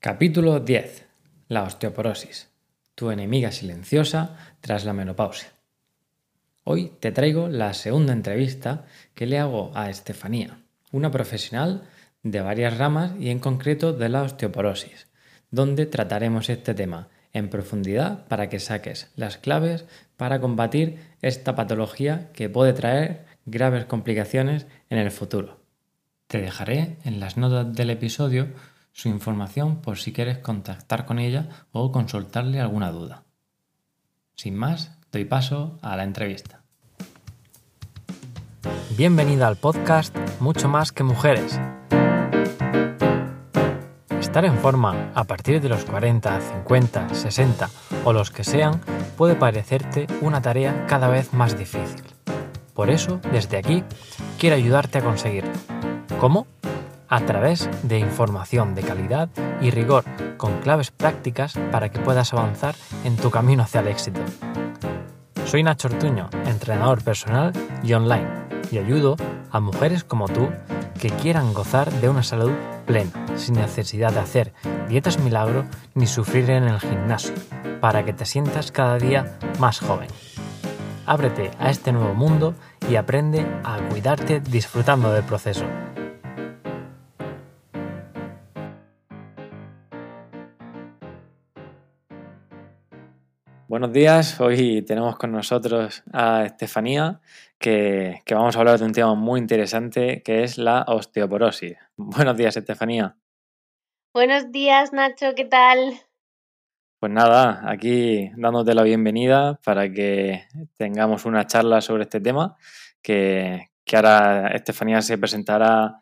Capítulo 0.00 0.60
10. 0.60 1.06
La 1.48 1.64
osteoporosis. 1.64 2.48
Tu 2.94 3.10
enemiga 3.10 3.50
silenciosa 3.50 4.36
tras 4.60 4.84
la 4.84 4.92
menopausia. 4.92 5.48
Hoy 6.62 6.92
te 7.00 7.10
traigo 7.10 7.48
la 7.48 7.74
segunda 7.74 8.12
entrevista 8.12 8.84
que 9.16 9.26
le 9.26 9.40
hago 9.40 9.72
a 9.74 9.90
Estefanía, 9.90 10.60
una 10.92 11.10
profesional 11.10 11.82
de 12.22 12.40
varias 12.40 12.78
ramas 12.78 13.10
y 13.18 13.30
en 13.30 13.40
concreto 13.40 13.92
de 13.92 14.08
la 14.08 14.22
osteoporosis, 14.22 15.08
donde 15.50 15.84
trataremos 15.84 16.48
este 16.48 16.74
tema 16.74 17.08
en 17.32 17.50
profundidad 17.50 18.24
para 18.28 18.48
que 18.48 18.60
saques 18.60 19.10
las 19.16 19.36
claves 19.36 19.84
para 20.16 20.40
combatir 20.40 21.00
esta 21.22 21.56
patología 21.56 22.30
que 22.34 22.48
puede 22.48 22.72
traer 22.72 23.24
graves 23.46 23.86
complicaciones 23.86 24.68
en 24.90 24.98
el 24.98 25.10
futuro. 25.10 25.58
Te 26.28 26.40
dejaré 26.40 26.98
en 27.04 27.18
las 27.18 27.36
notas 27.36 27.74
del 27.74 27.90
episodio 27.90 28.48
su 28.98 29.08
información 29.08 29.76
por 29.76 29.96
si 29.96 30.12
quieres 30.12 30.38
contactar 30.38 31.06
con 31.06 31.20
ella 31.20 31.48
o 31.70 31.92
consultarle 31.92 32.60
alguna 32.60 32.90
duda. 32.90 33.22
Sin 34.34 34.56
más, 34.56 34.98
doy 35.12 35.24
paso 35.24 35.78
a 35.82 35.96
la 35.96 36.02
entrevista. 36.02 36.62
Bienvenida 38.96 39.46
al 39.46 39.54
podcast 39.54 40.16
Mucho 40.40 40.68
más 40.68 40.90
que 40.90 41.04
mujeres. 41.04 41.60
Estar 44.18 44.44
en 44.44 44.58
forma 44.58 45.12
a 45.14 45.22
partir 45.22 45.60
de 45.60 45.68
los 45.68 45.84
40, 45.84 46.40
50, 46.40 47.14
60 47.14 47.70
o 48.04 48.12
los 48.12 48.32
que 48.32 48.42
sean 48.42 48.80
puede 49.16 49.36
parecerte 49.36 50.08
una 50.22 50.42
tarea 50.42 50.86
cada 50.88 51.06
vez 51.06 51.32
más 51.32 51.56
difícil. 51.56 52.02
Por 52.74 52.90
eso, 52.90 53.20
desde 53.30 53.58
aquí, 53.58 53.84
quiero 54.40 54.56
ayudarte 54.56 54.98
a 54.98 55.04
conseguirlo. 55.04 55.52
¿Cómo? 56.18 56.48
A 57.08 57.20
través 57.20 57.68
de 57.82 57.98
información 57.98 58.74
de 58.74 58.82
calidad 58.82 59.28
y 59.60 59.70
rigor 59.70 60.04
con 60.36 60.60
claves 60.60 60.90
prácticas 60.90 61.54
para 61.72 61.90
que 61.90 61.98
puedas 61.98 62.32
avanzar 62.32 62.74
en 63.04 63.16
tu 63.16 63.30
camino 63.30 63.62
hacia 63.62 63.80
el 63.80 63.88
éxito. 63.88 64.20
Soy 65.44 65.62
Nacho 65.62 65.88
Ortuño, 65.88 66.28
entrenador 66.46 67.02
personal 67.02 67.52
y 67.82 67.94
online, 67.94 68.28
y 68.70 68.78
ayudo 68.78 69.16
a 69.50 69.60
mujeres 69.60 70.04
como 70.04 70.28
tú 70.28 70.50
que 71.00 71.10
quieran 71.10 71.54
gozar 71.54 71.90
de 71.90 72.08
una 72.08 72.22
salud 72.22 72.52
plena, 72.86 73.10
sin 73.36 73.54
necesidad 73.54 74.12
de 74.12 74.20
hacer 74.20 74.52
dietas 74.88 75.18
milagro 75.18 75.64
ni 75.94 76.06
sufrir 76.06 76.50
en 76.50 76.64
el 76.64 76.80
gimnasio, 76.80 77.34
para 77.80 78.04
que 78.04 78.12
te 78.12 78.26
sientas 78.26 78.72
cada 78.72 78.98
día 78.98 79.38
más 79.58 79.80
joven. 79.80 80.08
Ábrete 81.06 81.50
a 81.58 81.70
este 81.70 81.92
nuevo 81.92 82.12
mundo 82.12 82.54
y 82.90 82.96
aprende 82.96 83.46
a 83.64 83.78
cuidarte 83.88 84.40
disfrutando 84.40 85.12
del 85.12 85.24
proceso. 85.24 85.64
Buenos 93.78 93.94
días, 93.94 94.40
hoy 94.40 94.82
tenemos 94.82 95.16
con 95.18 95.30
nosotros 95.30 96.02
a 96.12 96.42
Estefanía, 96.44 97.20
que, 97.60 98.24
vamos 98.28 98.56
a 98.56 98.58
hablar 98.58 98.76
de 98.80 98.84
un 98.84 98.92
tema 98.92 99.14
muy 99.14 99.38
interesante 99.38 100.20
que 100.24 100.42
es 100.42 100.58
la 100.58 100.82
osteoporosis. 100.88 101.76
Buenos 101.96 102.36
días, 102.36 102.56
Estefanía. 102.56 103.14
Buenos 104.12 104.50
días, 104.50 104.92
Nacho, 104.92 105.32
¿qué 105.36 105.44
tal? 105.44 105.94
Pues 106.98 107.12
nada, 107.12 107.62
aquí 107.70 108.32
dándote 108.36 108.74
la 108.74 108.82
bienvenida 108.82 109.60
para 109.64 109.88
que 109.92 110.42
tengamos 110.76 111.24
una 111.24 111.46
charla 111.46 111.80
sobre 111.80 112.02
este 112.02 112.20
tema, 112.20 112.56
que, 113.00 113.68
ahora 113.92 114.48
Estefanía 114.48 115.02
se 115.02 115.18
presentará 115.18 116.00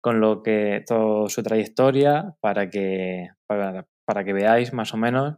con 0.00 0.18
lo 0.18 0.42
que 0.42 0.82
toda 0.86 1.28
su 1.28 1.42
trayectoria 1.42 2.36
para 2.40 2.70
que, 2.70 3.28
para 3.46 4.24
que 4.24 4.32
veáis 4.32 4.72
más 4.72 4.94
o 4.94 4.96
menos 4.96 5.36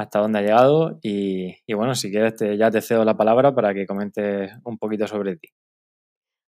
hasta 0.00 0.18
dónde 0.20 0.38
ha 0.38 0.42
llegado 0.42 0.98
y, 1.02 1.54
bueno, 1.74 1.94
si 1.94 2.10
quieres 2.10 2.34
ya 2.58 2.70
te 2.70 2.80
cedo 2.80 3.04
la 3.04 3.18
palabra 3.18 3.54
para 3.54 3.74
que 3.74 3.86
comentes 3.86 4.50
un 4.64 4.78
poquito 4.78 5.06
sobre 5.06 5.36
ti. 5.36 5.48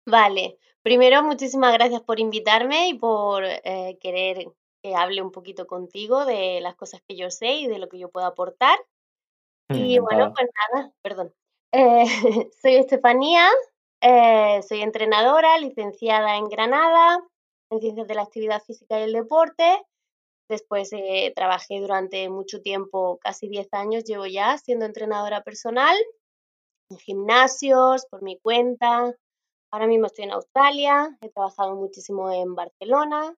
Vale, 0.06 0.58
primero 0.84 1.24
muchísimas 1.24 1.72
gracias 1.72 2.02
por 2.02 2.20
invitarme 2.20 2.90
y 2.90 2.96
por 2.96 3.46
eh, 3.46 3.98
querer 4.02 4.48
que 4.84 4.96
hable 4.96 5.22
un 5.22 5.32
poquito 5.32 5.66
contigo 5.66 6.26
de 6.26 6.60
las 6.62 6.76
cosas 6.76 7.02
que 7.08 7.16
yo 7.16 7.30
sé 7.30 7.54
y 7.54 7.68
de 7.68 7.80
lo 7.80 7.88
que 7.88 8.00
yo 8.00 8.10
puedo 8.10 8.28
aportar. 8.28 8.78
Y 9.98 10.00
bueno, 10.00 10.34
pues 10.34 10.48
nada, 10.74 10.92
perdón. 11.02 11.34
Eh, 11.74 12.06
soy 12.62 12.76
Estefanía, 12.76 13.50
eh, 14.02 14.62
soy 14.64 14.82
entrenadora, 14.82 15.58
licenciada 15.60 16.38
en 16.38 16.48
Granada 16.48 17.20
en 17.70 17.82
Ciencias 17.82 18.08
de 18.08 18.16
la 18.16 18.22
Actividad 18.22 18.64
Física 18.64 18.98
y 18.98 19.04
el 19.04 19.12
Deporte 19.12 19.86
Después 20.50 20.90
eh, 20.94 21.34
trabajé 21.36 21.80
durante 21.80 22.30
mucho 22.30 22.62
tiempo, 22.62 23.20
casi 23.22 23.50
10 23.50 23.68
años 23.74 24.06
llevo 24.06 24.26
ya 24.26 24.58
siendo 24.58 24.86
entrenadora 24.86 25.44
personal 25.44 25.98
en 26.90 26.98
gimnasios, 26.98 28.06
por 28.10 28.22
mi 28.22 28.40
cuenta. 28.40 29.14
Ahora 29.72 29.88
mismo 29.88 30.08
estoy 30.08 30.26
en 30.26 30.32
Australia, 30.32 31.18
he 31.22 31.30
trabajado 31.30 31.76
muchísimo 31.76 32.32
en 32.32 32.56
Barcelona. 32.56 33.36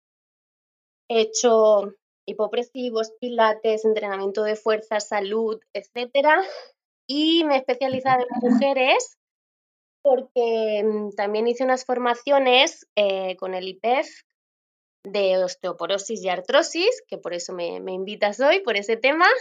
He 1.10 1.22
hecho 1.22 1.94
hipopresivos, 2.28 3.12
pilates, 3.20 3.86
entrenamiento 3.86 4.44
de 4.44 4.56
fuerza, 4.56 5.00
salud, 5.00 5.60
etc. 5.74 6.44
Y 7.08 7.44
me 7.46 7.56
he 7.56 7.58
especializado 7.58 8.22
en 8.22 8.28
mujeres 8.42 9.18
porque 10.04 10.84
mm, 10.84 11.16
también 11.16 11.48
hice 11.48 11.64
unas 11.64 11.86
formaciones 11.86 12.88
eh, 12.96 13.36
con 13.38 13.56
el 13.56 13.68
IPEF, 13.68 14.08
de 15.04 15.44
osteoporosis 15.44 16.24
y 16.24 16.30
artrosis, 16.30 17.04
que 17.08 17.18
por 17.18 17.34
eso 17.34 17.54
me, 17.54 17.76
invitas 17.76 18.40
hoy, 18.40 18.62
por 18.62 18.78
ese 18.78 18.98
tema. 18.98 19.26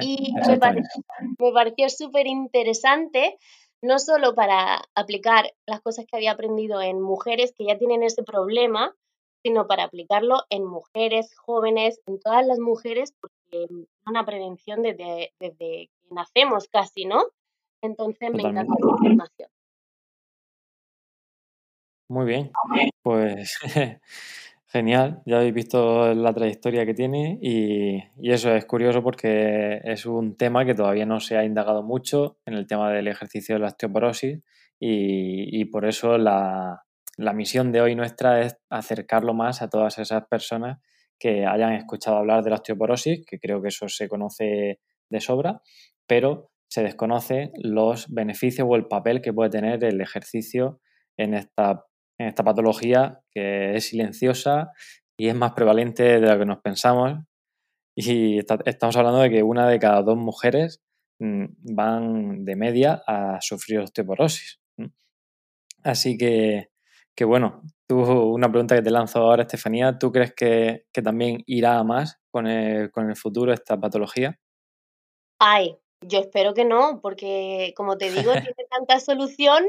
Y 0.00 0.34
me, 0.48 0.58
pareció, 0.58 1.88
súper 1.88 2.26
interesante, 2.26 3.38
no 3.80 4.00
solo 4.00 4.34
para 4.34 4.82
aplicar 4.96 5.54
las 5.64 5.80
cosas 5.80 6.06
que 6.06 6.16
había 6.16 6.32
aprendido 6.32 6.82
en 6.82 7.00
mujeres 7.00 7.54
que 7.56 7.66
ya 7.66 7.78
tienen 7.78 8.02
ese 8.02 8.24
problema, 8.24 8.92
sino 9.44 9.68
para 9.68 9.84
aplicarlo 9.84 10.42
en 10.50 10.66
mujeres 10.66 11.32
jóvenes, 11.36 12.00
en 12.06 12.18
todas 12.18 12.44
las 12.44 12.58
mujeres, 12.58 13.14
porque 13.20 13.36
es 13.52 13.70
una 14.04 14.24
prevención 14.24 14.82
desde, 14.82 15.32
desde 15.38 15.56
que 15.56 15.90
nacemos 16.10 16.66
casi, 16.66 17.04
¿no? 17.04 17.22
Entonces 17.80 18.32
me 18.32 18.42
encanta 18.42 18.74
la 18.80 18.90
información. 18.90 19.48
Muy 22.08 22.26
bien, 22.26 22.52
pues 23.02 23.58
Genial, 24.76 25.22
ya 25.24 25.38
habéis 25.38 25.54
visto 25.54 26.12
la 26.12 26.34
trayectoria 26.34 26.84
que 26.84 26.92
tiene 26.92 27.38
y, 27.40 28.02
eso 28.30 28.54
es 28.54 28.66
curioso 28.66 29.02
porque 29.02 29.80
es 29.82 30.04
un 30.04 30.36
tema 30.36 30.66
que 30.66 30.74
todavía 30.74 31.06
no 31.06 31.18
se 31.18 31.38
ha 31.38 31.44
indagado 31.46 31.82
mucho 31.82 32.36
en 32.44 32.52
el 32.52 32.66
tema 32.66 32.92
del 32.92 33.08
ejercicio 33.08 33.54
de 33.54 33.62
la 33.62 33.68
osteoporosis 33.68 34.42
y, 34.78 35.64
por 35.66 35.86
eso 35.86 36.18
la, 36.18 36.82
misión 37.34 37.72
de 37.72 37.80
hoy 37.80 37.94
nuestra 37.94 38.42
es 38.42 38.58
acercarlo 38.68 39.32
más 39.32 39.62
a 39.62 39.70
todas 39.70 39.98
esas 39.98 40.26
personas 40.26 40.78
que 41.18 41.46
hayan 41.46 41.72
escuchado 41.72 42.18
hablar 42.18 42.44
de 42.44 42.50
la 42.50 42.56
osteoporosis, 42.56 43.24
que 43.26 43.38
creo 43.38 43.62
que 43.62 43.68
eso 43.68 43.88
se 43.88 44.10
conoce 44.10 44.80
de 45.08 45.20
sobra, 45.22 45.62
pero 46.06 46.50
se 46.68 46.82
desconoce 46.82 47.50
los 47.54 48.12
beneficios 48.12 48.68
o 48.70 48.76
el 48.76 48.88
papel 48.88 49.22
que 49.22 49.32
puede 49.32 49.48
tener 49.48 49.82
el 49.82 50.02
ejercicio 50.02 50.82
en 51.16 51.32
esta 51.32 51.86
en 52.18 52.28
esta 52.28 52.44
patología 52.44 53.20
que 53.30 53.76
es 53.76 53.88
silenciosa 53.88 54.72
y 55.18 55.28
es 55.28 55.34
más 55.34 55.52
prevalente 55.52 56.20
de 56.20 56.20
lo 56.20 56.38
que 56.38 56.46
nos 56.46 56.60
pensamos. 56.60 57.20
Y 57.96 58.38
estamos 58.38 58.96
hablando 58.96 59.20
de 59.20 59.30
que 59.30 59.42
una 59.42 59.68
de 59.68 59.78
cada 59.78 60.02
dos 60.02 60.16
mujeres 60.16 60.82
mm, 61.18 61.44
van 61.74 62.44
de 62.44 62.56
media 62.56 63.02
a 63.06 63.40
sufrir 63.40 63.80
osteoporosis. 63.80 64.60
Así 65.82 66.18
que, 66.18 66.68
que 67.16 67.24
bueno, 67.24 67.62
tú, 67.88 68.00
una 68.00 68.50
pregunta 68.50 68.74
que 68.74 68.82
te 68.82 68.90
lanzo 68.90 69.20
ahora, 69.20 69.42
Estefanía, 69.42 69.98
¿tú 69.98 70.10
crees 70.10 70.34
que, 70.34 70.86
también 70.92 71.42
irá 71.46 71.78
a 71.78 71.84
más 71.84 72.18
con 72.30 72.46
el, 72.46 72.90
con 72.90 73.08
el 73.08 73.16
futuro 73.16 73.52
esta 73.52 73.78
patología? 73.78 74.38
Ay, 75.38 75.76
yo 76.02 76.18
espero 76.18 76.54
que 76.54 76.64
no, 76.64 77.00
porque 77.00 77.72
como 77.76 77.96
te 77.96 78.10
digo, 78.10 78.32
tiene 78.54 78.66
tanta 78.68 79.00
solución 79.00 79.64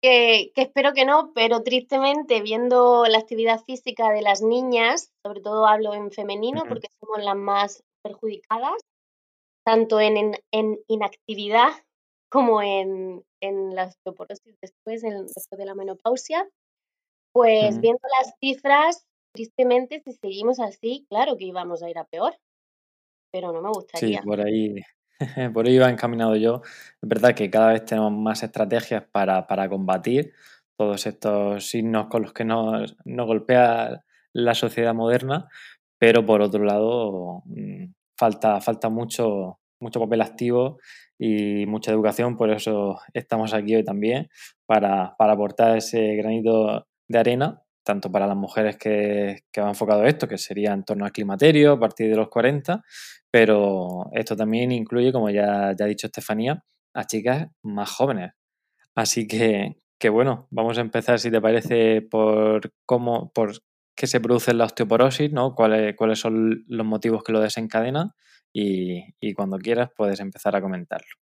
que, 0.00 0.52
espero 0.56 0.92
que 0.92 1.04
no, 1.04 1.32
pero 1.34 1.62
tristemente 1.62 2.40
viendo 2.40 3.06
la 3.06 3.18
actividad 3.18 3.62
física 3.64 4.10
de 4.10 4.22
las 4.22 4.42
niñas, 4.42 5.12
sobre 5.22 5.40
todo 5.40 5.66
hablo 5.66 5.94
en 5.94 6.10
femenino 6.10 6.64
porque 6.68 6.88
somos 7.00 7.24
las 7.24 7.36
más 7.36 7.82
perjudicadas, 8.02 8.80
tanto 9.64 10.00
en, 10.00 10.36
en, 10.52 10.78
inactividad 10.86 11.70
como 12.30 12.62
en, 12.62 13.24
en 13.40 13.74
la 13.74 13.86
osteoporosis 13.86 14.56
después, 14.60 15.02
en, 15.04 15.26
después 15.26 15.58
de 15.58 15.64
la 15.64 15.74
menopausia, 15.74 16.48
pues 17.32 17.80
viendo 17.80 18.00
las 18.18 18.34
cifras, 18.40 19.06
tristemente 19.32 20.00
si 20.04 20.12
seguimos 20.12 20.60
así, 20.60 21.06
claro 21.08 21.36
que 21.36 21.44
íbamos 21.44 21.82
a 21.82 21.90
ir 21.90 21.98
a 21.98 22.04
peor, 22.04 22.38
pero 23.32 23.52
no 23.52 23.60
me 23.60 23.68
gustaría. 23.68 24.20
Sí, 24.20 24.26
por 24.26 24.40
ahí 24.40 24.74
Por 25.54 25.68
ello 25.68 25.76
iba 25.76 25.90
encaminado 25.90 26.36
yo. 26.36 26.62
Es 26.64 27.08
verdad 27.08 27.34
que 27.34 27.50
cada 27.50 27.72
vez 27.72 27.84
tenemos 27.84 28.12
más 28.12 28.42
estrategias 28.42 29.04
para, 29.10 29.68
combatir 29.68 30.32
todos 30.76 31.06
estos 31.06 31.66
signos 31.68 32.06
con 32.08 32.22
los 32.22 32.32
que 32.32 32.44
nos, 32.44 32.96
golpea 33.04 34.04
la 34.32 34.54
sociedad 34.54 34.94
moderna, 34.94 35.48
pero 35.98 36.26
por 36.26 36.42
otro 36.42 36.64
lado 36.64 37.42
mm, 37.46 37.86
falta, 38.18 38.60
falta 38.60 38.90
mucho, 38.90 39.58
mucho 39.80 40.00
papel 40.00 40.20
activo 40.20 40.78
y 41.18 41.64
mucha 41.66 41.92
educación, 41.92 42.36
por 42.36 42.50
eso 42.50 42.98
estamos 43.14 43.54
aquí 43.54 43.74
hoy 43.76 43.84
también, 43.84 44.28
para, 44.66 45.14
aportar 45.18 45.78
ese 45.78 46.16
granito 46.16 46.86
de 47.08 47.18
arena, 47.18 47.62
tanto 47.86 48.10
para 48.10 48.26
las 48.26 48.36
mujeres 48.36 48.76
que, 48.76 49.44
que 49.52 49.60
enfocado 49.60 50.04
esto, 50.04 50.26
que 50.26 50.38
sería 50.38 50.72
en 50.72 50.84
torno 50.84 51.04
al 51.04 51.12
climaterio 51.12 51.72
a 51.72 51.78
partir 51.78 52.10
de 52.10 52.16
los 52.16 52.28
40, 52.28 52.82
pero 53.30 54.10
esto 54.12 54.36
también 54.36 54.72
incluye, 54.72 55.12
como 55.12 55.30
ya, 55.30 55.68
ha 55.68 55.74
dicho 55.74 56.08
Estefanía, 56.08 56.64
a 56.94 57.04
chicas 57.06 57.46
más 57.62 57.88
jóvenes. 57.90 58.32
Así 58.96 59.28
que, 59.28 59.76
que 60.00 60.08
bueno, 60.08 60.48
vamos 60.50 60.78
a 60.78 60.80
empezar, 60.80 61.20
si 61.20 61.30
te 61.30 61.40
parece, 61.40 62.02
por 62.02 62.72
cómo, 62.86 63.30
por 63.32 63.52
qué 63.94 64.08
se 64.08 64.20
produce 64.20 64.52
la 64.52 64.64
osteoporosis, 64.64 65.32
¿no? 65.32 65.54
¿Cuáles, 65.54 65.94
cuáles 65.94 66.18
son 66.18 66.64
los 66.66 66.86
motivos 66.86 67.22
que 67.22 67.32
lo 67.32 67.40
desencadenan 67.40 68.12
y 68.52 69.34
cuando 69.34 69.58
quieras 69.58 69.90
puedes 69.96 70.18
empezar 70.18 70.56
a 70.56 70.62
comentarlo. 70.62 71.25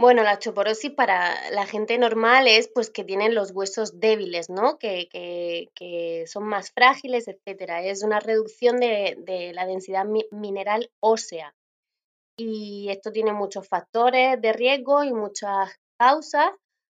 Bueno, 0.00 0.22
la 0.22 0.32
osteoporosis 0.32 0.92
para 0.92 1.50
la 1.50 1.66
gente 1.66 1.98
normal 1.98 2.48
es 2.48 2.68
pues 2.74 2.90
que 2.90 3.04
tienen 3.04 3.34
los 3.34 3.50
huesos 3.52 4.00
débiles, 4.00 4.48
¿no? 4.48 4.78
Que, 4.78 5.08
que, 5.10 5.68
que 5.74 6.24
son 6.26 6.44
más 6.44 6.72
frágiles, 6.72 7.28
etcétera. 7.28 7.84
Es 7.84 8.02
una 8.02 8.18
reducción 8.18 8.78
de, 8.78 9.16
de 9.18 9.52
la 9.52 9.66
densidad 9.66 10.06
mineral 10.30 10.90
ósea 11.00 11.54
y 12.40 12.88
esto 12.88 13.12
tiene 13.12 13.34
muchos 13.34 13.68
factores 13.68 14.40
de 14.40 14.54
riesgo 14.54 15.04
y 15.04 15.12
muchas 15.12 15.78
causas, 15.98 16.50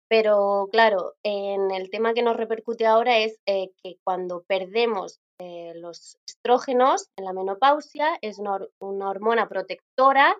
pero 0.06 0.68
claro, 0.70 1.14
en 1.22 1.70
el 1.70 1.88
tema 1.88 2.12
que 2.12 2.22
nos 2.22 2.36
repercute 2.36 2.86
ahora 2.86 3.16
es 3.18 3.38
eh, 3.46 3.70
que 3.82 3.96
cuando 4.04 4.42
perdemos 4.42 5.18
eh, 5.38 5.72
los 5.76 6.18
estrógenos 6.28 7.08
en 7.16 7.24
la 7.24 7.32
menopausia, 7.32 8.18
es 8.20 8.38
una, 8.38 8.58
hormona 8.80 9.48
protectora 9.48 10.36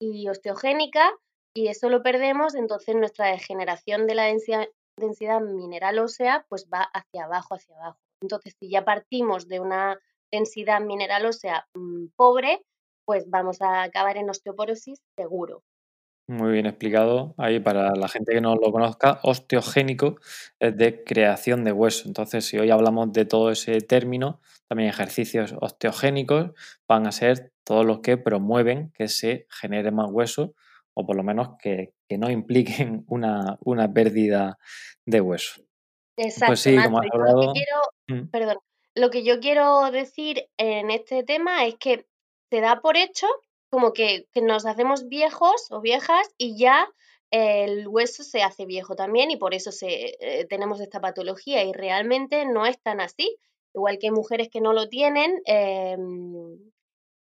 y 0.00 0.28
osteogénica, 0.28 1.12
y 1.56 1.68
eso 1.68 1.88
lo 1.88 2.02
perdemos, 2.02 2.54
entonces 2.54 2.94
nuestra 2.94 3.28
degeneración 3.28 4.06
de 4.06 4.14
la 4.14 4.24
densidad, 4.24 5.40
mineral 5.40 5.98
ósea 5.98 6.44
pues 6.50 6.68
va 6.72 6.82
hacia 6.82 7.24
abajo, 7.24 7.54
hacia 7.54 7.74
abajo. 7.76 7.98
Entonces, 8.20 8.54
si 8.60 8.68
ya 8.68 8.84
partimos 8.84 9.48
de 9.48 9.60
una 9.60 9.98
densidad 10.30 10.80
mineral 10.80 11.24
ósea 11.24 11.66
mm, 11.74 12.08
pobre, 12.14 12.62
pues 13.06 13.30
vamos 13.30 13.62
a 13.62 13.82
acabar 13.82 14.18
en 14.18 14.28
osteoporosis 14.28 15.00
seguro. 15.16 15.62
Muy 16.28 16.52
bien 16.52 16.66
explicado. 16.66 17.34
Ahí 17.38 17.60
para 17.60 17.94
la 17.94 18.08
gente 18.08 18.34
que 18.34 18.40
no 18.40 18.56
lo 18.56 18.72
conozca, 18.72 19.20
osteogénico 19.22 20.16
es 20.58 20.76
de 20.76 21.04
creación 21.04 21.64
de 21.64 21.72
hueso. 21.72 22.06
Entonces, 22.06 22.44
si 22.44 22.58
hoy 22.58 22.70
hablamos 22.70 23.12
de 23.12 23.24
todo 23.24 23.50
ese 23.50 23.80
término, 23.80 24.40
también 24.68 24.90
ejercicios 24.90 25.54
osteogénicos 25.58 26.50
van 26.86 27.06
a 27.06 27.12
ser 27.12 27.52
todos 27.64 27.86
los 27.86 28.00
que 28.00 28.18
promueven 28.18 28.90
que 28.90 29.08
se 29.08 29.46
genere 29.48 29.90
más 29.90 30.10
hueso 30.10 30.54
o 30.96 31.06
por 31.06 31.16
lo 31.16 31.22
menos 31.22 31.50
que, 31.60 31.92
no 32.18 32.30
impliquen 32.30 33.04
una, 33.08 33.58
una, 33.60 33.92
pérdida 33.92 34.58
de 35.04 35.20
hueso. 35.20 35.62
Exacto. 36.16 36.46
Pues 36.46 36.60
sí, 36.60 36.76
como 36.82 37.00
has 37.00 37.06
hablado... 37.12 37.52
Mm. 38.08 38.28
Perdón. 38.30 38.58
Lo 38.94 39.10
que 39.10 39.22
yo 39.22 39.40
quiero 39.40 39.90
decir 39.90 40.48
en 40.56 40.90
este 40.90 41.22
tema 41.22 41.66
es 41.66 41.74
que 41.76 42.06
se 42.50 42.60
da 42.62 42.80
por 42.80 42.96
hecho 42.96 43.26
como 43.68 43.92
que, 43.92 44.26
nos 44.42 44.64
hacemos 44.64 45.08
viejos 45.08 45.66
o 45.70 45.82
viejas 45.82 46.28
y 46.38 46.56
ya 46.56 46.88
el 47.30 47.86
hueso 47.88 48.22
se 48.22 48.42
hace 48.42 48.64
viejo 48.64 48.96
también 48.96 49.30
y 49.30 49.36
por 49.36 49.52
eso 49.52 49.72
se, 49.72 50.16
eh, 50.20 50.46
tenemos 50.48 50.80
esta 50.80 51.00
patología 51.00 51.62
y 51.64 51.72
realmente 51.72 52.46
no 52.46 52.64
es 52.64 52.80
tan 52.80 53.00
así. 53.00 53.36
Igual 53.74 53.98
que 53.98 54.06
hay 54.06 54.12
mujeres 54.12 54.48
que 54.50 54.62
no 54.62 54.72
lo 54.72 54.88
tienen, 54.88 55.42
em, 55.44 56.58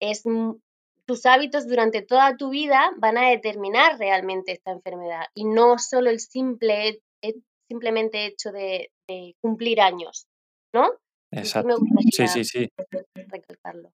es, 0.01 0.25
tus 1.07 1.27
hábitos 1.27 1.67
durante 1.67 2.03
toda 2.03 2.37
tu 2.37 2.51
vida 2.51 2.93
van 2.99 3.19
a 3.19 3.29
determinar 3.31 3.99
realmente 3.99 4.53
esta 4.53 4.71
enfermedad 4.71 5.25
y 5.35 5.45
no 5.45 5.79
solo 5.79 6.11
el 6.11 6.21
simple, 6.21 7.03
simplemente 7.69 8.27
hecho 8.27 8.53
de, 8.53 8.91
cumplir 9.41 9.81
años, 9.81 10.27
¿no? 10.73 10.91
Exacto. 11.31 11.77
Sí, 12.11 12.29
sí, 12.29 12.45
sí. 12.45 12.69
Recalcarlo 13.15 13.93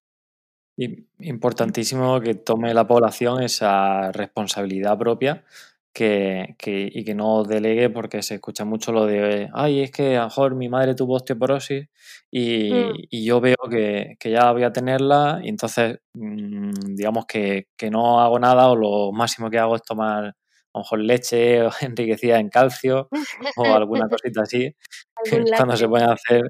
importantísimo 1.19 2.21
que 2.21 2.35
tome 2.35 2.73
la 2.73 2.87
población 2.87 3.43
esa 3.43 4.13
responsabilidad 4.13 4.97
propia 4.97 5.45
que, 5.93 6.55
y 6.93 7.05
que 7.05 7.15
no 7.15 7.45
delegue 7.45 7.91
porque 7.91 8.23
se 8.23 8.35
escucha 8.37 8.65
mucho 8.65 8.93
lo 8.93 9.07
de, 9.07 9.49
ay, 9.53 9.81
es 9.81 9.91
que 9.91 10.17
a 10.17 10.21
lo 10.21 10.27
mejor 10.27 10.55
mi 10.55 10.69
madre 10.69 10.95
tuvo 10.95 11.15
osteoporosis 11.15 11.89
y, 12.31 12.73
mm. 12.73 12.93
y 13.11 13.25
yo 13.25 13.41
veo 13.41 13.57
que, 13.71 14.17
que, 14.21 14.31
ya 14.31 14.53
voy 14.53 14.63
a 14.65 14.73
tenerla 14.73 15.41
y 15.43 15.49
entonces 15.49 15.99
mm, 16.15 16.95
digamos 16.95 17.27
que, 17.27 17.69
que, 17.77 17.91
no 17.91 18.21
hago 18.21 18.39
nada 18.39 18.69
o 18.69 18.77
lo 18.77 19.13
máximo 19.13 19.51
que 19.51 19.59
hago 19.59 19.77
es 19.77 19.83
tomar 19.83 20.25
a 20.25 20.79
lo 20.79 20.81
mejor 20.81 21.01
leche 21.01 21.61
enriquecida 21.81 22.39
en 22.39 22.49
calcio 22.49 23.09
o 23.57 23.65
alguna 23.65 24.09
cosita 24.11 24.43
así, 24.43 24.75
cuando 25.57 25.77
se 25.77 25.89
pueden 25.89 26.11
hacer 26.11 26.43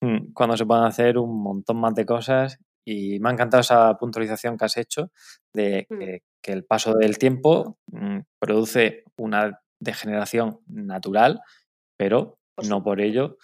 mm, 0.00 0.32
cuando 0.34 0.56
se 0.56 0.66
pueden 0.66 0.84
hacer 0.84 1.18
un 1.18 1.42
montón 1.42 1.78
más 1.78 1.94
de 1.94 2.06
cosas 2.06 2.58
y 2.84 3.20
me 3.20 3.28
ha 3.28 3.32
encantado 3.32 3.60
esa 3.60 3.96
puntualización 3.98 4.56
que 4.56 4.64
has 4.64 4.76
hecho 4.76 5.10
de 5.54 5.86
mm. 5.88 5.98
que, 6.42 6.52
el 6.52 6.64
paso 6.64 6.94
del 6.94 7.18
tiempo 7.18 7.78
mm, 7.86 8.20
produce 8.38 9.04
una 9.16 9.60
degeneración 9.80 10.60
natural, 10.66 11.40
pero 11.98 12.38
no 12.68 12.82
por 12.82 13.00
ello, 13.00 13.38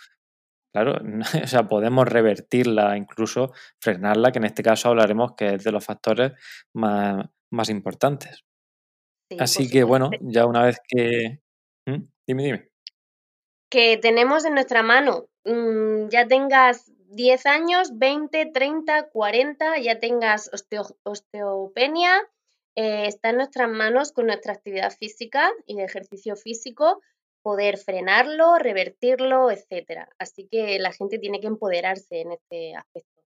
claro, 0.72 0.98
o 1.44 1.46
sea, 1.46 1.68
podemos 1.68 2.06
revertirla, 2.08 2.96
incluso 2.96 3.52
frenarla, 3.80 4.32
que 4.32 4.38
en 4.38 4.46
este 4.46 4.62
caso 4.62 4.88
hablaremos 4.88 5.34
que 5.36 5.54
es 5.54 5.64
de 5.64 5.72
los 5.72 5.84
factores 5.84 6.32
más, 6.74 7.26
más 7.50 7.68
importantes. 7.70 8.44
Así 9.38 9.68
que 9.68 9.82
bueno, 9.82 10.10
ya 10.20 10.46
una 10.46 10.62
vez 10.64 10.78
que... 10.86 11.40
¿Mm? 11.86 12.02
Dime, 12.26 12.42
dime. 12.44 12.68
Que 13.70 13.96
tenemos 13.96 14.44
en 14.44 14.54
nuestra 14.54 14.82
mano, 14.82 15.26
ya 15.44 16.26
tengas 16.26 16.92
10 17.10 17.46
años, 17.46 17.98
20, 17.98 18.46
30, 18.46 19.08
40, 19.10 19.78
ya 19.78 19.98
tengas 19.98 20.50
osteopenia, 21.04 22.22
eh, 22.74 23.06
está 23.06 23.30
en 23.30 23.36
nuestras 23.36 23.70
manos 23.70 24.12
con 24.12 24.26
nuestra 24.26 24.52
actividad 24.52 24.92
física 24.92 25.50
y 25.66 25.80
ejercicio 25.80 26.36
físico 26.36 27.00
poder 27.42 27.78
frenarlo, 27.78 28.58
revertirlo, 28.58 29.50
etcétera. 29.50 30.08
Así 30.18 30.48
que 30.50 30.78
la 30.80 30.92
gente 30.92 31.18
tiene 31.18 31.40
que 31.40 31.46
empoderarse 31.46 32.20
en 32.20 32.32
este 32.32 32.74
aspecto. 32.74 33.22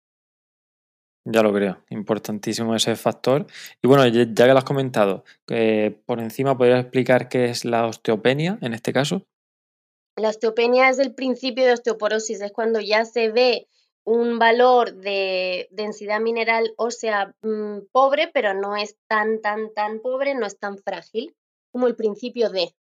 Ya 1.28 1.43
lo 1.43 1.52
creo, 1.52 1.84
importantísimo 1.90 2.75
ese 2.75 2.96
factor. 2.96 3.46
Y 3.83 3.88
bueno, 3.88 4.06
ya 4.06 4.25
que 4.25 4.52
lo 4.52 4.59
has 4.59 4.64
comentado, 4.64 5.25
eh, 5.49 6.00
por 6.06 6.21
encima, 6.21 6.56
¿podrías 6.56 6.80
explicar 6.80 7.28
qué 7.28 7.47
es 7.47 7.64
la 7.64 7.87
osteopenia 7.87 8.59
en 8.62 8.75
este 8.75 8.92
caso? 8.92 9.26
La 10.16 10.30
osteopenia 10.30 10.88
es 10.88 10.99
el 10.99 11.14
principio 11.14 11.64
de 11.66 11.75
osteoporosis, 11.75 12.40
es 12.40 12.52
cuando 12.52 12.80
ya 12.80 13.04
se 13.04 13.30
ve 13.30 13.68
un 14.04 14.38
valor 14.38 14.94
de 14.94 15.68
densidad 15.73 16.20
mineral 16.20 16.73
ósea 16.76 17.35
mm, 17.42 17.88
pobre, 17.92 18.30
pero 18.32 18.54
no 18.54 18.76
es 18.76 18.96
tan, 19.08 19.42
tan, 19.42 19.75
tan 19.75 20.00
pobre, 20.00 20.35
no 20.35 20.46
es 20.46 20.58
tan 20.58 20.78
frágil 20.78 21.35
como 21.70 21.87
el 21.87 21.96
principio 21.96 22.49
de. 22.49 22.75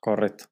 Correcto. 0.00 0.46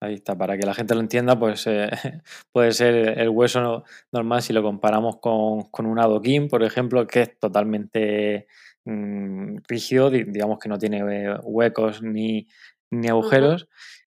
Ahí 0.00 0.14
está, 0.14 0.36
para 0.36 0.56
que 0.56 0.66
la 0.66 0.74
gente 0.74 0.94
lo 0.94 1.00
entienda, 1.00 1.38
pues 1.38 1.66
eh, 1.66 1.90
puede 2.52 2.72
ser 2.72 3.20
el 3.20 3.28
hueso 3.28 3.84
normal 4.10 4.42
si 4.42 4.52
lo 4.52 4.62
comparamos 4.62 5.16
con, 5.20 5.86
un 5.86 5.98
adoquín, 5.98 6.48
por 6.48 6.62
ejemplo, 6.62 7.06
que 7.06 7.22
es 7.22 7.38
totalmente 7.38 8.46
mm, 8.84 9.58
rígido, 9.68 10.08
digamos 10.10 10.58
que 10.58 10.68
no 10.68 10.78
tiene 10.78 10.98
eh, 10.98 11.36
huecos 11.42 12.02
ni, 12.02 12.48
agujeros 13.08 13.68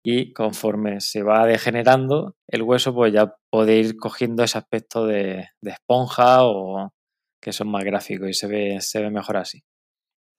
y 0.04 0.32
conforme 0.32 1.00
se 1.00 1.22
va 1.22 1.46
degenerando 1.46 2.34
el 2.48 2.62
hueso, 2.62 2.92
pues 2.94 3.12
ya 3.12 3.36
puede 3.50 3.76
ir 3.76 3.96
cogiendo 3.96 4.42
ese 4.42 4.58
aspecto 4.58 5.06
de, 5.06 5.48
esponja 5.62 6.44
o 6.44 6.92
que 7.40 7.52
son 7.52 7.70
más 7.70 7.84
gráficos 7.84 8.28
y 8.28 8.34
se 8.34 8.46
ve, 8.46 8.80
se 8.80 9.00
ve 9.00 9.10
mejor 9.10 9.36
así. 9.36 9.62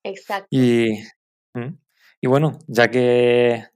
Exacto. 0.05 0.47
Y, 0.49 1.03
mm, 1.53 1.77
y 2.21 2.27
bueno, 2.27 2.59
ya 2.67 2.89
que 2.89 3.67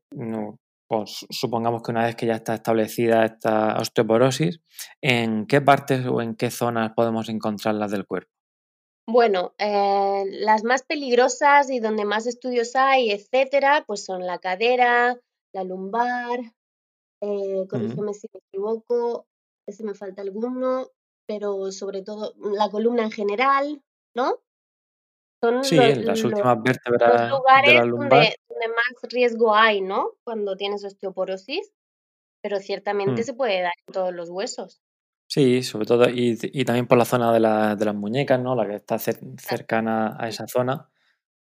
pues, 0.87 1.25
supongamos 1.29 1.83
que 1.83 1.91
una 1.91 2.05
vez 2.05 2.15
que 2.15 2.25
ya 2.25 2.35
está 2.35 2.55
establecida 2.55 3.25
esta 3.25 3.77
osteoporosis, 3.77 4.61
¿en 5.01 5.45
qué 5.47 5.61
partes 5.61 6.05
o 6.05 6.21
en 6.21 6.35
qué 6.35 6.49
zonas 6.49 6.93
podemos 6.95 7.29
encontrarlas 7.29 7.91
del 7.91 8.05
cuerpo? 8.05 8.31
Bueno, 9.09 9.53
eh, 9.57 10.23
las 10.41 10.63
más 10.65 10.83
peligrosas 10.83 11.69
y 11.69 11.79
donde 11.79 12.03
más 12.03 12.27
estudios 12.27 12.75
hay, 12.75 13.11
etcétera, 13.11 13.85
pues 13.87 14.03
son 14.03 14.25
la 14.25 14.37
cadera, 14.39 15.17
la 15.57 15.63
lumbar, 15.63 16.39
eh, 17.21 17.65
corrígeme 17.67 18.13
si 18.13 18.27
me 18.31 18.39
equivoco, 18.39 19.25
si 19.67 19.83
me 19.83 19.95
falta 19.95 20.21
alguno, 20.21 20.91
pero 21.27 21.71
sobre 21.71 22.03
todo 22.03 22.33
la 22.37 22.69
columna 22.69 23.03
en 23.03 23.11
general, 23.11 23.81
¿no? 24.15 24.39
Son 25.43 25.63
sí, 25.63 25.75
los, 25.75 25.97
las 25.97 26.23
últimas 26.23 26.61
vértebras 26.61 27.29
lugares 27.29 27.71
de 27.71 27.79
la 27.79 27.85
lumbar. 27.85 28.09
Donde, 28.09 28.35
donde, 28.49 28.67
más 28.69 29.11
riesgo 29.11 29.55
hay, 29.55 29.81
¿no? 29.81 30.11
Cuando 30.23 30.55
tienes 30.55 30.83
osteoporosis, 30.85 31.71
pero 32.41 32.59
ciertamente 32.59 33.21
mm. 33.21 33.25
se 33.25 33.33
puede 33.33 33.61
dar 33.61 33.73
en 33.87 33.93
todos 33.93 34.13
los 34.13 34.29
huesos. 34.29 34.81
Sí, 35.29 35.61
sobre 35.63 35.85
todo, 35.85 36.07
y, 36.09 36.37
y 36.41 36.65
también 36.65 36.87
por 36.87 36.97
la 36.97 37.05
zona 37.05 37.33
de, 37.33 37.39
la, 37.39 37.75
de, 37.75 37.85
las 37.85 37.95
muñecas, 37.95 38.39
¿no? 38.39 38.55
La 38.55 38.65
que 38.65 38.75
está 38.75 38.97
cercana 38.97 40.15
a 40.17 40.29
esa 40.29 40.47
zona, 40.47 40.89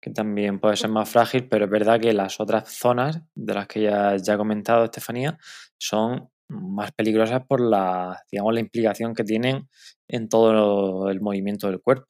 que 0.01 0.11
también 0.11 0.59
puede 0.59 0.77
ser 0.77 0.89
más 0.89 1.09
frágil, 1.09 1.47
pero 1.47 1.65
es 1.65 1.71
verdad 1.71 1.99
que 1.99 2.13
las 2.13 2.39
otras 2.39 2.69
zonas 2.71 3.21
de 3.35 3.53
las 3.53 3.67
que 3.67 3.81
ya, 3.81 4.15
ya 4.15 4.33
he 4.33 4.37
comentado, 4.37 4.85
Estefanía, 4.85 5.37
son 5.77 6.29
más 6.47 6.91
peligrosas 6.91 7.45
por 7.45 7.61
la, 7.61 8.23
digamos, 8.31 8.53
la 8.53 8.59
implicación 8.59 9.13
que 9.13 9.23
tienen 9.23 9.69
en 10.07 10.29
todo 10.29 11.09
el 11.09 11.21
movimiento 11.21 11.67
del 11.67 11.81
cuerpo. 11.81 12.07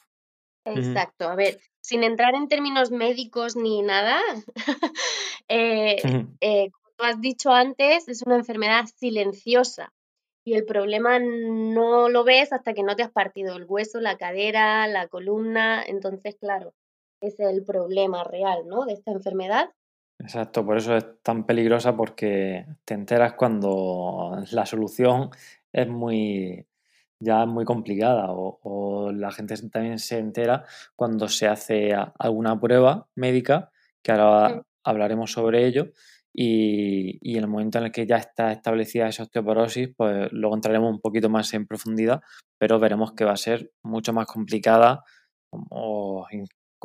Exacto, 0.65 1.27
a 1.27 1.35
ver, 1.35 1.59
sin 1.81 2.03
entrar 2.03 2.35
en 2.35 2.47
términos 2.47 2.91
médicos 2.91 3.55
ni 3.55 3.81
nada, 3.81 4.19
eh, 5.47 5.97
eh, 6.41 6.69
como 6.71 6.89
tú 6.95 7.03
has 7.03 7.19
dicho 7.21 7.51
antes, 7.51 8.07
es 8.07 8.21
una 8.21 8.35
enfermedad 8.35 8.85
silenciosa 8.97 9.91
y 10.45 10.53
el 10.53 10.65
problema 10.65 11.19
no 11.19 12.09
lo 12.09 12.23
ves 12.23 12.53
hasta 12.53 12.73
que 12.73 12.83
no 12.83 12.95
te 12.95 13.03
has 13.03 13.11
partido 13.11 13.55
el 13.55 13.65
hueso, 13.65 13.99
la 13.99 14.17
cadera, 14.17 14.87
la 14.87 15.07
columna, 15.07 15.83
entonces, 15.85 16.35
claro, 16.39 16.73
es 17.21 17.39
el 17.39 17.63
problema 17.63 18.23
real, 18.23 18.67
¿no? 18.67 18.85
De 18.85 18.93
esta 18.93 19.11
enfermedad. 19.11 19.69
Exacto, 20.19 20.65
por 20.65 20.77
eso 20.77 20.97
es 20.97 21.05
tan 21.23 21.45
peligrosa 21.45 21.95
porque 21.95 22.65
te 22.83 22.93
enteras 22.93 23.33
cuando 23.33 24.37
la 24.51 24.65
solución 24.65 25.29
es 25.71 25.87
muy 25.87 26.65
ya 27.21 27.45
muy 27.45 27.65
complicada 27.65 28.27
o, 28.29 29.11
la 29.11 29.31
gente 29.31 29.55
también 29.69 29.99
se 29.99 30.19
entera 30.19 30.65
cuando 30.95 31.27
se 31.27 31.47
hace 31.47 31.93
alguna 32.17 32.59
prueba 32.59 33.07
médica, 33.15 33.71
que 34.01 34.11
ahora 34.11 34.63
hablaremos 34.83 35.31
sobre 35.31 35.65
ello, 35.65 35.91
y, 36.33 37.19
en 37.37 37.43
el 37.43 37.47
momento 37.47 37.79
en 37.79 37.85
el 37.85 37.91
que 37.91 38.05
ya 38.05 38.17
está 38.17 38.51
establecida 38.51 39.07
esa 39.09 39.23
osteoporosis, 39.23 39.89
pues 39.97 40.31
luego 40.31 40.55
entraremos 40.55 40.91
un 40.91 41.01
poquito 41.01 41.29
más 41.29 41.53
en 41.53 41.67
profundidad, 41.67 42.21
pero 42.57 42.79
veremos 42.79 43.13
que 43.13 43.25
va 43.25 43.33
a 43.33 43.37
ser 43.37 43.71
mucho 43.83 44.13
más 44.13 44.27
complicada 44.27 45.03
o 45.51 46.25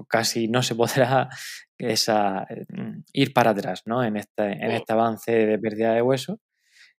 casi 0.09 0.49
no 0.49 0.63
se 0.63 0.75
podrá 0.75 1.29
esa, 1.79 2.47
mm, 2.69 3.03
ir 3.13 3.33
para 3.33 3.51
atrás 3.51 3.83
¿no? 3.87 4.05
en, 4.05 4.17
este, 4.17 4.45
en 4.45 4.71
este 4.73 4.93
avance 4.93 5.33
de 5.33 5.59
pérdida 5.59 5.95
de 5.95 6.03
hueso. 6.03 6.39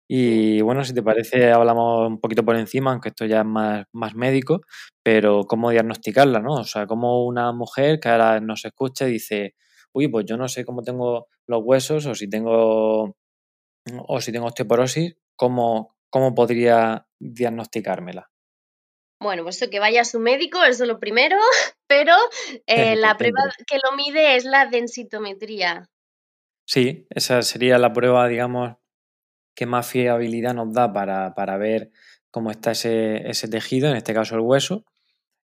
Y 0.07 0.61
bueno, 0.61 0.83
si 0.83 0.93
te 0.93 1.01
parece, 1.03 1.51
hablamos 1.51 2.07
un 2.07 2.19
poquito 2.19 2.45
por 2.45 2.55
encima, 2.57 2.91
aunque 2.91 3.09
esto 3.09 3.25
ya 3.25 3.39
es 3.39 3.45
más, 3.45 3.85
más 3.91 4.15
médico, 4.15 4.61
pero 5.03 5.45
cómo 5.45 5.71
diagnosticarla, 5.71 6.39
¿no? 6.41 6.55
O 6.55 6.63
sea, 6.63 6.85
como 6.87 7.25
una 7.25 7.51
mujer 7.53 7.99
que 7.99 8.09
ahora 8.09 8.39
nos 8.39 8.65
escucha 8.65 9.07
y 9.07 9.13
dice, 9.13 9.55
uy, 9.93 10.07
pues 10.09 10.25
yo 10.25 10.37
no 10.37 10.47
sé 10.47 10.63
cómo 10.65 10.83
tengo 10.83 11.27
los 11.47 11.61
huesos 11.63 12.05
o 12.05 12.13
si 12.15 12.29
tengo, 12.29 13.15
o 14.07 14.21
si 14.21 14.31
tengo 14.31 14.47
osteoporosis, 14.47 15.17
¿cómo, 15.35 15.95
cómo 16.09 16.35
podría 16.35 17.07
diagnosticármela? 17.19 18.29
Bueno, 19.19 19.43
pues 19.43 19.57
eso, 19.57 19.69
que 19.69 19.79
vaya 19.79 20.01
a 20.01 20.05
su 20.05 20.19
médico, 20.19 20.63
eso 20.63 20.83
es 20.83 20.87
lo 20.87 20.99
primero, 20.99 21.37
pero 21.87 22.13
eh, 22.67 22.95
la 22.95 23.17
prueba 23.17 23.43
que 23.65 23.77
lo 23.83 23.95
mide 23.95 24.35
es 24.35 24.45
la 24.45 24.65
densitometría. 24.65 25.89
Sí, 26.67 27.05
esa 27.09 27.41
sería 27.41 27.77
la 27.77 27.93
prueba, 27.93 28.27
digamos, 28.27 28.75
que 29.55 29.65
más 29.65 29.87
fiabilidad 29.87 30.53
nos 30.53 30.73
da 30.73 30.91
para, 30.91 31.33
para 31.33 31.57
ver 31.57 31.91
cómo 32.31 32.51
está 32.51 32.71
ese, 32.71 33.29
ese, 33.29 33.47
tejido, 33.47 33.89
en 33.89 33.95
este 33.95 34.13
caso 34.13 34.35
el 34.35 34.41
hueso, 34.41 34.83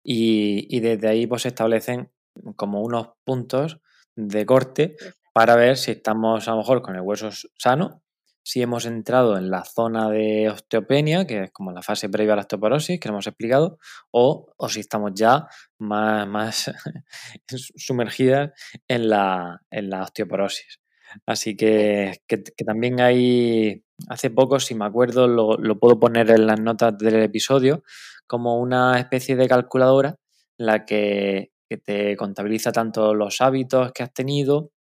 y, 0.03 0.67
y 0.75 0.79
desde 0.81 1.07
ahí 1.07 1.27
pues 1.27 1.43
se 1.43 1.49
establecen 1.49 2.11
como 2.55 2.81
unos 2.81 3.11
puntos 3.23 3.79
de 4.15 4.45
corte 4.45 4.95
para 5.33 5.55
ver 5.55 5.77
si 5.77 5.91
estamos 5.91 6.47
a 6.47 6.51
lo 6.51 6.57
mejor 6.57 6.81
con 6.81 6.95
el 6.95 7.01
hueso 7.01 7.29
sano, 7.57 8.00
si 8.43 8.62
hemos 8.62 8.86
entrado 8.86 9.38
en 9.38 9.50
la 9.50 9.63
zona 9.63 10.10
de 10.10 10.50
osteopenia, 10.50 11.25
que 11.25 11.43
es 11.43 11.51
como 11.51 11.71
la 11.71 11.81
fase 11.81 12.10
previa 12.10 12.33
a 12.33 12.36
la 12.38 12.41
osteoporosis, 12.41 13.00
que 13.00 13.10
hemos 13.10 13.27
explicado, 13.27 13.77
o, 14.12 14.53
o 14.57 14.69
si 14.69 14.79
estamos 14.79 15.12
ya 15.15 15.48
más, 15.77 16.27
más 16.27 16.71
sumergidas 17.75 18.51
en 18.88 19.10
la, 19.10 19.62
en 19.69 19.89
la 19.89 20.03
osteoporosis. 20.03 20.79
Así 21.25 21.57
que, 21.57 22.21
que, 22.27 22.38
también 22.65 23.01
hay, 23.01 23.83
hace 24.07 24.29
poco, 24.29 24.60
si 24.60 24.75
me 24.75 24.86
acuerdo, 24.86 25.27
lo, 25.27 25.57
lo, 25.57 25.79
puedo 25.79 26.00
poner 26.00 26.31
en 26.31 26.48
las 26.48 26.60
notas 26.60 26.98
del 26.98 27.21
episodio, 27.21 27.83
como 28.27 28.60
una 28.60 28.98
especie 28.98 29.36
de 29.36 29.48
calculadora 29.48 30.17
en 30.57 30.65
la 30.65 30.86
que 30.86 31.51
que 31.71 31.77
te 31.77 32.17
contabiliza 32.17 32.74
tanto 32.74 33.13
los 33.13 33.39
hábitos 33.39 33.93
que 33.93 34.03
has 34.03 34.12
tenido 34.12 34.74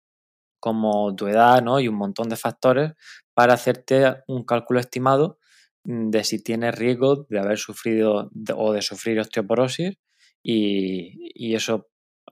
como 0.60 1.16
tu 1.16 1.28
edad 1.28 1.62
¿no? 1.62 1.80
y 1.80 1.88
un 1.88 1.94
montón 1.94 2.30
de 2.30 2.36
factores 2.36 2.94
para 3.40 3.54
hacerte 3.54 4.04
un 4.28 4.44
cálculo 4.44 4.82
estimado 4.82 5.40
de 5.86 6.26
si 6.26 6.44
tienes 6.44 6.76
riesgo 6.76 7.26
de 7.30 7.40
haber 7.40 7.58
sufrido 7.58 8.30
o 8.54 8.74
de 8.74 8.82
sufrir 8.82 9.18
osteoporosis 9.18 9.98
y, 10.44 11.56
eso 11.56 11.88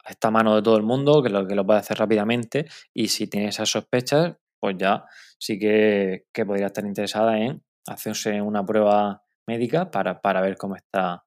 está 0.06 0.28
a 0.28 0.32
mano 0.32 0.54
de 0.58 0.62
todo 0.62 0.76
el 0.76 0.84
mundo, 0.84 1.24
que 1.24 1.30
lo, 1.30 1.48
que 1.48 1.56
lo 1.56 1.66
puede 1.66 1.80
hacer 1.80 1.98
rápidamente. 1.98 2.66
Y 2.94 3.08
si 3.08 3.28
tienes 3.28 3.56
esas 3.56 3.70
sospechas, 3.70 4.36
pues 4.60 4.76
ya 4.78 5.06
sí 5.40 5.58
que, 5.58 6.26
podría 6.46 6.66
estar 6.66 6.86
interesada 6.86 7.38
en 7.38 7.64
hacerse 7.88 8.42
una 8.42 8.66
prueba 8.66 9.24
médica 9.48 9.90
para, 9.90 10.20
para 10.20 10.42
ver 10.42 10.58
cómo 10.58 10.76
está, 10.76 11.24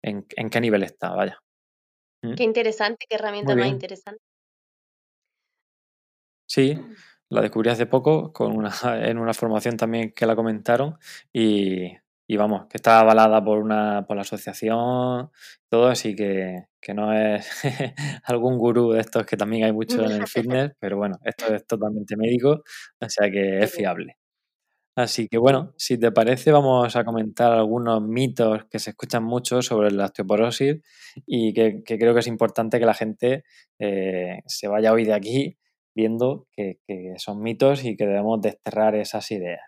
en, 0.00 0.26
en 0.36 0.48
qué 0.48 0.60
nivel 0.60 0.84
está, 0.84 1.08
vaya. 1.08 1.40
Qué 2.36 2.44
interesante, 2.44 3.06
qué 3.08 3.16
herramienta 3.16 3.56
más 3.56 3.66
interesante. 3.66 4.22
Sí, 6.46 6.78
la 7.34 7.42
descubrí 7.42 7.70
hace 7.70 7.86
poco 7.86 8.32
con 8.32 8.56
una, 8.56 8.70
en 9.08 9.18
una 9.18 9.34
formación 9.34 9.76
también 9.76 10.12
que 10.12 10.26
la 10.26 10.36
comentaron 10.36 10.98
y, 11.32 11.92
y 12.26 12.36
vamos, 12.36 12.66
que 12.68 12.78
está 12.78 13.00
avalada 13.00 13.44
por 13.44 13.58
una 13.58 14.06
por 14.06 14.16
la 14.16 14.22
asociación, 14.22 15.30
todo, 15.68 15.88
así 15.88 16.14
que, 16.14 16.66
que 16.80 16.94
no 16.94 17.12
es 17.12 17.46
algún 18.24 18.58
gurú 18.58 18.92
de 18.92 19.00
estos 19.00 19.26
que 19.26 19.36
también 19.36 19.64
hay 19.64 19.72
mucho 19.72 20.04
en 20.04 20.12
el 20.12 20.26
fitness, 20.26 20.72
pero 20.80 20.96
bueno, 20.96 21.18
esto 21.24 21.54
es 21.54 21.66
totalmente 21.66 22.16
médico, 22.16 22.62
o 23.00 23.08
sea 23.08 23.30
que 23.30 23.60
es 23.60 23.72
fiable. 23.72 24.16
Así 24.96 25.26
que 25.28 25.38
bueno, 25.38 25.74
si 25.76 25.98
te 25.98 26.12
parece, 26.12 26.52
vamos 26.52 26.94
a 26.94 27.04
comentar 27.04 27.52
algunos 27.52 28.00
mitos 28.00 28.64
que 28.66 28.78
se 28.78 28.90
escuchan 28.90 29.24
mucho 29.24 29.60
sobre 29.60 29.90
la 29.90 30.04
osteoporosis 30.04 30.76
y 31.26 31.52
que, 31.52 31.82
creo 31.84 32.14
que 32.14 32.20
es 32.20 32.28
importante 32.28 32.78
que 32.78 32.86
la 32.86 32.94
gente 32.94 33.44
eh, 33.80 34.40
se 34.46 34.68
vaya 34.68 34.92
hoy 34.92 35.04
de 35.04 35.14
aquí 35.14 35.58
viendo 35.94 36.46
que, 36.52 36.78
son 37.18 37.40
mitos 37.42 37.84
y 37.84 37.96
que 37.96 38.06
debemos 38.06 38.40
desterrar 38.40 38.94
esas 38.94 39.30
ideas. 39.30 39.62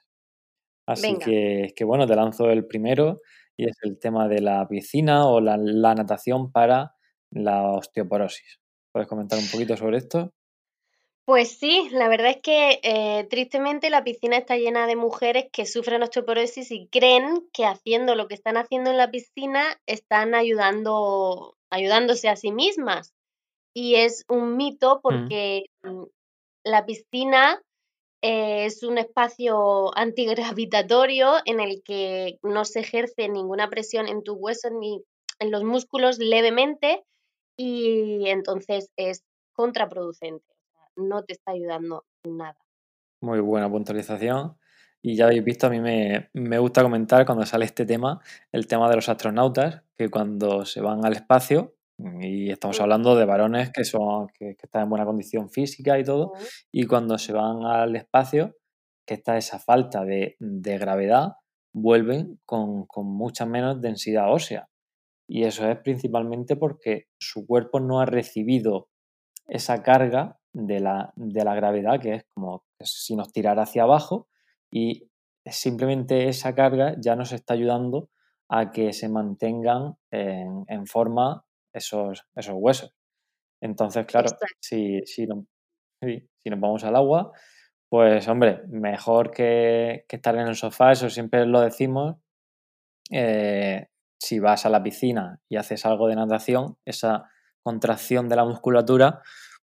Así 0.87 1.19
que, 1.19 1.73
que, 1.75 1.85
bueno, 1.85 2.07
te 2.07 2.15
lanzo 2.15 2.51
el 2.51 2.67
primero 2.67 3.19
y 3.57 3.69
es 3.69 3.77
el 3.83 3.99
tema 3.99 4.29
de 4.29 4.41
la 4.41 4.67
piscina 4.69 5.27
o 5.27 5.41
la 5.41 5.57
natación 5.95 6.53
para 6.53 6.95
la 7.31 7.73
osteoporosis. 7.73 8.61
¿Puedes 8.93 9.09
comentar 9.09 9.39
un 9.39 9.49
poquito 9.51 9.77
sobre 9.77 9.99
esto? 9.99 10.33
Pues 11.27 11.59
sí, 11.59 11.89
la 11.91 12.09
verdad 12.09 12.31
es 12.31 12.41
que 12.41 12.79
eh, 12.85 13.27
tristemente 13.29 13.91
la 13.91 14.05
piscina 14.05 14.37
está 14.37 14.57
llena 14.57 14.87
de 14.87 14.95
mujeres 14.95 15.47
que 15.53 15.67
sufren 15.67 16.05
osteoporosis 16.05 16.71
y 16.71 16.87
creen 16.87 17.49
que 17.53 17.67
haciendo 17.67 18.15
lo 18.15 18.29
que 18.29 18.35
están 18.35 18.57
haciendo 18.57 18.93
en 18.93 18.97
la 18.97 19.11
piscina 19.11 19.65
están 19.87 20.37
ayudando, 20.37 21.57
ayudándose 21.69 22.29
a 22.29 22.37
sí 22.37 22.53
mismas. 22.53 23.13
Y 23.75 23.97
es 23.97 24.25
un 24.29 24.57
mito 24.57 24.99
mm. 24.99 25.01
porque 25.03 25.65
mm, 25.83 26.05
la 26.67 26.85
piscina 26.85 27.63
eh, 28.23 28.67
es 28.67 28.83
un 28.83 28.99
espacio 28.99 29.97
antigravitatorio 29.97 31.37
en 31.45 31.61
el 31.61 31.83
que 31.83 32.39
no 32.43 32.65
se 32.65 32.81
ejerce 32.81 33.29
ninguna 33.29 33.71
presión 33.71 34.09
en 34.09 34.23
tus 34.23 34.37
huesos 34.39 34.73
ni 34.73 35.03
en 35.39 35.51
los 35.51 35.65
músculos 35.65 36.19
levemente 36.19 37.05
y 37.57 38.29
entonces 38.29 38.91
es 38.97 39.23
contraproducente 39.53 40.57
no 40.97 41.23
te 41.25 41.35
está 41.35 41.53
ayudando 41.53 42.05
nada. 42.25 42.57
Muy 43.21 43.41
buena 43.41 43.71
puntualización. 43.71 44.57
Y 45.03 45.15
ya 45.15 45.27
habéis 45.27 45.45
visto, 45.45 45.69
a 45.69 45.71
mí 45.71 45.81
me, 45.81 46.59
gusta 46.59 46.83
comentar 46.83 47.25
cuando 47.27 47.47
sale 47.47 47.65
este 47.65 47.87
tema, 47.87 48.21
el 48.51 48.67
tema 48.67 48.89
de 48.89 48.97
los 48.97 49.09
astronautas, 49.09 49.83
que 49.95 50.09
cuando 50.09 50.65
se 50.65 50.81
van 50.81 51.05
al 51.05 51.13
espacio, 51.13 51.76
y 51.99 52.51
estamos 52.51 52.81
hablando 52.81 53.17
de 53.17 53.25
varones 53.25 53.71
que, 53.73 53.85
son, 53.85 54.29
que, 54.29 54.57
están 54.61 54.85
en 54.85 54.91
buena 54.91 55.07
condición 55.07 55.51
física 55.51 55.99
y 55.99 56.05
todo, 56.05 56.33
y 56.73 56.87
cuando 56.87 57.19
se 57.19 57.33
van 57.33 57.65
al 57.65 57.97
espacio, 57.97 58.57
que 59.07 59.15
está 59.15 59.37
esa 59.37 59.59
falta 59.59 60.05
de, 60.05 60.37
gravedad, 60.41 61.35
vuelven 61.73 62.41
con, 62.45 62.87
con 62.87 63.07
mucha 63.07 63.47
menos 63.47 63.81
densidad 63.81 64.33
ósea. 64.33 64.69
Y 65.29 65.45
eso 65.45 65.69
es 65.69 65.79
principalmente 65.79 66.57
porque 66.57 67.07
su 67.19 67.47
cuerpo 67.47 67.81
no 67.81 68.01
ha 68.01 68.07
recibido 68.07 68.89
esa 69.49 69.83
carga 69.83 70.39
de 70.53 70.81
la, 70.81 71.13
de 71.17 71.45
la 71.45 71.55
gravedad, 71.55 72.01
que 72.01 72.15
es 72.15 72.25
como 72.35 72.65
si 72.81 73.17
nos 73.17 73.33
tirara 73.33 73.63
hacia 73.63 73.83
abajo 73.83 74.29
y 74.71 75.09
simplemente 75.45 76.29
esa 76.29 76.55
carga 76.55 76.97
ya 76.99 77.17
nos 77.17 77.33
está 77.33 77.55
ayudando 77.55 78.11
a 78.49 78.71
que 78.71 78.93
se 78.93 79.09
mantengan 79.09 79.97
en, 80.11 80.87
forma 80.87 81.45
esos, 81.77 82.25
esos 82.35 82.55
huesos. 82.57 82.95
Entonces, 83.61 84.07
claro, 84.07 84.29
si, 84.61 85.01
si, 85.05 85.27
si, 85.27 85.27
nos 85.27 86.61
vamos 86.61 86.85
al 86.85 86.97
agua, 86.97 87.33
pues 87.89 88.29
hombre, 88.29 88.63
mejor 88.69 89.31
que, 89.31 90.05
que, 90.09 90.17
estar 90.17 90.35
en 90.37 90.49
el 90.49 90.57
sofá, 90.57 90.93
eso 90.93 91.09
siempre 91.11 91.47
lo 91.47 91.61
decimos, 91.61 92.17
eh, 93.11 93.89
si 94.19 94.39
vas 94.39 94.67
a 94.67 94.71
la 94.71 94.83
piscina 94.83 95.41
y 95.49 95.57
haces 95.57 95.87
algo 95.87 96.09
de 96.09 96.17
natación, 96.17 96.77
esa 96.85 97.31
contracción 97.63 98.29
de 98.29 98.37
la 98.37 98.45
musculatura 98.45 99.23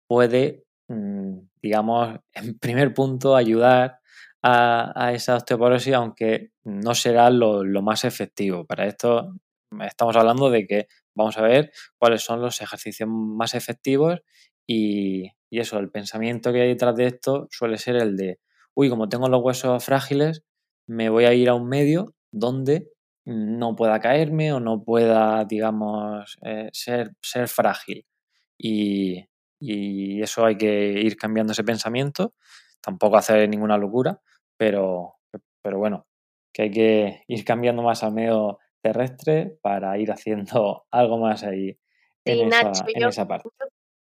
puede, 0.07 0.65
mm, 0.89 1.39
digamos, 1.63 2.19
en 2.35 2.59
primer 2.59 2.95
punto 2.95 3.37
ayudar 3.37 4.01
a, 4.43 5.13
esa 5.13 5.37
osteoporosis, 5.37 5.95
aunque 5.95 6.53
no 6.65 6.95
será 6.95 7.31
lo, 7.31 7.65
más 7.83 8.05
efectivo. 8.05 8.65
Para 8.65 8.87
esto 8.87 9.35
estamos 9.81 10.17
hablando 10.17 10.51
de 10.51 10.67
que 10.67 10.89
vamos 11.17 11.37
a 11.39 11.43
ver 11.43 11.73
cuáles 11.99 12.23
son 12.23 12.41
los 12.41 12.61
ejercicios 12.61 13.09
más 13.11 13.55
efectivos 13.55 14.21
y, 14.67 15.33
y 15.51 15.61
eso, 15.61 15.79
el 15.79 15.91
pensamiento 15.91 16.53
que 16.53 16.63
hay 16.63 16.69
detrás 16.69 16.95
de 16.97 17.07
esto 17.07 17.49
suele 17.51 17.79
ser 17.79 17.97
el 17.97 18.17
de, 18.17 18.39
uy, 18.75 18.91
como 18.91 19.09
tengo 19.09 19.29
los 19.29 19.43
huesos 19.43 19.85
frágiles, 19.85 20.45
me 20.87 21.09
voy 21.09 21.25
a 21.25 21.35
ir 21.35 21.49
a 21.49 21.55
un 21.55 21.69
medio 21.69 22.15
donde 22.31 22.91
no 23.25 23.75
pueda 23.75 23.99
caerme 24.01 24.53
o 24.53 24.61
no 24.61 24.85
pueda, 24.85 25.45
digamos, 25.45 26.39
eh, 26.43 26.69
ser, 26.73 27.13
ser 27.21 27.49
frágil. 27.49 28.07
Y, 28.59 29.25
eso 29.59 30.45
hay 30.45 30.57
que 30.57 30.93
ir 31.01 31.17
cambiando 31.17 31.53
ese 31.53 31.65
pensamiento, 31.65 32.35
tampoco 32.81 33.17
hacer 33.17 33.49
ninguna 33.49 33.79
locura, 33.79 34.21
pero, 34.57 35.15
pero 35.63 35.79
bueno, 35.79 36.07
que 36.53 36.63
hay 36.63 36.71
que 36.71 37.23
ir 37.27 37.45
cambiando 37.45 37.83
más 37.83 38.03
al 38.03 38.13
medio 38.13 38.59
terrestre 38.87 39.59
para 39.63 39.99
ir 39.99 40.13
haciendo 40.13 40.85
algo 40.91 41.19
más 41.19 41.43
ahí 41.43 41.79
en, 42.25 42.53
esa, 42.53 43.29
parte. 43.29 43.49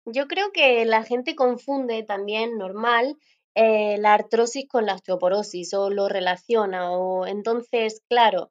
Yo 0.05 0.27
creo 0.29 0.53
que 0.53 0.85
la 0.85 1.03
gente 1.03 1.35
confunde 1.35 2.03
también 2.03 2.59
normal 2.59 3.17
eh, 3.55 3.97
la 3.99 4.15
artrosis 4.15 4.69
con 4.69 4.87
la 4.87 4.95
osteoporosis 4.95 5.73
o 5.75 5.91
lo 5.91 6.09
relaciona 6.09 6.91
o 6.93 7.27
entonces, 7.27 8.03
claro, 8.09 8.51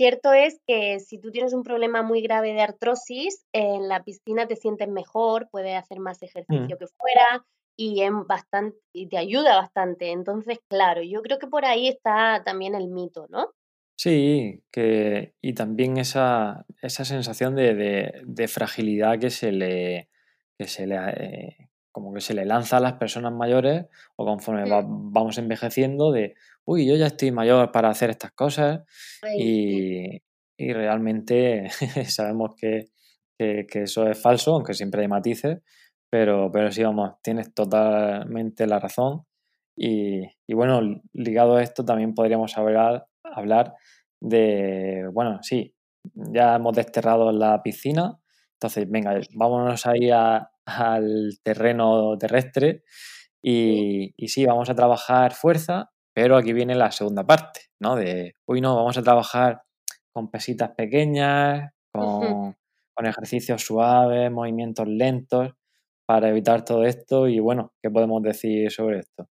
Cierto 0.00 0.32
es 0.32 0.58
que 0.66 0.98
si 0.98 1.18
tú 1.18 1.30
tienes 1.30 1.52
un 1.52 1.62
problema 1.62 2.02
muy 2.02 2.22
grave 2.22 2.54
de 2.54 2.62
artrosis, 2.62 3.44
en 3.52 3.86
la 3.86 4.02
piscina 4.02 4.46
te 4.46 4.56
sientes 4.56 4.88
mejor, 4.88 5.50
puedes 5.50 5.76
hacer 5.76 6.00
más 6.00 6.22
mm. 6.22 6.24
ejercicio 6.24 6.78
que 6.78 6.86
fuera 6.86 7.44
y, 7.76 8.00
en 8.00 8.26
bastante, 8.26 8.78
y 8.94 9.08
te 9.08 9.18
ayuda 9.18 9.56
bastante. 9.56 10.10
Entonces, 10.10 10.58
claro, 10.70 11.02
yo 11.02 11.20
creo 11.20 11.38
que 11.38 11.48
por 11.48 11.66
ahí 11.66 11.86
está 11.86 12.42
también 12.42 12.74
el 12.74 12.88
mito, 12.88 13.26
¿no? 13.28 13.52
Sí, 14.02 14.64
que, 14.72 15.34
y 15.42 15.52
también 15.52 15.98
esa, 15.98 16.64
esa 16.80 17.04
sensación 17.04 17.54
de, 17.54 18.24
de, 18.24 18.48
fragilidad 18.48 19.18
que 19.18 19.28
se 19.28 19.52
le, 19.52 20.08
que 20.56 20.68
se 20.68 20.86
le, 20.86 20.96
eh, 20.96 21.68
como 21.92 22.14
que 22.14 22.22
se 22.22 22.32
le 22.32 22.46
lanza 22.46 22.78
a 22.78 22.80
las 22.80 22.94
personas 22.94 23.34
mayores 23.34 23.88
o 24.16 24.24
conforme 24.24 24.64
mm. 24.64 25.12
vamos 25.12 25.36
envejeciendo 25.36 26.12
de, 26.12 26.34
uy, 26.64 26.86
yo 26.86 26.96
ya 26.96 27.08
estoy 27.08 27.30
mayor 27.30 27.72
para 27.72 27.90
hacer 27.90 28.08
estas 28.08 28.32
cosas 28.32 28.84
y, 29.36 30.22
realmente 30.56 31.68
sabemos 32.08 32.54
que, 32.56 32.88
eso 33.38 34.08
es 34.08 34.18
falso, 34.18 34.54
aunque 34.54 34.72
siempre 34.72 35.02
hay 35.02 35.08
matices, 35.08 35.58
pero, 36.08 36.50
pero 36.50 36.72
sí, 36.72 36.82
vamos, 36.82 37.20
tienes 37.22 37.52
totalmente 37.52 38.66
la 38.66 38.78
razón. 38.78 39.26
Y, 39.76 40.24
bueno, 40.54 41.02
ligado 41.12 41.56
a 41.56 41.62
esto 41.62 41.84
también 41.84 42.14
podríamos 42.14 42.56
hablar, 42.56 43.06
hablar 43.24 43.74
de, 44.20 45.08
bueno, 45.12 45.40
sí, 45.42 45.74
ya 46.14 46.56
hemos 46.56 46.74
desterrado 46.74 47.32
la 47.32 47.62
piscina, 47.62 48.18
entonces, 48.54 48.90
venga, 48.90 49.18
vámonos 49.34 49.86
ahí 49.86 50.10
al 50.10 51.38
terreno 51.42 52.18
terrestre 52.18 52.84
y, 53.42 54.12
y, 54.16 54.28
sí, 54.28 54.44
vamos 54.44 54.68
a 54.68 54.74
trabajar 54.74 55.32
fuerza, 55.32 55.90
pero 56.12 56.36
aquí 56.36 56.52
viene 56.52 56.74
la 56.74 56.90
segunda 56.90 57.26
parte, 57.26 57.60
¿no? 57.80 57.96
De, 57.96 58.34
uy, 58.46 58.60
no, 58.60 58.76
vamos 58.76 58.98
a 58.98 59.02
trabajar 59.02 59.62
con 60.12 60.30
pesitas 60.30 60.70
pequeñas, 60.76 61.72
con, 61.92 62.56
ejercicios 63.02 63.62
suaves, 63.62 64.30
movimientos 64.30 64.86
lentos, 64.86 65.52
para 66.04 66.28
evitar 66.28 66.62
todo 66.66 66.84
esto. 66.84 67.28
Y 67.28 67.40
bueno, 67.40 67.72
¿qué 67.82 67.90
podemos 67.90 68.22
decir 68.22 68.70
sobre 68.70 68.98
esto? 68.98 69.30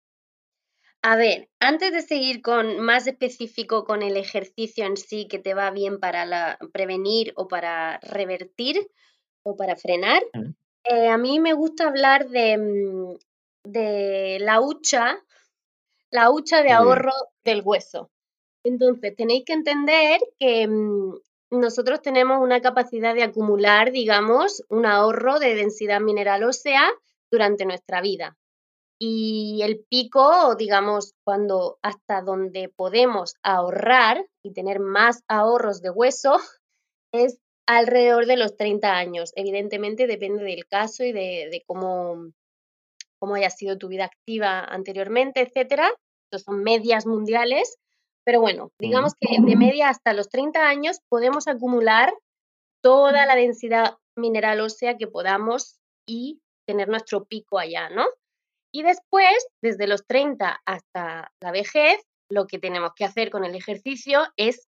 A 1.01 1.15
ver, 1.15 1.49
antes 1.59 1.91
de 1.91 2.01
seguir 2.01 2.41
con 2.41 2.79
más 2.79 3.07
específico 3.07 3.85
con 3.85 4.01
el 4.01 4.17
ejercicio 4.17 4.85
en 4.85 4.97
sí 4.97 5.27
que 5.27 5.39
te 5.39 5.53
va 5.53 5.71
bien 5.71 5.99
para 5.99 6.25
la, 6.25 6.57
prevenir 6.73 7.33
o 7.35 7.47
para 7.47 7.99
revertir 7.99 8.87
o 9.43 9.55
para 9.55 9.75
frenar, 9.75 10.23
eh, 10.83 11.07
a 11.07 11.17
mí 11.17 11.39
me 11.39 11.53
gusta 11.53 11.87
hablar 11.87 12.27
de, 12.29 12.57
mm, 12.57 13.15
de 13.63 14.37
la 14.41 14.59
hucha 14.59 15.23
la 16.11 16.31
hucha 16.31 16.63
de 16.63 16.71
ahorro 16.71 17.11
del 17.43 17.61
hueso. 17.63 18.09
Entonces, 18.63 19.15
tenéis 19.15 19.43
que 19.45 19.53
entender 19.53 20.19
que 20.39 20.67
mm, 20.67 21.15
nosotros 21.51 22.01
tenemos 22.01 22.41
una 22.41 22.61
capacidad 22.61 23.13
de 23.13 23.23
acumular, 23.23 23.91
digamos, 23.91 24.63
un 24.69 24.85
ahorro 24.85 25.39
de 25.39 25.55
densidad 25.55 26.01
mineral 26.01 26.43
ósea 26.43 26.89
durante 27.31 27.65
nuestra 27.65 28.01
vida. 28.01 28.37
Y 28.99 29.61
el 29.63 29.85
pico, 29.89 30.55
digamos, 30.55 31.13
cuando 31.23 31.77
hasta 31.81 32.21
donde 32.21 32.69
podemos 32.69 33.35
ahorrar 33.43 34.25
y 34.43 34.53
tener 34.53 34.79
más 34.79 35.23
ahorros 35.27 35.81
de 35.81 35.89
hueso, 35.89 36.37
es 37.13 37.39
alrededor 37.67 38.25
de 38.25 38.37
los 38.37 38.55
30 38.55 38.97
años. 38.97 39.33
Evidentemente 39.35 40.07
depende 40.07 40.43
del 40.43 40.65
caso 40.67 41.03
y 41.03 41.11
de, 41.11 41.49
de 41.51 41.63
cómo, 41.67 42.31
cómo 43.19 43.35
haya 43.35 43.49
sido 43.49 43.77
tu 43.77 43.87
vida 43.87 44.05
activa 44.05 44.63
anteriormente, 44.63 45.41
etcétera. 45.41 45.91
Estos 46.31 46.43
son 46.43 46.63
medias 46.63 47.05
mundiales, 47.05 47.77
pero 48.25 48.41
bueno, 48.41 48.71
digamos 48.79 49.13
que 49.19 49.37
de 49.39 49.55
media 49.55 49.87
hasta 49.87 50.13
los 50.13 50.27
30 50.27 50.67
años 50.67 50.99
podemos 51.07 51.47
acumular 51.47 52.13
toda 52.83 53.25
la 53.25 53.35
densidad 53.35 53.97
mineral 54.17 54.59
ósea 54.59 54.97
que 54.97 55.07
podamos 55.07 55.79
y 56.05 56.41
tener 56.67 56.89
nuestro 56.89 57.23
pico 57.23 57.57
allá, 57.57 57.89
¿no? 57.89 58.05
Y 58.73 58.83
después, 58.83 59.47
desde 59.61 59.87
los 59.87 60.05
30 60.05 60.59
hasta 60.65 61.31
la 61.41 61.51
vejez, 61.51 62.01
lo 62.29 62.47
que 62.47 62.59
tenemos 62.59 62.91
que 62.95 63.05
hacer 63.05 63.29
con 63.29 63.45
el 63.45 63.55
ejercicio 63.55 64.21
es 64.35 64.67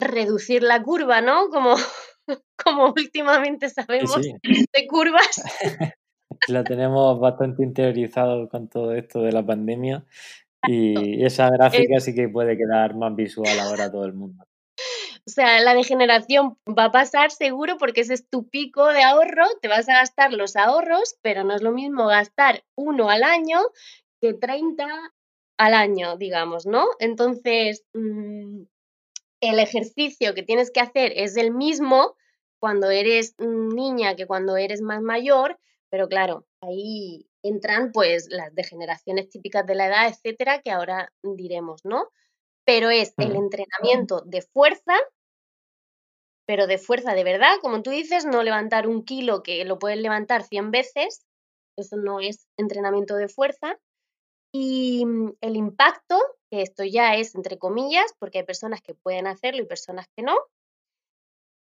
reducir 0.00 0.62
la 0.62 0.82
curva, 0.82 1.20
¿no? 1.20 1.48
Como, 1.48 1.74
como 2.64 2.92
últimamente 2.96 3.68
sabemos 3.70 4.20
de 4.20 4.86
curvas. 4.88 5.42
la 6.48 6.64
tenemos 6.64 7.20
bastante 7.20 7.62
interiorizado 7.62 8.48
con 8.48 8.68
todo 8.68 8.94
esto 8.94 9.22
de 9.22 9.32
la 9.32 9.44
pandemia 9.44 10.04
y 10.66 11.24
esa 11.24 11.50
gráfica 11.50 12.00
sí 12.00 12.14
que 12.14 12.28
puede 12.28 12.56
quedar 12.56 12.94
más 12.94 13.14
visual 13.14 13.58
ahora 13.60 13.84
a 13.84 13.90
todo 13.90 14.04
el 14.04 14.14
mundo. 14.14 14.44
O 15.26 15.30
sea, 15.30 15.60
la 15.60 15.74
degeneración 15.74 16.58
va 16.68 16.86
a 16.86 16.92
pasar 16.92 17.30
seguro 17.30 17.76
porque 17.78 18.00
ese 18.00 18.14
es 18.14 18.28
tu 18.28 18.48
pico 18.48 18.88
de 18.88 19.02
ahorro, 19.02 19.44
te 19.60 19.68
vas 19.68 19.88
a 19.88 19.94
gastar 19.94 20.32
los 20.32 20.56
ahorros, 20.56 21.16
pero 21.22 21.44
no 21.44 21.54
es 21.54 21.62
lo 21.62 21.70
mismo 21.70 22.06
gastar 22.08 22.64
uno 22.76 23.08
al 23.08 23.22
año 23.22 23.60
que 24.20 24.34
30 24.34 24.86
al 25.58 25.74
año, 25.74 26.16
digamos, 26.16 26.66
¿no? 26.66 26.86
Entonces, 26.98 27.84
mm, 27.94 28.62
el 29.40 29.58
ejercicio 29.58 30.34
que 30.34 30.42
tienes 30.42 30.70
que 30.70 30.80
hacer 30.80 31.12
es 31.16 31.36
el 31.36 31.52
mismo 31.52 32.16
cuando 32.60 32.90
eres 32.90 33.34
niña 33.38 34.16
que 34.16 34.26
cuando 34.26 34.56
eres 34.56 34.80
más 34.82 35.02
mayor, 35.02 35.58
pero 35.90 36.08
claro, 36.08 36.46
ahí 36.60 37.26
entran 37.42 37.92
pues 37.92 38.28
las 38.30 38.54
degeneraciones 38.54 39.28
típicas 39.28 39.66
de 39.66 39.74
la 39.74 39.86
edad, 39.86 40.08
etcétera, 40.08 40.62
que 40.62 40.70
ahora 40.70 41.12
diremos, 41.22 41.84
¿no? 41.84 42.08
Pero 42.64 42.90
es 42.90 43.14
el 43.18 43.34
entrenamiento 43.34 44.22
de 44.22 44.42
fuerza, 44.42 44.94
pero 46.46 46.66
de 46.66 46.78
fuerza 46.78 47.14
de 47.14 47.24
verdad, 47.24 47.56
como 47.60 47.82
tú 47.82 47.90
dices, 47.90 48.24
no 48.24 48.42
levantar 48.42 48.86
un 48.86 49.04
kilo 49.04 49.42
que 49.42 49.64
lo 49.64 49.78
puedes 49.78 49.98
levantar 49.98 50.42
100 50.44 50.70
veces, 50.70 51.24
eso 51.76 51.96
no 51.96 52.20
es 52.20 52.46
entrenamiento 52.56 53.16
de 53.16 53.28
fuerza. 53.28 53.78
Y 54.54 55.04
mm, 55.06 55.34
el 55.40 55.56
impacto, 55.56 56.18
que 56.50 56.62
esto 56.62 56.84
ya 56.84 57.16
es 57.16 57.34
entre 57.34 57.58
comillas, 57.58 58.14
porque 58.18 58.38
hay 58.38 58.44
personas 58.44 58.82
que 58.82 58.94
pueden 58.94 59.26
hacerlo 59.26 59.62
y 59.62 59.66
personas 59.66 60.06
que 60.16 60.22
no, 60.22 60.36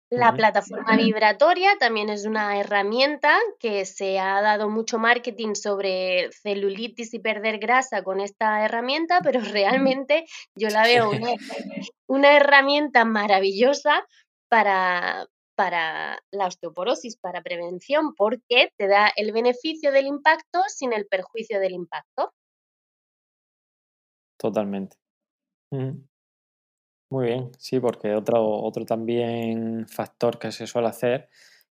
la 0.09 0.33
plataforma 0.33 0.95
vibratoria 0.95 1.75
también 1.79 2.09
es 2.09 2.25
una 2.25 2.57
herramienta 2.59 3.37
que 3.59 3.85
se 3.85 4.19
ha 4.19 4.41
dado 4.41 4.69
mucho 4.69 4.99
marketing 4.99 5.53
sobre 5.53 6.31
celulitis 6.31 7.13
y 7.13 7.19
perder 7.19 7.59
grasa 7.59 8.03
con 8.03 8.21
esta 8.21 8.63
herramienta, 8.63 9.19
pero 9.21 9.41
realmente 9.41 10.25
yo 10.55 10.69
la 10.69 10.83
veo 10.83 11.11
una, 12.07 12.35
herramienta 12.37 13.03
maravillosa 13.03 14.07
para, 14.47 15.27
para 15.55 16.19
la 16.31 16.47
osteoporosis, 16.47 17.17
para 17.17 17.41
prevención, 17.41 18.15
porque 18.15 18.71
te 18.77 18.87
da 18.87 19.11
el 19.13 19.33
beneficio 19.33 19.91
del 19.91 20.07
impacto 20.07 20.61
sin 20.67 20.93
el 20.93 21.05
perjuicio 21.07 21.59
del 21.59 21.73
impacto. 21.73 22.33
Totalmente. 24.37 24.95
Muy 27.09 27.27
bien, 27.27 27.51
sí, 27.57 27.79
porque 27.79 28.13
otro, 28.13 28.61
otro 28.61 28.85
también 28.85 29.87
factor 29.87 30.37
que 30.37 30.51
se 30.51 30.67
suele 30.67 30.89
hacer 30.89 31.29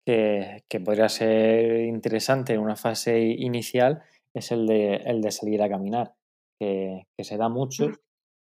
que, 0.06 0.80
podría 0.80 1.10
ser 1.10 1.82
interesante 1.82 2.54
en 2.54 2.62
una 2.62 2.76
fase 2.76 3.20
inicial 3.20 4.02
es 4.34 4.52
el 4.52 4.66
de, 4.68 4.96
el 4.96 5.22
de 5.22 5.32
salir 5.32 5.62
a 5.62 5.70
caminar, 5.70 6.14
que, 6.60 7.06
se 7.20 7.38
da 7.38 7.50
mucho, 7.50 7.92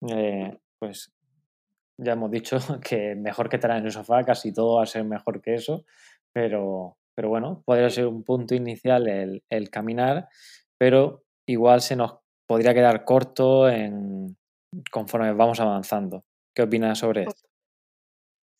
eh, 0.07 0.57
pues 0.79 1.11
ya 1.97 2.13
hemos 2.13 2.31
dicho 2.31 2.57
que 2.87 3.15
mejor 3.15 3.49
que 3.49 3.55
estar 3.55 3.71
en 3.71 3.85
el 3.85 3.91
sofá, 3.91 4.23
casi 4.23 4.53
todo 4.53 4.75
va 4.75 4.83
a 4.83 4.87
ser 4.87 5.03
mejor 5.05 5.41
que 5.41 5.55
eso, 5.55 5.85
pero, 6.33 6.97
pero 7.15 7.29
bueno, 7.29 7.63
podría 7.65 7.89
ser 7.89 8.07
un 8.07 8.23
punto 8.23 8.53
inicial 8.55 9.07
el, 9.07 9.43
el 9.49 9.69
caminar, 9.69 10.27
pero 10.77 11.23
igual 11.47 11.81
se 11.81 11.95
nos 11.95 12.19
podría 12.47 12.73
quedar 12.73 13.05
corto 13.05 13.69
en, 13.69 14.37
conforme 14.91 15.33
vamos 15.33 15.59
avanzando. 15.59 16.25
¿Qué 16.55 16.61
opinas 16.63 16.99
sobre 16.99 17.25
Pues 17.25 17.35
esto? 17.35 17.49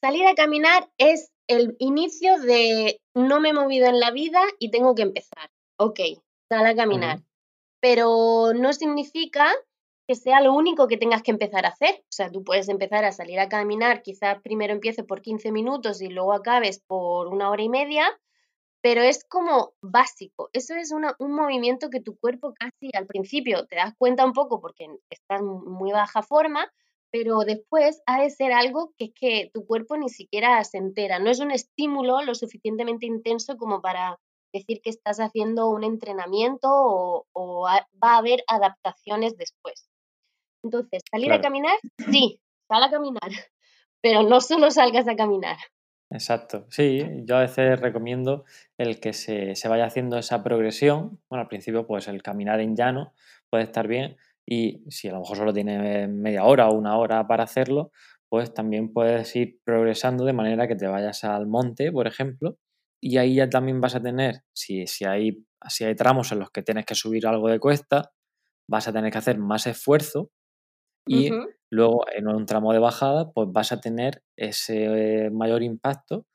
Salir 0.02 0.28
a 0.28 0.36
caminar 0.36 0.90
es 0.98 1.32
el 1.48 1.76
inicio 1.80 2.40
de 2.40 3.02
no 3.16 3.40
me 3.40 3.50
he 3.50 3.54
movido 3.54 3.88
en 3.88 4.00
la 4.00 4.12
vida 4.12 4.42
y 4.60 4.70
tengo 4.70 4.94
que 4.94 5.04
empezar. 5.04 5.50
Ok, 5.78 6.00
sal 6.50 6.66
a 6.66 6.76
caminar. 6.76 7.20
Pero 7.80 8.54
no 8.54 8.74
significa 8.74 9.48
que 10.08 10.16
sea 10.16 10.42
lo 10.42 10.54
único 10.54 10.88
que 10.88 10.98
tengas 10.98 11.24
que 11.24 11.32
empezar 11.32 11.66
a 11.66 11.70
hacer. 11.70 11.96
O 12.04 12.12
sea, 12.12 12.32
tú 12.32 12.44
puedes 12.44 12.70
empezar 12.70 13.06
a 13.06 13.12
salir 13.12 13.40
a 13.40 13.50
caminar, 13.50 14.04
quizás 14.04 14.42
primero 14.42 14.74
empieces 14.74 15.06
por 15.06 15.22
15 15.22 15.52
minutos 15.52 16.02
y 16.02 16.10
luego 16.10 16.34
acabes 16.34 16.80
por 16.86 17.28
una 17.28 17.50
hora 17.50 17.64
y 17.64 17.70
media, 17.70 18.08
pero 18.82 19.02
es 19.02 19.24
como 19.24 19.74
básico. 19.82 20.50
Eso 20.54 20.76
es 20.76 20.92
una- 20.92 21.16
un 21.20 21.34
movimiento 21.34 21.90
que 21.90 22.02
tu 22.02 22.18
cuerpo 22.18 22.54
casi 22.54 22.92
al 22.94 23.08
principio 23.08 23.66
te 23.66 23.78
das 23.78 23.94
cuenta 23.98 24.26
un 24.26 24.34
poco 24.34 24.60
porque 24.62 24.88
estás 25.10 25.40
en 25.40 25.48
muy 25.48 25.92
baja 25.92 26.22
forma, 26.22 26.72
pero 27.18 27.40
después 27.46 28.02
ha 28.08 28.22
de 28.22 28.30
ser 28.30 28.52
algo 28.52 28.92
que 28.98 29.06
es 29.06 29.12
que 29.18 29.50
tu 29.54 29.66
cuerpo 29.66 29.96
ni 29.96 30.10
siquiera 30.10 30.62
se 30.66 30.78
entera. 30.78 31.18
No 31.18 31.30
es 31.32 31.40
un 31.40 31.50
estímulo 31.50 32.22
lo 32.24 32.36
suficientemente 32.36 33.06
intenso 33.06 33.56
como 33.56 33.82
para 33.82 34.20
decir 34.54 34.82
que 34.84 34.90
estás 34.90 35.22
haciendo 35.22 35.70
un 35.70 35.86
entrenamiento 35.86 36.68
o, 36.70 37.26
o 37.32 37.68
a- 37.68 37.88
va 38.04 38.16
a 38.16 38.18
haber 38.18 38.44
adaptaciones 38.48 39.38
después. 39.38 39.88
Entonces, 40.62 41.04
salir 41.10 41.32
a 41.32 41.40
caminar, 41.40 41.78
sí, 42.12 42.42
sal 42.68 42.84
a 42.84 42.92
caminar, 42.92 43.22
pero 44.02 44.24
no 44.24 44.42
solo 44.42 44.70
salgas 44.70 45.08
a 45.08 45.16
caminar. 45.16 45.56
Exacto. 46.12 46.66
Sí, 46.70 47.00
yo 47.24 47.38
a 47.38 47.42
veces 47.42 47.80
recomiendo 47.80 48.44
el 48.78 49.00
que 49.00 49.14
se, 49.14 49.56
se 49.56 49.70
vaya 49.70 49.86
haciendo 49.86 50.18
esa 50.18 50.44
progresión. 50.44 51.22
Bueno, 51.30 51.44
al 51.44 51.48
principio, 51.48 51.88
pues 51.88 52.10
el 52.10 52.22
caminar 52.22 52.60
en 52.60 52.76
llano 52.76 53.14
puede 53.50 53.64
estar 53.64 53.88
bien 53.88 54.18
y 54.46 54.84
si 54.92 55.08
a 55.08 55.14
lo 55.14 55.20
mejor 55.22 55.38
solo 55.38 55.54
tiene 55.54 56.08
media 56.08 56.44
hora 56.46 56.70
o 56.70 56.74
una 56.76 56.98
hora 56.98 57.28
para 57.28 57.44
hacerlo, 57.44 57.92
pues 58.30 58.54
también 58.54 58.94
puedes 58.94 59.36
ir 59.36 59.60
progresando 59.64 60.26
de 60.26 60.34
manera 60.34 60.68
que 60.68 60.76
te 60.76 60.88
vayas 60.88 61.24
al 61.24 61.48
monte, 61.48 61.92
por 61.92 62.08
ejemplo, 62.08 62.58
y 63.02 63.18
ahí 63.18 63.36
ya 63.36 63.50
también 63.50 63.82
vas 63.82 63.96
a 63.96 64.02
tener, 64.02 64.42
si, 64.54 64.88
si 64.88 65.06
hay, 65.06 65.46
si 65.70 65.84
hay 65.86 65.96
tramos 65.96 66.32
en 66.32 66.40
los 66.40 66.52
que 66.52 66.64
tienes 66.64 66.86
que 66.86 66.96
subir 66.96 67.28
algo 67.28 67.50
de 67.50 67.60
cuesta, 67.60 68.12
vas 68.70 68.88
a 68.88 68.94
tener 68.94 69.12
que 69.12 69.18
hacer 69.20 69.38
más 69.40 69.68
esfuerzo 69.68 70.32
y 71.08 71.32
luego 71.72 72.06
en 72.16 72.28
un 72.28 72.46
tramo 72.46 72.74
de 72.74 72.80
bajada, 72.80 73.32
pues 73.32 73.50
vas 73.52 73.72
a 73.72 73.82
tener 73.82 74.24
ese 74.38 75.30
mayor 75.32 75.64
impacto 75.64 76.26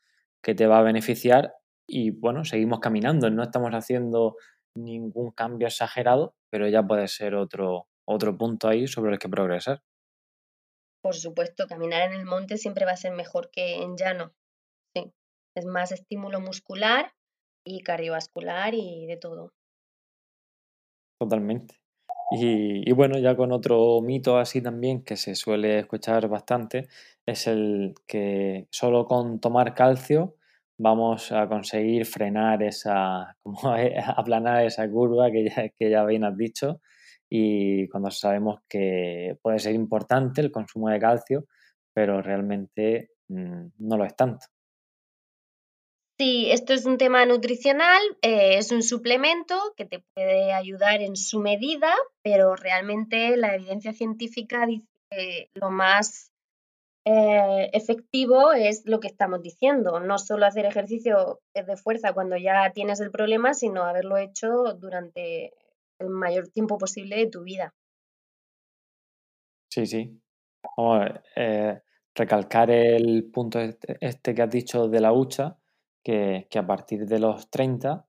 que 0.43 0.55
te 0.55 0.67
va 0.67 0.79
a 0.79 0.83
beneficiar 0.83 1.53
y 1.87 2.11
bueno, 2.11 2.45
seguimos 2.45 2.79
caminando, 2.79 3.29
no 3.29 3.43
estamos 3.43 3.71
haciendo 3.73 4.35
ningún 4.75 5.31
cambio 5.31 5.67
exagerado, 5.67 6.35
pero 6.49 6.67
ya 6.69 6.83
puede 6.83 7.07
ser 7.07 7.35
otro, 7.35 7.87
otro 8.11 8.37
punto 8.37 8.67
ahí 8.67 8.87
sobre 8.87 9.13
el 9.13 9.19
que 9.19 9.29
progresar. 9.29 9.81
Por 11.01 11.15
supuesto, 11.15 11.67
caminar 11.67 12.11
en 12.11 12.19
el 12.19 12.25
monte 12.25 12.57
siempre 12.57 12.85
va 12.85 12.91
a 12.91 12.97
ser 12.97 13.13
mejor 13.13 13.49
que 13.51 13.81
en 13.81 13.97
llano. 13.97 14.33
Sí, 14.95 15.11
es 15.55 15.65
más 15.65 15.91
estímulo 15.91 16.39
muscular 16.39 17.13
y 17.65 17.81
cardiovascular 17.81 18.73
y 18.73 19.07
de 19.07 19.17
todo. 19.17 19.53
Totalmente. 21.19 21.81
Y, 22.31 22.89
y 22.89 22.93
bueno, 22.93 23.19
ya 23.19 23.35
con 23.35 23.51
otro 23.51 23.99
mito 24.01 24.37
así 24.37 24.61
también 24.61 25.03
que 25.03 25.17
se 25.17 25.35
suele 25.35 25.79
escuchar 25.79 26.27
bastante, 26.29 26.87
es 27.25 27.47
el 27.47 27.93
que 28.07 28.67
solo 28.71 29.05
con 29.05 29.39
tomar 29.39 29.73
calcio 29.73 30.35
vamos 30.81 31.31
a 31.31 31.47
conseguir 31.47 32.05
frenar 32.05 32.63
esa, 32.63 33.37
como 33.43 33.59
aplanar 34.17 34.65
esa 34.65 34.89
curva 34.89 35.31
que 35.31 35.45
ya, 35.49 35.69
que 35.69 35.89
ya 35.89 36.03
bien 36.05 36.23
has 36.23 36.35
dicho. 36.35 36.81
Y 37.29 37.87
cuando 37.89 38.11
sabemos 38.11 38.59
que 38.67 39.37
puede 39.41 39.59
ser 39.59 39.73
importante 39.73 40.41
el 40.41 40.51
consumo 40.51 40.89
de 40.89 40.99
calcio, 40.99 41.45
pero 41.93 42.21
realmente 42.21 43.11
mm, 43.29 43.67
no 43.77 43.97
lo 43.97 44.05
es 44.05 44.15
tanto. 44.15 44.47
Sí, 46.19 46.51
esto 46.51 46.73
es 46.73 46.85
un 46.85 46.97
tema 46.97 47.25
nutricional, 47.25 48.01
eh, 48.21 48.57
es 48.57 48.71
un 48.71 48.83
suplemento 48.83 49.55
que 49.75 49.85
te 49.85 50.03
puede 50.13 50.51
ayudar 50.53 51.01
en 51.01 51.15
su 51.15 51.39
medida, 51.39 51.91
pero 52.21 52.55
realmente 52.55 53.35
la 53.37 53.55
evidencia 53.55 53.93
científica 53.93 54.67
dice 54.67 54.85
que 55.09 55.49
lo 55.55 55.71
más 55.71 56.30
eh, 57.03 57.69
efectivo 57.73 58.53
es 58.53 58.83
lo 58.85 58.99
que 58.99 59.07
estamos 59.07 59.41
diciendo, 59.41 59.99
no 59.99 60.19
solo 60.19 60.45
hacer 60.45 60.65
ejercicio 60.65 61.39
de 61.53 61.77
fuerza 61.77 62.13
cuando 62.13 62.37
ya 62.37 62.71
tienes 62.73 62.99
el 62.99 63.09
problema, 63.09 63.53
sino 63.53 63.83
haberlo 63.83 64.17
hecho 64.17 64.73
durante 64.75 65.53
el 65.99 66.09
mayor 66.09 66.49
tiempo 66.49 66.77
posible 66.77 67.17
de 67.17 67.27
tu 67.27 67.43
vida. 67.43 67.73
Sí, 69.69 69.85
sí. 69.85 70.21
Eh, 71.35 71.81
recalcar 72.13 72.69
el 72.69 73.29
punto 73.31 73.59
este, 73.59 73.97
este 74.01 74.35
que 74.35 74.41
has 74.41 74.49
dicho 74.49 74.87
de 74.87 74.99
la 74.99 75.13
hucha, 75.13 75.57
que, 76.03 76.47
que 76.49 76.59
a 76.59 76.67
partir 76.67 77.05
de 77.05 77.19
los 77.19 77.49
30 77.49 78.05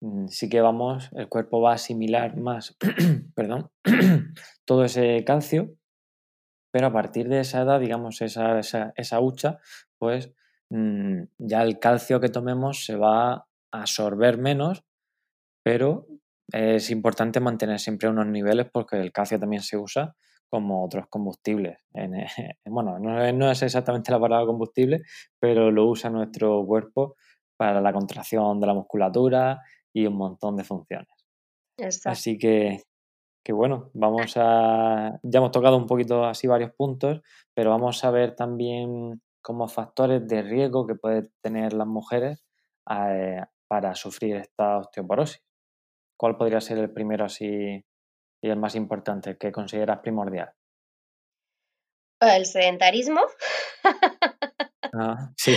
mm, 0.00 0.26
sí 0.28 0.48
que 0.48 0.60
vamos, 0.60 1.10
el 1.12 1.28
cuerpo 1.28 1.60
va 1.60 1.72
a 1.72 1.74
asimilar 1.74 2.36
más, 2.36 2.76
perdón, 3.34 3.70
todo 4.64 4.84
ese 4.84 5.24
calcio, 5.24 5.76
pero 6.74 6.88
a 6.88 6.92
partir 6.92 7.28
de 7.28 7.38
esa 7.38 7.62
edad, 7.62 7.78
digamos, 7.78 8.20
esa, 8.20 8.58
esa, 8.58 8.92
esa 8.96 9.20
hucha, 9.20 9.60
pues 9.96 10.32
mm, 10.70 11.22
ya 11.38 11.62
el 11.62 11.78
calcio 11.78 12.18
que 12.18 12.30
tomemos 12.30 12.84
se 12.84 12.96
va 12.96 13.32
a 13.32 13.46
absorber 13.70 14.38
menos, 14.38 14.82
pero 15.62 16.08
es 16.52 16.90
importante 16.90 17.38
mantener 17.38 17.78
siempre 17.78 18.08
unos 18.08 18.26
niveles 18.26 18.66
porque 18.72 18.96
el 18.96 19.12
calcio 19.12 19.38
también 19.38 19.62
se 19.62 19.76
usa 19.76 20.16
como 20.50 20.84
otros 20.84 21.06
combustibles. 21.08 21.78
En, 21.92 22.12
bueno, 22.66 22.98
no 22.98 23.24
es, 23.24 23.32
no 23.32 23.48
es 23.52 23.62
exactamente 23.62 24.10
la 24.10 24.18
palabra 24.18 24.44
combustible, 24.44 25.02
pero 25.38 25.70
lo 25.70 25.86
usa 25.86 26.10
nuestro 26.10 26.66
cuerpo 26.66 27.14
para 27.56 27.80
la 27.80 27.92
contracción 27.92 28.58
de 28.58 28.66
la 28.66 28.74
musculatura 28.74 29.60
y 29.92 30.06
un 30.06 30.16
montón 30.16 30.56
de 30.56 30.64
funciones. 30.64 31.24
Exacto. 31.78 32.10
Así 32.10 32.36
que, 32.36 32.82
que 33.44 33.52
bueno, 33.52 33.90
vamos 33.94 34.34
a. 34.36 35.18
Ya 35.22 35.38
hemos 35.38 35.50
tocado 35.52 35.76
un 35.76 35.86
poquito 35.86 36.24
así 36.24 36.46
varios 36.46 36.72
puntos, 36.72 37.20
pero 37.54 37.70
vamos 37.70 38.04
a 38.04 38.10
ver 38.10 38.34
también 38.34 39.20
como 39.42 39.68
factores 39.68 40.26
de 40.26 40.42
riesgo 40.42 40.86
que 40.86 40.94
pueden 40.96 41.30
tener 41.42 41.74
las 41.74 41.86
mujeres 41.86 42.44
eh, 42.90 43.42
para 43.68 43.94
sufrir 43.94 44.36
esta 44.36 44.78
osteoporosis. 44.78 45.42
¿Cuál 46.18 46.36
podría 46.36 46.60
ser 46.60 46.78
el 46.78 46.92
primero 46.92 47.24
así 47.26 47.84
y 48.42 48.48
el 48.50 48.58
más 48.58 48.74
importante, 48.76 49.30
el 49.30 49.38
que 49.38 49.52
consideras 49.52 50.00
primordial? 50.00 50.52
El 52.20 52.44
sedentarismo. 52.46 53.20
Ah, 54.92 55.32
sí, 55.36 55.54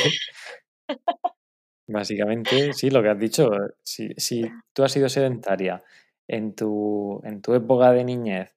básicamente 1.87 2.73
sí, 2.73 2.89
lo 2.89 3.01
que 3.01 3.09
has 3.09 3.19
dicho. 3.19 3.53
eh, 3.53 3.69
Si, 3.83 4.09
si 4.17 4.43
tú 4.73 4.83
has 4.83 4.91
sido 4.91 5.09
sedentaria 5.09 5.83
en 6.27 6.55
tu, 6.55 7.21
en 7.23 7.41
tu 7.41 7.53
época 7.53 7.91
de 7.91 8.03
niñez 8.03 8.55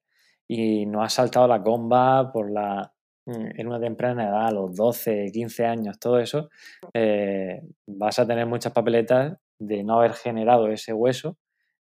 y 0.48 0.86
no 0.86 1.02
has 1.02 1.14
saltado 1.14 1.46
la 1.46 1.62
comba 1.62 2.32
por 2.32 2.50
la, 2.50 2.92
mm, 3.26 3.60
en 3.60 3.66
una 3.66 3.80
temprana 3.80 4.28
edad, 4.28 4.48
a 4.48 4.52
los 4.52 4.74
12, 4.74 5.30
15 5.32 5.64
años, 5.66 5.98
todo 5.98 6.18
eso, 6.18 6.48
eh, 6.94 7.62
vas 7.86 8.18
a 8.18 8.26
tener 8.26 8.46
muchas 8.46 8.72
papeletas 8.72 9.36
de 9.58 9.84
no 9.84 9.98
haber 9.98 10.14
generado 10.14 10.68
ese 10.68 10.92
hueso 10.92 11.36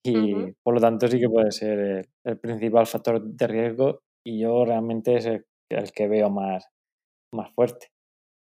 y 0.02 0.52
por 0.62 0.74
lo 0.74 0.80
tanto 0.80 1.08
sí 1.08 1.18
que 1.18 1.28
puede 1.28 1.50
ser 1.50 1.78
el, 1.78 2.08
el 2.24 2.38
principal 2.38 2.86
factor 2.86 3.20
de 3.20 3.46
riesgo 3.48 4.02
y 4.24 4.38
yo 4.40 4.64
realmente 4.64 5.16
es 5.16 5.26
el, 5.26 5.44
el 5.68 5.90
que 5.90 6.06
veo 6.06 6.30
más, 6.30 6.68
más 7.32 7.52
fuerte, 7.52 7.88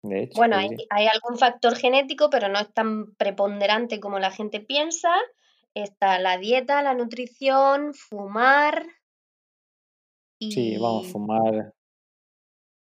de 0.04 0.24
hecho, 0.24 0.38
Bueno, 0.38 0.58
hay, 0.58 0.70
hay 0.90 1.08
algún 1.08 1.38
factor 1.38 1.76
genético, 1.76 2.30
pero 2.30 2.50
no 2.50 2.60
es 2.60 2.72
tan 2.74 3.16
preponderante 3.16 4.02
como 4.02 4.20
la 4.20 4.32
gente 4.32 4.60
piensa. 4.60 5.10
Está 5.76 6.20
la 6.20 6.38
dieta, 6.38 6.84
la 6.84 6.94
nutrición, 6.94 7.94
fumar 7.94 8.86
Sí, 10.40 10.78
vamos, 10.78 11.08
y 11.08 11.12
fumar. 11.12 11.74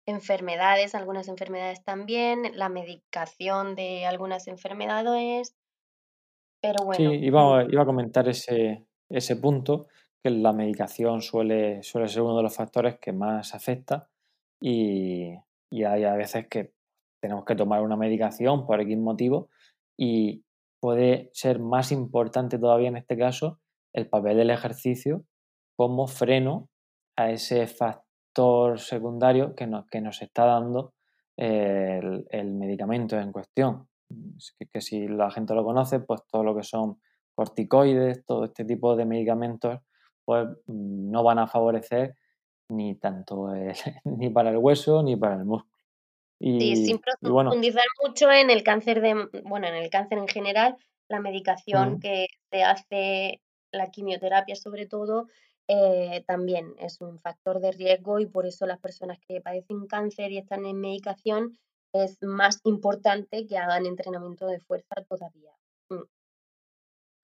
enfermedades, 0.07 0.95
algunas 0.95 1.27
enfermedades 1.27 1.83
también, 1.83 2.51
la 2.55 2.69
medicación 2.69 3.75
de 3.75 4.05
algunas 4.05 4.47
enfermedades, 4.47 5.55
pero 6.61 6.79
Sí, 6.93 7.05
bueno, 7.05 7.11
mm, 7.11 7.23
iba, 7.23 7.63
iba 7.69 7.81
a 7.81 7.85
comentar 7.85 8.27
ese, 8.29 8.85
ese 9.09 9.35
punto, 9.35 9.87
que 10.23 10.29
la 10.29 10.53
medicación 10.53 11.21
suele, 11.21 11.83
suele 11.83 12.07
ser 12.07 12.21
uno 12.21 12.37
de 12.37 12.43
los 12.43 12.55
factores 12.55 12.97
que 12.99 13.11
más 13.11 13.53
afecta 13.55 14.09
y, 14.61 15.33
y 15.71 15.83
hay 15.83 16.03
a 16.03 16.13
veces 16.13 16.47
que 16.47 16.73
tenemos 17.21 17.45
que 17.45 17.55
tomar 17.55 17.81
una 17.81 17.97
medicación 17.97 18.65
por 18.65 18.79
X 18.81 18.97
motivo 18.97 19.49
y 19.97 20.43
puede 20.81 21.29
ser 21.33 21.59
más 21.59 21.93
importante 21.93 22.59
todavía 22.59 22.89
en 22.89 22.97
este 22.97 23.17
caso 23.17 23.59
el 23.93 24.09
papel 24.09 24.37
del 24.37 24.49
ejercicio 24.49 25.23
como 25.77 26.07
freno 26.07 26.69
a 27.15 27.31
ese 27.31 27.67
factor 27.67 28.11
efectos 28.31 28.87
secundarios 28.87 29.53
que 29.55 29.67
nos, 29.67 29.87
que 29.87 30.01
nos 30.01 30.21
está 30.21 30.45
dando 30.45 30.93
el, 31.37 32.53
medicamento 32.53 33.19
en 33.19 33.31
cuestión. 33.31 33.87
Que, 34.71 34.81
si 34.81 35.07
la 35.07 35.31
gente 35.31 35.53
lo 35.53 35.63
conoce, 35.63 35.99
pues 35.99 36.21
todo 36.29 36.43
lo 36.43 36.55
que 36.55 36.63
son 36.63 36.99
corticoides, 37.33 38.25
todo 38.25 38.45
este 38.45 38.65
tipo 38.65 38.95
de 38.95 39.05
medicamentos, 39.05 39.79
pues 40.25 40.47
no 40.67 41.23
van 41.23 41.39
a 41.39 41.47
favorecer 41.47 42.15
ni 42.69 42.95
tanto 42.95 43.49
ni 44.05 44.29
para 44.29 44.51
el 44.51 44.57
hueso 44.57 45.03
ni 45.03 45.15
para 45.15 45.35
el 45.35 45.45
músculo. 45.45 45.70
Y, 46.43 46.59
sí, 46.59 46.85
sin 46.85 46.99
profundizar 46.99 47.83
mucho 48.03 48.31
en 48.31 48.49
el 48.49 48.63
cáncer 48.63 49.01
de, 49.01 49.27
bueno, 49.43 49.67
en 49.67 49.75
el 49.75 49.89
cáncer 49.89 50.17
en 50.17 50.27
general, 50.27 50.75
la 51.07 51.19
medicación 51.19 51.99
que 51.99 52.27
se 52.49 52.63
hace, 52.63 53.41
la 53.71 53.91
quimioterapia 53.91 54.55
sobre 54.55 54.87
todo, 54.87 55.27
eh, 55.67 56.23
también 56.25 56.73
es 56.79 56.99
un 56.99 57.19
factor 57.19 57.59
de 57.59 57.71
riesgo 57.71 58.19
y 58.19 58.25
por 58.25 58.45
eso 58.45 58.65
las 58.65 58.79
personas 58.79 59.19
que 59.27 59.39
padecen 59.39 59.85
cáncer 59.85 60.31
y 60.31 60.39
están 60.39 60.65
en 60.65 60.79
medicación 60.79 61.57
es 61.93 62.17
más 62.23 62.59
importante 62.63 63.45
que 63.47 63.57
hagan 63.57 63.85
entrenamiento 63.85 64.47
de 64.47 64.59
fuerza 64.59 64.95
todavía. 65.07 65.51
Mm. 65.89 66.03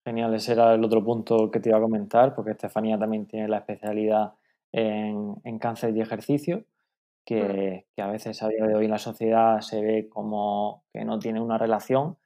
Genial, 0.06 0.34
ese 0.36 0.54
era 0.54 0.76
el 0.76 0.84
otro 0.84 1.04
punto 1.04 1.50
que 1.52 1.60
te 1.60 1.70
iba 1.70 1.78
a 1.78 1.82
comentar, 1.82 2.36
porque 2.36 2.52
Estefanía 2.52 2.98
también 2.98 3.26
tiene 3.26 3.48
la 3.48 3.58
especialidad 3.58 4.34
en, 4.72 5.60
cáncer 5.60 5.96
y 5.96 6.02
ejercicio, 6.02 6.64
mm. 7.36 7.94
que, 7.96 8.02
a 8.02 8.08
veces 8.08 8.42
a 8.44 8.48
día 8.50 8.66
de 8.66 8.76
hoy 8.76 8.86
en 8.86 8.92
la 8.92 9.00
sociedad 9.00 9.62
se 9.62 9.82
ve 9.82 10.10
como 10.10 10.86
que 10.92 11.06
no 11.06 11.20
tiene 11.20 11.42
una 11.42 11.58
relación 11.58 12.18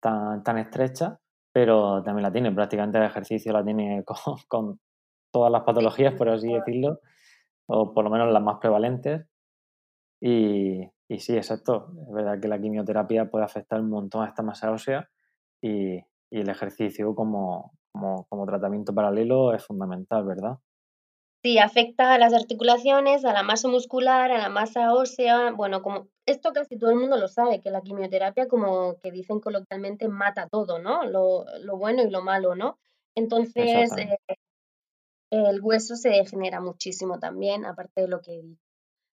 tan, 0.00 0.42
tan 0.42 0.58
estrecha, 0.58 1.20
pero 1.52 2.02
también 2.02 2.22
la 2.22 2.32
tiene. 2.32 2.52
Prácticamente 2.52 2.98
el 2.98 3.04
ejercicio 3.04 3.52
la 3.52 3.64
tiene 3.64 4.04
con, 4.48 4.80
todas 5.32 5.52
las 5.52 5.62
patologías, 5.64 6.14
por 6.14 6.28
así 6.28 6.52
decirlo, 6.52 7.00
o 7.66 7.92
por 7.92 8.04
lo 8.04 8.10
menos 8.10 8.32
las 8.32 8.42
más 8.42 8.58
prevalentes. 8.60 9.26
Y, 10.20 10.82
y 11.08 11.18
sí, 11.18 11.36
exacto. 11.36 11.92
Es 12.08 12.12
verdad 12.12 12.40
que 12.40 12.48
la 12.48 12.60
quimioterapia 12.60 13.30
puede 13.30 13.44
afectar 13.44 13.80
un 13.80 13.90
montón 13.90 14.24
a 14.24 14.28
esta 14.28 14.42
masa 14.42 14.70
ósea 14.70 15.10
y, 15.60 15.96
y 16.30 16.40
el 16.40 16.48
ejercicio 16.48 17.14
como, 17.14 17.72
como, 17.92 18.26
como, 18.28 18.46
tratamiento 18.46 18.94
paralelo 18.94 19.54
es 19.54 19.64
fundamental, 19.64 20.24
¿verdad? 20.24 20.58
Sí, 21.46 21.60
afecta 21.60 22.12
a 22.12 22.18
las 22.18 22.34
articulaciones, 22.34 23.24
a 23.24 23.32
la 23.32 23.44
masa 23.44 23.68
muscular, 23.68 24.32
a 24.32 24.38
la 24.38 24.48
masa 24.48 24.92
ósea. 24.92 25.52
Bueno, 25.52 25.80
como 25.80 26.08
esto 26.26 26.52
casi 26.52 26.76
todo 26.76 26.90
el 26.90 26.96
mundo 26.96 27.18
lo 27.18 27.28
sabe, 27.28 27.60
que 27.60 27.70
la 27.70 27.82
quimioterapia, 27.82 28.48
como 28.48 28.98
que 28.98 29.12
dicen 29.12 29.38
coloquialmente, 29.38 30.08
mata 30.08 30.48
todo, 30.48 30.80
¿no? 30.80 31.04
Lo, 31.04 31.44
lo 31.60 31.76
bueno 31.76 32.02
y 32.02 32.10
lo 32.10 32.20
malo, 32.20 32.56
¿no? 32.56 32.80
Entonces, 33.14 33.92
eh, 33.96 34.18
el 35.30 35.60
hueso 35.62 35.94
se 35.94 36.08
degenera 36.08 36.60
muchísimo 36.60 37.20
también, 37.20 37.64
aparte 37.64 38.00
de 38.00 38.08
lo 38.08 38.20
que 38.20 38.32
he 38.32 38.42
dicho. 38.42 38.66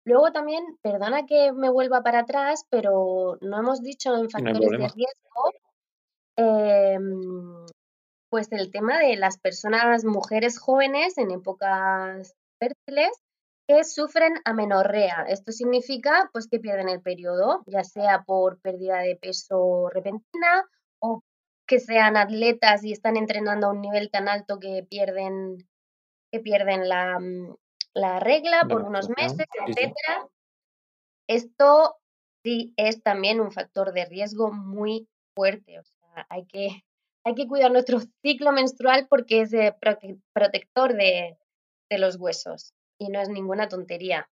Luego 0.05 0.33
también, 0.33 0.65
perdona 0.83 1.27
que 1.27 1.53
me 1.53 1.71
vuelva 1.71 2.03
para 2.03 2.23
atrás, 2.23 2.67
pero 2.69 3.39
no 3.41 3.57
hemos 3.57 3.83
dicho 3.83 4.17
en 4.17 4.29
factores 4.31 4.71
de 4.73 4.89
riesgo, 4.89 5.53
em, 6.35 7.67
pues 8.29 8.51
el 8.53 8.71
tema 8.71 8.99
de 8.99 9.17
las 9.17 9.39
personas, 9.39 10.05
mujeres 10.05 10.59
jóvenes 10.59 11.19
en 11.19 11.31
épocas 11.31 12.35
fértiles 12.59 13.11
que 13.69 13.85
sufren 13.85 14.35
amenorrea. 14.45 15.27
Esto 15.29 15.53
significa 15.53 16.31
pues 16.33 16.49
que 16.49 16.61
pierden 16.61 16.89
el 16.89 17.03
periodo, 17.03 17.62
ya 17.67 17.85
sea 17.85 18.23
por 18.25 18.61
pérdida 18.61 18.99
de 18.99 19.17
peso 19.17 19.89
repentina 19.91 20.65
o 21.01 21.23
que 21.67 21.81
sean 21.81 22.17
atletas 22.17 22.85
y 22.85 22.93
están 22.93 23.17
entrenando 23.17 23.67
a 23.67 23.71
un 23.71 23.81
nivel 23.81 24.11
tan 24.11 24.29
alto 24.29 24.61
que 24.61 24.87
pierden, 24.89 25.69
que 26.31 26.41
pierden 26.41 26.89
la, 26.89 27.19
mm, 27.19 27.57
regla 28.21 28.67
por 28.69 28.83
unos 28.83 29.09
meses, 29.09 29.47
etcétera. 29.67 30.29
Esto 31.29 31.97
sí 32.45 32.73
es 32.77 33.03
también 33.03 33.41
un 33.41 33.51
factor 33.51 33.93
de 33.93 34.05
riesgo 34.05 34.53
muy 34.53 35.09
fuerte. 35.35 35.81
O 35.81 35.83
sea, 35.83 36.27
hay 36.29 36.47
que 36.47 36.85
hay 37.27 37.35
que 37.35 37.49
cuidar 37.49 37.73
nuestro 37.73 37.99
ciclo 38.23 38.53
menstrual 38.53 39.09
porque 39.11 39.43
es 39.43 39.51
protector 40.33 40.95
de, 40.95 41.37
los 41.91 42.17
huesos 42.17 42.73
y 42.99 43.09
no 43.09 43.21
es 43.21 43.29
ninguna 43.29 43.69
tontería. 43.69 44.29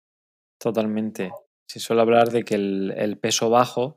Totalmente. 0.58 1.30
Se 1.66 1.78
suele 1.78 2.02
hablar 2.02 2.30
de 2.30 2.44
que 2.44 2.56
el, 2.56 3.18
peso 3.18 3.48
bajo, 3.48 3.96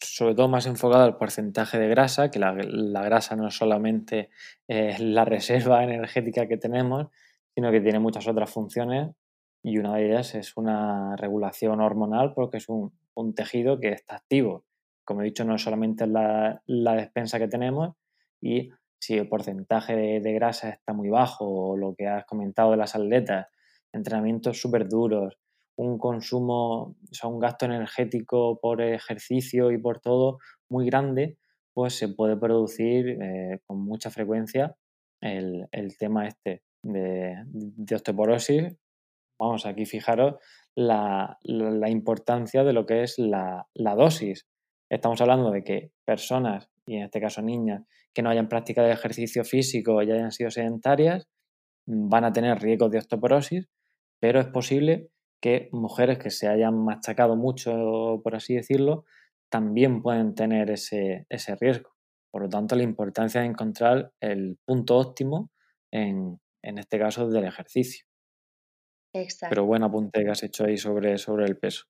sobre 0.00 0.34
todo 0.34 0.48
más 0.48 0.66
enfocado 0.66 1.04
al 1.04 1.16
porcentaje 1.16 1.78
de 1.78 1.88
grasa, 1.88 2.30
que 2.30 2.40
la, 2.40 2.52
grasa 2.52 3.36
no 3.36 3.50
solamente 3.50 4.30
es 4.66 4.98
la 5.00 5.24
reserva 5.24 5.84
energética 5.84 6.48
que 6.48 6.56
tenemos, 6.56 7.06
sino 7.54 7.70
que 7.70 7.80
tiene 7.80 8.00
muchas 8.00 8.26
otras 8.26 8.50
funciones 8.50 9.14
y 9.62 9.78
una 9.78 9.94
de 9.96 10.06
ellas 10.06 10.34
es 10.34 10.56
una 10.56 11.16
regulación 11.16 11.80
hormonal 11.80 12.34
porque 12.34 12.58
es 12.58 12.68
un 12.68 13.34
tejido 13.34 13.80
que 13.80 13.88
está 13.88 14.16
activo 14.16 14.65
como 15.06 15.22
he 15.22 15.26
dicho, 15.26 15.44
no 15.44 15.56
solamente 15.56 16.06
la, 16.06 16.62
la 16.66 16.94
despensa 16.94 17.38
que 17.38 17.48
tenemos 17.48 17.94
y 18.42 18.70
si 18.98 19.14
el 19.14 19.28
porcentaje 19.28 19.94
de, 20.20 20.32
grasa 20.32 20.70
está 20.70 20.92
muy 20.92 21.08
bajo 21.08 21.44
o 21.46 21.76
lo 21.76 21.94
que 21.94 22.08
has 22.08 22.24
comentado 22.24 22.72
de 22.72 22.76
las 22.76 22.94
atletas, 22.94 23.46
entrenamientos 23.92 24.60
súper 24.60 24.88
duros, 24.88 25.38
un 25.76 25.98
consumo, 25.98 26.82
o 26.82 26.96
sea, 27.12 27.28
un 27.28 27.38
gasto 27.38 27.66
energético 27.66 28.58
por 28.60 28.80
ejercicio 28.82 29.70
y 29.70 29.78
por 29.78 30.00
todo 30.00 30.38
muy 30.68 30.86
grande, 30.86 31.38
pues 31.74 31.94
se 31.94 32.08
puede 32.08 32.36
producir 32.36 33.18
eh, 33.22 33.60
con 33.66 33.80
mucha 33.82 34.10
frecuencia 34.10 34.74
el, 35.20 35.68
tema 35.98 36.26
este 36.26 36.62
de, 36.82 37.36
de, 37.46 37.94
osteoporosis. 37.94 38.76
Vamos, 39.38 39.66
aquí 39.66 39.84
fijaros 39.84 40.36
la, 40.74 41.38
importancia 41.88 42.64
de 42.64 42.72
lo 42.72 42.86
que 42.86 43.02
es 43.02 43.18
la, 43.18 43.68
la 43.74 43.94
dosis. 43.94 44.46
Estamos 44.88 45.20
hablando 45.20 45.50
de 45.50 45.64
que 45.64 45.92
personas, 46.04 46.70
y 46.86 46.96
en 46.96 47.04
este 47.04 47.20
caso 47.20 47.42
niñas, 47.42 47.82
que 48.14 48.22
no 48.22 48.30
hayan 48.30 48.48
practicado 48.48 48.88
ejercicio 48.88 49.44
físico 49.44 50.02
y 50.02 50.10
hayan 50.10 50.32
sido 50.32 50.50
sedentarias, 50.50 51.28
van 51.86 52.24
a 52.24 52.32
tener 52.32 52.60
riesgos 52.60 52.90
de 52.90 52.98
osteoporosis, 52.98 53.68
pero 54.20 54.40
es 54.40 54.46
posible 54.46 55.10
que 55.40 55.68
mujeres 55.72 56.18
que 56.18 56.30
se 56.30 56.48
hayan 56.48 56.84
machacado 56.84 57.36
mucho, 57.36 58.20
por 58.22 58.34
así 58.34 58.54
decirlo, 58.54 59.04
también 59.50 60.02
pueden 60.02 60.34
tener 60.34 60.70
ese, 60.70 61.26
riesgo. 61.60 61.90
Por 62.30 62.42
lo 62.42 62.48
tanto, 62.48 62.74
la 62.76 62.82
importancia 62.82 63.40
de 63.40 63.46
encontrar 63.48 64.12
el 64.20 64.58
punto 64.64 64.96
óptimo 64.96 65.50
en, 65.92 66.40
este 66.62 66.98
caso 66.98 67.28
del 67.28 67.44
ejercicio. 67.44 68.06
Exacto. 69.12 69.50
Pero 69.50 69.66
buen 69.66 69.82
apunte 69.82 70.24
que 70.24 70.30
has 70.30 70.42
hecho 70.42 70.64
ahí 70.64 70.76
sobre, 70.76 71.16
sobre 71.18 71.46
el 71.46 71.56
peso. 71.56 71.84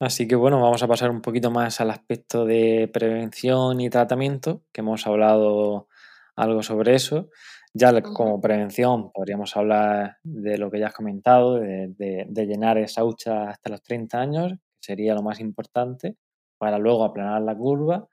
Así 0.00 0.26
que 0.26 0.34
bueno, 0.34 0.62
vamos 0.62 0.82
a 0.82 0.88
pasar 0.88 1.10
un 1.10 1.20
poquito 1.20 1.50
más 1.50 1.78
al 1.82 1.90
aspecto 1.90 2.46
de 2.46 2.88
prevención 2.90 3.82
y 3.82 3.90
tratamiento, 3.90 4.62
que 4.72 4.80
hemos 4.80 5.06
hablado 5.06 5.88
algo 6.36 6.62
sobre 6.62 6.94
eso. 6.94 7.28
Ya 7.74 8.00
como 8.00 8.40
prevención 8.40 9.12
podríamos 9.12 9.54
hablar 9.58 10.16
de 10.22 10.56
lo 10.56 10.70
que 10.70 10.80
ya 10.80 10.86
has 10.86 10.94
comentado, 10.94 11.56
de, 11.56 12.46
llenar 12.46 12.78
esa 12.78 13.04
hucha 13.04 13.50
hasta 13.50 13.68
los 13.68 13.82
30 13.82 14.18
años, 14.18 14.52
que 14.52 14.58
sería 14.80 15.14
lo 15.14 15.22
más 15.22 15.38
importante, 15.38 16.16
para 16.56 16.78
luego 16.78 17.04
aplanar 17.04 17.42
la 17.42 17.54
curva 17.54 18.08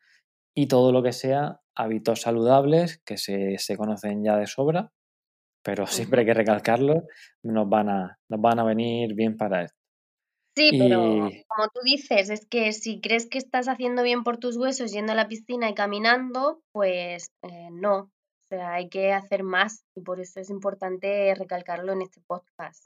y 0.54 0.67
todo 0.67 0.91
lo 0.91 1.02
que 1.02 1.13
sea 1.13 1.62
hábitos 1.73 2.21
saludables, 2.21 3.02
que 3.06 3.17
se, 3.17 3.58
se 3.60 3.78
conocen 3.78 4.26
ya 4.26 4.36
de 4.36 4.47
sobra, 4.47 4.91
pero 5.63 5.88
siempre 5.88 6.21
hay 6.21 6.26
que 6.26 6.34
recalcarlo, 6.34 7.04
nos 7.43 7.69
van 7.69 7.89
a, 7.89 8.19
nos 8.28 8.41
van 8.41 8.60
a 8.60 8.65
venir 8.65 9.13
bien 9.13 9.38
para 9.38 9.63
esto. 9.63 9.77
Sí, 10.58 10.72
pero 10.76 11.30
como 11.48 11.67
tú 11.72 11.82
dices, 11.84 12.32
es 12.32 12.48
que 12.48 12.74
si 12.74 13.00
crees 13.00 13.28
que 13.28 13.38
estás 13.38 13.67
haciendo 13.67 14.02
bien 14.02 14.24
por 14.24 14.39
tus 14.39 14.58
huesos 14.58 14.91
yendo 14.91 15.12
a 15.12 15.15
la 15.15 15.28
piscina 15.28 15.70
y 15.70 15.76
caminando, 15.76 16.63
pues 16.72 17.32
eh, 17.43 17.70
no. 17.72 18.00
O 18.00 18.10
sea, 18.50 18.74
hay 18.74 18.89
que 18.89 19.13
hacer 19.13 19.43
más 19.43 19.86
y 19.93 20.02
por 20.02 20.20
eso 20.20 20.39
es 20.39 20.50
importante 20.50 21.36
recalcarlo 21.36 21.93
en 21.93 22.02
este 22.02 22.22
podcast. 22.26 22.84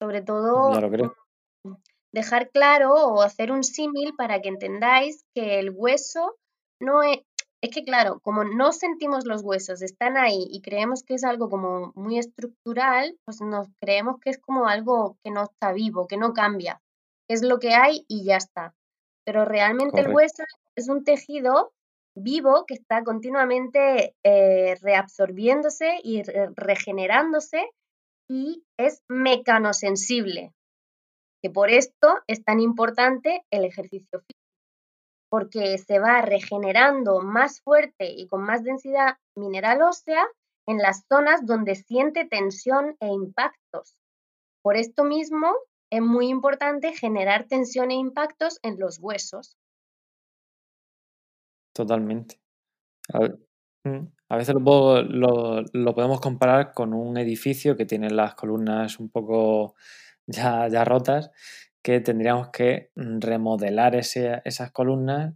Sobre 0.00 0.22
todo, 0.22 0.70
mm, 0.70 1.74
dejar 2.12 2.50
claro 2.50 2.94
o 2.94 3.22
hacer 3.22 3.50
un 3.50 3.64
símil 3.64 4.14
para 4.14 4.40
que 4.40 4.50
entendáis 4.50 5.24
que 5.34 5.58
el 5.58 5.70
hueso 5.74 6.36
no 6.80 7.02
es... 7.02 7.18
Es 7.64 7.70
que 7.70 7.82
claro, 7.82 8.20
como 8.20 8.44
no 8.44 8.72
sentimos 8.72 9.24
los 9.24 9.42
huesos, 9.42 9.80
están 9.80 10.18
ahí 10.18 10.46
y 10.50 10.60
creemos 10.60 11.02
que 11.02 11.14
es 11.14 11.24
algo 11.24 11.48
como 11.48 11.92
muy 11.94 12.18
estructural, 12.18 13.16
pues 13.24 13.40
nos 13.40 13.68
creemos 13.80 14.20
que 14.20 14.30
es 14.30 14.38
como 14.38 14.68
algo 14.68 15.16
que 15.24 15.30
no 15.30 15.44
está 15.44 15.72
vivo, 15.72 16.06
que 16.06 16.18
no 16.18 16.34
cambia 16.34 16.82
es 17.28 17.42
lo 17.42 17.58
que 17.58 17.74
hay 17.74 18.04
y 18.08 18.24
ya 18.24 18.36
está. 18.36 18.74
Pero 19.24 19.44
realmente 19.44 20.00
el 20.00 20.12
hueso 20.12 20.44
es 20.76 20.88
un 20.88 21.04
tejido 21.04 21.72
vivo 22.16 22.64
que 22.66 22.74
está 22.74 23.02
continuamente 23.02 24.14
eh, 24.22 24.76
reabsorbiéndose 24.80 25.98
y 26.02 26.22
regenerándose 26.54 27.70
y 28.28 28.64
es 28.78 29.02
mecanosensible, 29.08 30.52
que 31.42 31.50
por 31.50 31.70
esto 31.70 32.20
es 32.26 32.44
tan 32.44 32.60
importante 32.60 33.44
el 33.50 33.64
ejercicio 33.64 34.20
físico, 34.20 34.43
porque 35.34 35.78
se 35.78 35.98
va 35.98 36.22
regenerando 36.22 37.18
más 37.20 37.60
fuerte 37.60 38.08
y 38.08 38.28
con 38.28 38.42
más 38.42 38.62
densidad 38.62 39.16
mineral 39.34 39.82
ósea 39.82 40.24
en 40.64 40.78
las 40.78 41.06
zonas 41.08 41.44
donde 41.44 41.74
siente 41.74 42.24
tensión 42.24 42.96
e 43.00 43.08
impactos. 43.08 44.00
Por 44.62 44.76
esto 44.76 45.02
mismo, 45.02 45.52
es 45.90 46.02
muy 46.02 46.28
importante 46.28 46.92
generar 46.92 47.48
tensión 47.48 47.90
e 47.90 47.94
impactos 47.94 48.60
en 48.62 48.78
los 48.78 49.00
huesos. 49.00 49.56
Totalmente. 51.72 52.38
Mm, 53.82 54.06
a, 54.28 54.36
veces 54.36 54.54
lo, 54.54 55.94
podemos 55.96 56.20
comparar 56.20 56.72
con 56.74 56.94
un 56.94 57.16
edificio 57.18 57.76
que 57.76 57.86
tiene 57.86 58.08
las 58.08 58.36
columnas 58.36 59.00
un 59.00 59.08
poco 59.10 59.74
ya 60.28 60.84
rotas, 60.84 61.32
que 61.84 62.00
tendríamos 62.00 62.48
que 62.48 62.90
remodelar 62.96 63.94
esas 63.94 64.72
columnas 64.72 65.34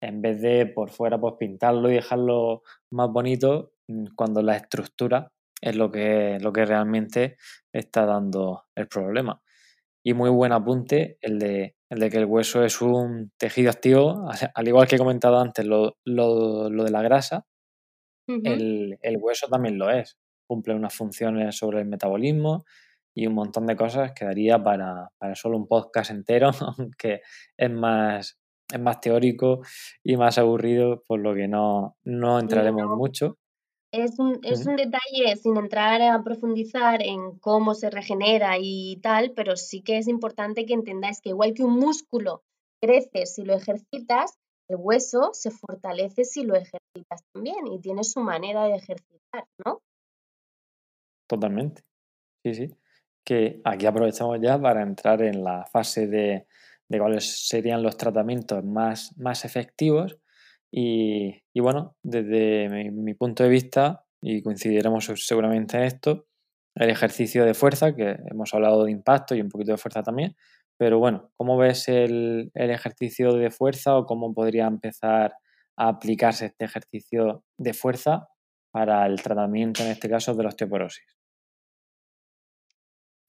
en 0.00 0.22
vez 0.22 0.40
de 0.40 0.64
por 0.64 0.88
fuera 0.88 1.20
pues 1.20 1.34
pintarlo 1.38 1.90
y 1.90 1.94
dejarlo 1.94 2.62
más 2.90 3.10
bonito 3.10 3.74
mm, 3.86 4.06
cuando 4.16 4.42
la 4.42 4.56
estructura 4.56 5.30
es 5.60 5.76
lo 5.76 5.90
que, 5.90 6.38
lo 6.40 6.54
que 6.54 6.64
realmente 6.64 7.36
está 7.70 8.06
dando 8.06 8.64
el 8.74 8.88
problema. 8.88 9.42
Y 10.02 10.14
muy 10.14 10.30
buen 10.30 10.52
apunte 10.52 11.18
el 11.20 11.38
de, 11.38 11.76
el 11.90 12.00
de 12.00 12.08
que 12.08 12.16
el 12.16 12.24
hueso 12.24 12.64
es 12.64 12.80
un 12.80 13.32
tejido 13.36 13.68
activo, 13.68 14.26
al 14.54 14.68
igual 14.68 14.88
que 14.88 14.96
he 14.96 14.98
comentado 14.98 15.38
antes 15.38 15.66
lo, 15.66 15.98
de 16.06 16.90
la 16.90 17.02
grasa, 17.02 17.46
el, 18.26 18.98
hueso 19.20 19.48
también 19.48 19.76
lo 19.76 19.90
es. 19.90 20.18
Cumple 20.46 20.74
unas 20.74 20.94
funciones 20.94 21.58
sobre 21.58 21.80
el 21.80 21.86
metabolismo 21.86 22.64
y 23.14 23.26
un 23.26 23.34
montón 23.34 23.66
de 23.66 23.76
cosas 23.76 24.12
que 24.12 24.24
daría 24.24 24.62
para, 24.62 25.10
para 25.18 25.34
solo 25.34 25.56
un 25.56 25.66
podcast 25.66 26.10
entero, 26.10 26.50
aunque 26.78 27.20
es 27.56 27.70
más, 27.70 28.38
es 28.72 28.80
más 28.80 29.00
teórico 29.00 29.60
y 30.02 30.16
más 30.16 30.38
aburrido, 30.38 31.02
por 31.06 31.20
lo 31.20 31.34
que 31.34 31.48
no, 31.48 31.96
no 32.04 32.38
entraremos 32.38 32.96
mucho. 32.96 33.36
Es 33.92 34.20
un, 34.20 34.38
es 34.44 34.66
un 34.66 34.76
detalle 34.76 35.34
sin 35.42 35.56
entrar 35.56 36.00
a 36.00 36.22
profundizar 36.22 37.02
en 37.02 37.38
cómo 37.40 37.74
se 37.74 37.90
regenera 37.90 38.56
y 38.60 39.00
tal, 39.02 39.32
pero 39.34 39.56
sí 39.56 39.82
que 39.82 39.98
es 39.98 40.06
importante 40.06 40.64
que 40.64 40.74
entendáis 40.74 41.20
que 41.20 41.30
igual 41.30 41.54
que 41.54 41.64
un 41.64 41.74
músculo 41.74 42.44
crece 42.80 43.26
si 43.26 43.42
lo 43.42 43.54
ejercitas, 43.54 44.38
el 44.68 44.76
hueso 44.78 45.30
se 45.32 45.50
fortalece 45.50 46.24
si 46.24 46.44
lo 46.44 46.54
ejercitas 46.54 47.24
también 47.32 47.66
y 47.66 47.80
tiene 47.80 48.04
su 48.04 48.20
manera 48.20 48.64
de 48.66 48.76
ejercitar, 48.76 49.44
¿no? 49.64 49.82
Totalmente. 51.28 51.82
Sí, 52.44 52.54
sí. 52.54 52.79
Que 53.24 53.60
aquí 53.64 53.86
aprovechamos 53.86 54.38
ya 54.40 54.60
para 54.60 54.82
entrar 54.82 55.22
en 55.22 55.44
la 55.44 55.66
fase 55.66 56.06
de, 56.06 56.46
de 56.88 56.98
cuáles 56.98 57.46
serían 57.48 57.82
los 57.82 57.96
tratamientos 57.96 58.64
más, 58.64 59.16
más 59.16 59.44
efectivos 59.44 60.18
y, 60.72 61.42
bueno, 61.56 61.96
desde 62.02 62.90
mi, 62.90 63.14
punto 63.14 63.42
de 63.42 63.48
vista, 63.48 64.04
y 64.20 64.42
coincidiremos 64.42 65.06
seguramente 65.16 65.76
en 65.76 65.84
esto, 65.84 66.26
el 66.76 66.90
ejercicio 66.90 67.44
de 67.44 67.54
fuerza, 67.54 67.94
que 67.94 68.16
hemos 68.30 68.54
hablado 68.54 68.84
de 68.84 68.92
impacto 68.92 69.34
y 69.34 69.40
un 69.40 69.48
poquito 69.48 69.72
de 69.72 69.78
fuerza 69.78 70.02
también, 70.02 70.36
pero 70.76 70.98
bueno, 70.98 71.30
¿cómo 71.36 71.56
ves 71.56 71.88
el, 71.88 72.50
el 72.54 72.70
ejercicio 72.70 73.34
de 73.34 73.50
fuerza 73.50 73.96
o 73.96 74.06
cómo 74.06 74.32
podría 74.32 74.66
empezar 74.66 75.34
a 75.76 75.88
aplicarse 75.88 76.46
este 76.46 76.64
ejercicio 76.64 77.44
de 77.58 77.74
fuerza 77.74 78.28
para 78.70 79.04
el 79.06 79.20
tratamiento, 79.20 79.82
en 79.82 79.90
este 79.90 80.08
caso, 80.08 80.34
de 80.34 80.44
la 80.44 80.48
osteoporosis? 80.50 81.19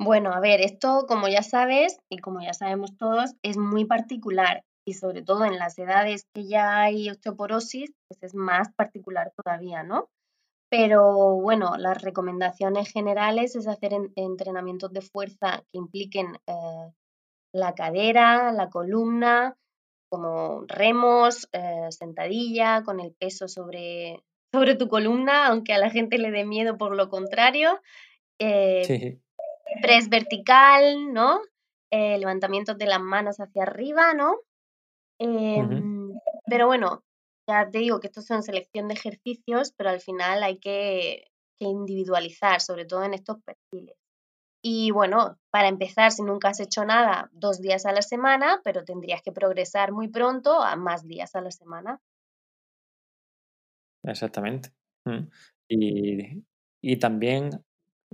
Bueno, 0.03 0.33
a 0.33 0.39
ver, 0.39 0.61
esto, 0.61 1.05
como 1.07 1.27
ya 1.27 1.43
sabes 1.43 1.99
y 2.09 2.17
como 2.17 2.41
ya 2.41 2.53
sabemos 2.53 2.97
todos, 2.97 3.35
es 3.43 3.57
muy 3.57 3.85
particular 3.85 4.63
y 4.83 4.95
sobre 4.95 5.21
todo 5.21 5.45
en 5.45 5.59
las 5.59 5.77
edades 5.77 6.25
que 6.33 6.47
ya 6.47 6.81
hay 6.81 7.11
osteoporosis, 7.11 7.91
pues 8.07 8.23
es 8.23 8.33
más 8.33 8.73
particular 8.73 9.31
todavía, 9.35 9.83
¿no? 9.83 10.09
Pero 10.71 11.35
bueno, 11.35 11.77
las 11.77 12.01
recomendaciones 12.01 12.91
generales 12.91 13.55
es 13.55 13.67
hacer 13.67 13.91
entrenamientos 14.15 14.91
de 14.91 15.01
fuerza 15.01 15.63
que 15.71 15.77
impliquen 15.77 16.35
eh, 16.47 16.91
la 17.53 17.75
cadera, 17.75 18.51
la 18.51 18.71
columna, 18.71 19.55
como 20.09 20.63
remos, 20.65 21.47
eh, 21.51 21.91
sentadilla, 21.91 22.81
con 22.83 22.99
el 22.99 23.13
peso 23.13 23.47
sobre, 23.47 24.23
sobre 24.51 24.73
tu 24.73 24.87
columna, 24.87 25.45
aunque 25.45 25.73
a 25.73 25.77
la 25.77 25.91
gente 25.91 26.17
le 26.17 26.31
dé 26.31 26.43
miedo 26.43 26.79
por 26.79 26.95
lo 26.95 27.07
contrario. 27.07 27.79
Eh, 28.39 28.83
sí. 28.85 29.21
Press 29.81 30.09
vertical, 30.09 31.13
¿no? 31.13 31.41
levantamientos 31.93 32.77
de 32.77 32.85
las 32.85 33.01
manos 33.01 33.41
hacia 33.41 33.63
arriba, 33.63 34.13
¿no? 34.13 34.37
Em, 35.19 36.13
pero 36.45 36.67
bueno, 36.67 37.03
ya 37.47 37.69
te 37.69 37.79
digo 37.79 37.99
que 37.99 38.07
estos 38.07 38.25
son 38.25 38.43
selección 38.43 38.87
de 38.87 38.93
ejercicios, 38.93 39.73
pero 39.75 39.89
al 39.89 39.99
final 39.99 40.43
hay 40.43 40.57
que, 40.57 41.27
individualizar, 41.59 42.59
sobre 42.59 42.85
todo 42.85 43.03
en 43.03 43.13
estos 43.13 43.37
perfiles. 43.43 43.95
Y 44.63 44.89
bueno, 44.89 45.37
para 45.51 45.67
empezar, 45.67 46.11
si 46.11 46.23
nunca 46.23 46.49
has 46.49 46.59
hecho 46.59 46.83
nada, 46.85 47.29
dos 47.33 47.61
días 47.61 47.85
a 47.85 47.91
la 47.91 48.01
semana, 48.01 48.61
pero 48.63 48.83
tendrías 48.83 49.21
que 49.21 49.31
progresar 49.31 49.91
muy 49.91 50.07
pronto 50.07 50.63
a 50.63 50.75
más 50.75 51.07
días 51.07 51.35
a 51.35 51.41
la 51.41 51.51
semana. 51.51 51.99
Exactamente. 54.03 54.71
Mm. 55.05 55.27
Y, 55.69 56.43
y, 56.81 56.97
también, 56.97 57.63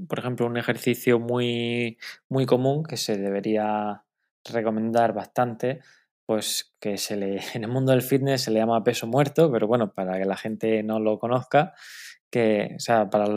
por 0.07 0.19
ejemplo, 0.19 0.45
un 0.45 0.57
ejercicio 0.57 1.19
muy, 1.19 1.97
muy 2.29 2.45
común 2.45 2.83
que 2.83 2.97
se 2.97 3.17
debería 3.17 4.03
recomendar 4.43 5.13
bastante 5.13 5.81
pues 6.27 6.75
que 6.81 6.97
se 6.97 7.15
le, 7.15 7.37
en 7.55 7.63
el 7.63 7.69
mundo 7.69 7.93
del 7.93 8.03
fitness 8.03 8.43
se 8.43 8.51
le 8.51 8.59
llama 8.59 8.83
peso 8.83 9.07
muerto, 9.07 9.51
pero 9.51 9.65
bueno, 9.65 9.93
para 9.93 10.19
que 10.19 10.25
la 10.25 10.37
gente 10.37 10.83
no 10.83 10.99
lo 10.99 11.17
conozca, 11.17 11.73
que, 12.29 12.73
o 12.75 12.79
sea, 12.79 13.09
para 13.09 13.27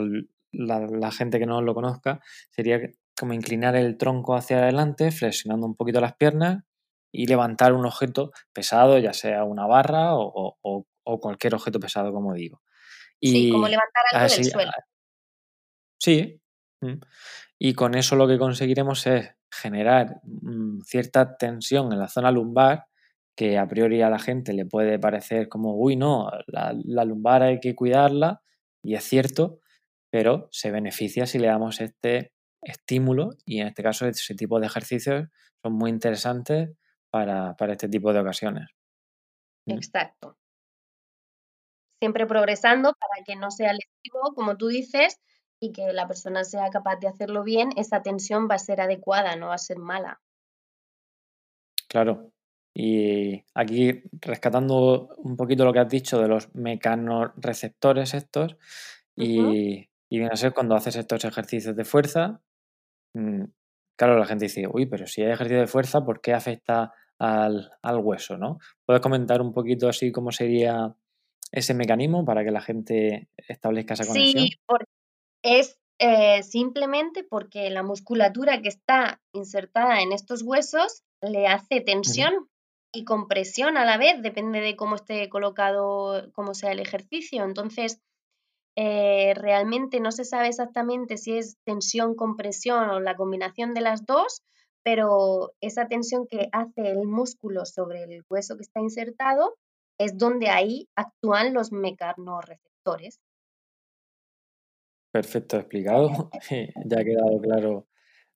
la, 0.51 1.11
gente 1.11 1.39
que 1.39 1.45
no 1.45 1.61
lo 1.61 1.73
conozca, 1.73 2.19
sería 2.51 2.79
como 3.17 3.33
inclinar 3.33 3.75
el 3.75 3.97
tronco 3.97 4.35
hacia 4.35 4.57
adelante, 4.57 5.11
flexionando 5.11 5.65
un 5.65 5.75
poquito 5.75 6.01
las 6.01 6.15
piernas 6.15 6.63
y 7.13 7.27
levantar 7.27 7.73
un 7.73 7.85
objeto 7.85 8.31
pesado, 8.51 8.97
ya 8.99 9.13
sea 9.13 9.45
una 9.45 9.65
barra 9.65 10.11
o, 10.13 10.85
cualquier 11.03 11.55
objeto 11.55 11.79
pesado, 11.79 12.11
como 12.13 12.33
digo. 12.33 12.61
sí, 13.21 13.51
como 13.51 13.67
levantar 13.67 14.03
algo 14.13 14.33
del 14.33 14.45
suelo. 14.45 14.71
Sí. 15.97 16.40
Y 17.59 17.73
con 17.73 17.95
eso 17.95 18.15
lo 18.15 18.27
que 18.27 18.39
conseguiremos 18.39 19.05
es 19.07 19.35
generar 19.51 20.21
mm, 20.23 20.81
cierta 20.81 21.37
tensión 21.37 21.91
en 21.93 21.99
la 21.99 22.07
zona 22.07 22.31
lumbar 22.31 22.85
que 23.35 23.57
a 23.57 23.67
priori 23.67 24.01
a 24.01 24.09
la 24.09 24.19
gente 24.19 24.53
le 24.53 24.65
puede 24.65 24.99
parecer 24.99 25.49
como, 25.49 25.75
uy, 25.75 25.95
no, 25.95 26.29
la, 26.47 26.73
lumbar 27.05 27.43
hay 27.43 27.59
que 27.59 27.75
cuidarla, 27.75 28.41
y 28.83 28.95
es 28.95 29.03
cierto, 29.03 29.59
pero 30.11 30.47
se 30.51 30.71
beneficia 30.71 31.25
si 31.25 31.39
le 31.39 31.47
damos 31.47 31.81
este 31.81 32.33
estímulo 32.61 33.29
y 33.45 33.61
en 33.61 33.67
este 33.67 33.81
caso 33.81 34.05
ese 34.05 34.35
tipo 34.35 34.59
de 34.59 34.67
ejercicios 34.67 35.29
son 35.63 35.73
muy 35.73 35.89
interesantes 35.89 36.69
para, 37.09 37.55
este 37.69 37.89
tipo 37.89 38.13
de 38.13 38.19
ocasiones. 38.19 38.69
Exacto. 39.65 40.37
Siempre 41.99 42.25
progresando 42.25 42.93
para 42.93 43.23
que 43.25 43.35
no 43.35 43.51
sea 43.51 43.73
lesivo, 43.73 44.33
como 44.35 44.57
tú 44.57 44.67
dices, 44.67 45.19
y 45.61 45.71
que 45.71 45.93
la 45.93 46.07
persona 46.07 46.43
sea 46.43 46.69
capaz 46.71 46.97
de 46.97 47.07
hacerlo 47.07 47.43
bien, 47.43 47.69
esa 47.77 48.01
tensión 48.01 48.47
va 48.49 48.55
a 48.55 48.59
ser 48.59 48.81
adecuada, 48.81 49.35
no 49.35 49.47
va 49.47 49.53
a 49.53 49.59
ser 49.59 49.77
mala. 49.77 50.19
Claro. 51.87 52.31
Y 52.73 53.43
aquí, 53.53 54.01
rescatando 54.21 55.09
un 55.17 55.37
poquito 55.37 55.63
lo 55.63 55.71
que 55.71 55.79
has 55.79 55.89
dicho 55.89 56.19
de 56.19 56.27
los 56.27 56.53
mecanorreceptores 56.55 58.13
estos, 58.13 58.57
y, 59.15 59.87
viene 60.09 60.29
a 60.31 60.35
ser 60.35 60.53
cuando 60.53 60.75
haces 60.75 60.95
estos 60.95 61.23
ejercicios 61.25 61.75
de 61.75 61.85
fuerza, 61.85 62.41
mm, 63.13 63.43
claro, 63.95 64.17
la 64.17 64.25
gente 64.25 64.45
dice, 64.45 64.67
uy, 64.67 64.87
pero 64.87 65.05
si 65.05 65.21
hay 65.21 65.31
ejercicio 65.31 65.59
de 65.59 65.67
fuerza, 65.67 66.03
¿por 66.03 66.21
qué 66.21 66.33
afecta 66.33 66.93
al, 67.19 67.69
hueso? 68.01 68.37
¿no? 68.37 68.57
¿Puedes 68.85 69.01
comentar 69.01 69.41
un 69.41 69.53
poquito 69.53 69.87
así 69.87 70.11
cómo 70.11 70.31
sería 70.31 70.95
ese 71.51 71.73
mecanismo 71.73 72.25
para 72.25 72.43
que 72.43 72.51
la 72.51 72.61
gente 72.61 73.29
establezca 73.35 73.93
esa 73.93 74.07
conexión? 74.07 74.45
Sí, 74.45 74.59
porque 74.65 74.90
es 75.43 75.79
eh, 75.99 76.43
simplemente 76.43 77.23
porque 77.23 77.69
la 77.69 77.83
musculatura 77.83 78.61
que 78.61 78.69
está 78.69 79.21
insertada 79.33 80.01
en 80.01 80.11
estos 80.11 80.41
huesos 80.41 81.03
le 81.21 81.47
hace 81.47 81.81
tensión 81.81 82.49
y 82.91 83.05
compresión 83.05 83.77
a 83.77 83.85
la 83.85 83.97
vez, 83.97 84.21
depende 84.21 84.59
de 84.59 84.75
cómo 84.75 84.95
esté 84.95 85.29
colocado, 85.29 86.31
cómo 86.33 86.53
sea 86.53 86.71
el 86.71 86.79
ejercicio. 86.79 87.43
Entonces, 87.43 88.01
eh, 88.75 89.33
realmente 89.35 89.99
no 89.99 90.11
se 90.11 90.25
sabe 90.25 90.47
exactamente 90.47 91.17
si 91.17 91.37
es 91.37 91.57
tensión, 91.65 92.15
compresión 92.15 92.89
o 92.89 92.99
la 92.99 93.15
combinación 93.15 93.73
de 93.73 93.81
las 93.81 94.05
dos, 94.05 94.41
pero 94.83 95.53
esa 95.61 95.87
tensión 95.87 96.25
que 96.27 96.49
hace 96.51 96.89
el 96.89 97.05
músculo 97.05 97.65
sobre 97.65 98.03
el 98.03 98.23
hueso 98.29 98.55
que 98.55 98.63
está 98.63 98.79
insertado 98.79 99.55
es 99.99 100.17
donde 100.17 100.49
ahí 100.49 100.87
actúan 100.95 101.53
los 101.53 101.71
mecanorreceptores. 101.71 103.19
Perfecto 105.11 105.57
explicado. 105.57 106.29
ya 106.85 106.99
ha 106.99 107.03
quedado 107.03 107.39
claro 107.41 107.87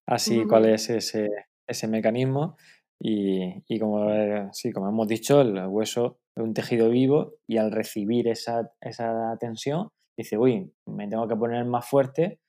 así 0.06 0.44
cuál 0.46 0.66
es 0.66 0.90
ese, 0.90 1.30
ese 1.68 1.88
mecanismo. 1.88 2.58
Y, 3.00 3.80
como, 3.80 4.10
eh, 4.12 4.48
sí, 4.54 4.72
como 4.72 4.88
hemos 4.88 5.08
dicho, 5.08 5.42
el 5.42 5.68
hueso 5.68 6.20
es 6.36 6.44
un 6.44 6.54
tejido 6.54 6.90
vivo 6.90 7.34
y 7.48 7.58
al 7.58 7.72
recibir 7.72 8.28
esa, 8.28 8.72
esa 8.82 9.38
tensión 9.40 9.90
dice, 10.18 10.38
uy, 10.38 10.74
me 10.86 11.08
tengo 11.08 11.28
que 11.28 11.36
poner 11.36 11.66
más 11.66 11.88
fuerte 11.88 12.40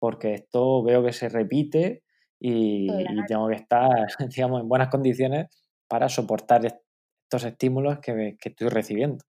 porque 0.00 0.34
esto 0.34 0.82
veo 0.82 1.04
que 1.04 1.12
se 1.12 1.28
repite 1.28 2.02
y, 2.40 2.88
tengo 3.28 3.48
que 3.48 3.56
estar, 3.56 3.90
digamos, 4.34 4.62
en 4.62 4.68
buenas 4.68 4.88
condiciones 4.88 5.46
para 5.86 6.08
soportar 6.08 6.64
estos 6.64 7.44
estímulos 7.44 7.98
que, 8.00 8.36
estoy 8.42 8.68
recibiendo. 8.68 9.22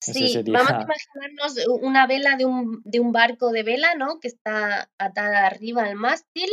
Sí, 0.00 0.42
vamos 0.52 0.70
a 0.70 0.82
imaginarnos 0.82 1.66
una 1.82 2.06
vela 2.06 2.36
de 2.36 2.44
un, 2.44 2.80
de 2.84 3.00
un, 3.00 3.10
barco 3.10 3.50
de 3.50 3.64
vela, 3.64 3.94
¿no? 3.96 4.20
Que 4.20 4.28
está 4.28 4.88
atada 4.96 5.46
arriba 5.46 5.82
al 5.82 5.96
mástil 5.96 6.48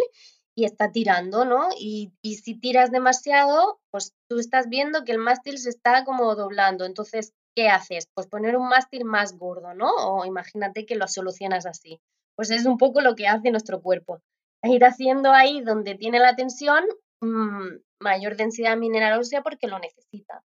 y 0.56 0.66
está 0.66 0.92
tirando, 0.92 1.46
¿no? 1.46 1.68
Y, 1.80 2.12
y, 2.24 2.36
si 2.36 2.60
tiras 2.60 2.92
demasiado, 2.92 3.80
pues 3.92 4.16
tú 4.28 4.40
estás 4.40 4.68
viendo 4.68 5.04
que 5.04 5.12
el 5.12 5.20
mástil 5.20 5.60
se 5.60 5.70
está 5.70 6.06
como 6.06 6.34
doblando. 6.36 6.86
Entonces, 6.86 7.34
¿qué 7.56 7.70
haces? 7.70 8.10
Pues 8.14 8.28
poner 8.28 8.58
un 8.58 8.68
mástil 8.68 9.06
más 9.06 9.38
gordo, 9.38 9.74
¿no? 9.74 9.92
O 9.92 10.26
imagínate 10.26 10.86
que 10.86 10.96
lo 10.96 11.08
solucionas 11.08 11.66
así. 11.66 12.02
Pues 12.36 12.50
es 12.52 12.66
un 12.66 12.78
poco 12.78 13.02
lo 13.02 13.16
que 13.16 13.28
hace 13.28 13.52
nuestro 13.52 13.82
cuerpo. 13.82 14.22
Ir 14.64 14.84
haciendo 14.84 15.32
ahí 15.32 15.62
donde 15.62 15.96
tiene 15.96 16.20
la 16.20 16.36
tensión 16.36 16.84
mm, 17.22 17.78
mayor 18.00 18.36
densidad 18.36 18.76
mineral 18.76 19.20
ósea 19.20 19.44
porque 19.44 19.68
lo 19.68 19.78
necesita. 19.78 20.44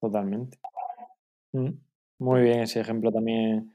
Totalmente. 0.00 0.58
Mm, 1.54 1.70
muy 2.18 2.42
bien 2.42 2.60
ese 2.60 2.80
ejemplo 2.80 3.12
también 3.12 3.72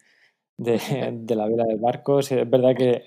de, 0.58 0.76
la 1.36 1.48
vela 1.48 1.64
del 1.64 1.80
barco. 1.80 2.20
es 2.20 2.30
verdad 2.50 2.76
que 2.76 3.04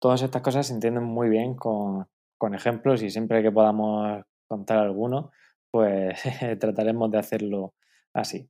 todas 0.00 0.22
estas 0.22 0.42
cosas 0.42 0.66
se 0.66 0.74
entienden 0.74 1.04
muy 1.04 1.28
bien 1.28 1.54
con, 1.54 2.06
ejemplos 2.52 3.02
y 3.02 3.10
siempre 3.10 3.42
que 3.42 3.50
podamos 3.50 4.24
contar 4.48 4.78
alguno, 4.78 5.30
pues 5.70 6.20
trataremos 6.60 7.10
de 7.10 7.18
hacerlo 7.18 7.74
así. 8.12 8.48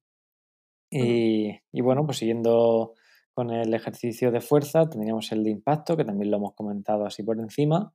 Y, 0.90 1.50
y, 1.72 1.80
bueno, 1.80 2.06
pues 2.06 2.18
siguiendo 2.18 2.94
con 3.34 3.50
el 3.50 3.74
ejercicio 3.74 4.30
de 4.30 4.40
fuerza 4.40 4.88
tendríamos 4.88 5.30
el 5.32 5.44
de 5.44 5.50
impacto, 5.50 5.96
que 5.96 6.04
también 6.04 6.30
lo 6.30 6.38
hemos 6.38 6.54
comentado 6.54 7.04
así 7.04 7.22
por 7.22 7.38
encima. 7.38 7.92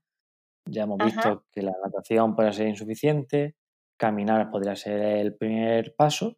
Ya 0.70 0.84
hemos 0.84 1.00
visto 1.04 1.46
que 1.52 1.64
la 1.64 1.74
natación 1.84 2.36
puede 2.36 2.54
ser 2.54 2.68
insuficiente, 2.68 3.56
caminar 3.98 4.52
podría 4.52 4.76
ser 4.76 5.02
el 5.02 5.36
primer 5.36 5.96
paso 5.96 6.38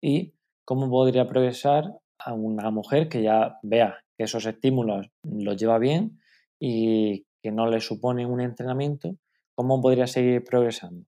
y 0.00 0.34
cómo 0.64 0.88
podría 0.90 1.28
progresar 1.28 1.92
a 2.18 2.32
una 2.32 2.70
mujer 2.70 3.08
que 3.08 3.22
ya 3.22 3.58
vea 3.62 3.98
que 4.16 4.24
esos 4.24 4.46
estímulos 4.46 5.10
los 5.22 5.56
lleva 5.56 5.78
bien 5.78 6.20
y 6.60 7.26
que 7.42 7.50
no 7.50 7.66
le 7.66 7.80
supone 7.80 8.24
un 8.24 8.40
entrenamiento, 8.40 9.16
¿cómo 9.54 9.80
podría 9.80 10.06
seguir 10.06 10.42
progresando? 10.44 11.04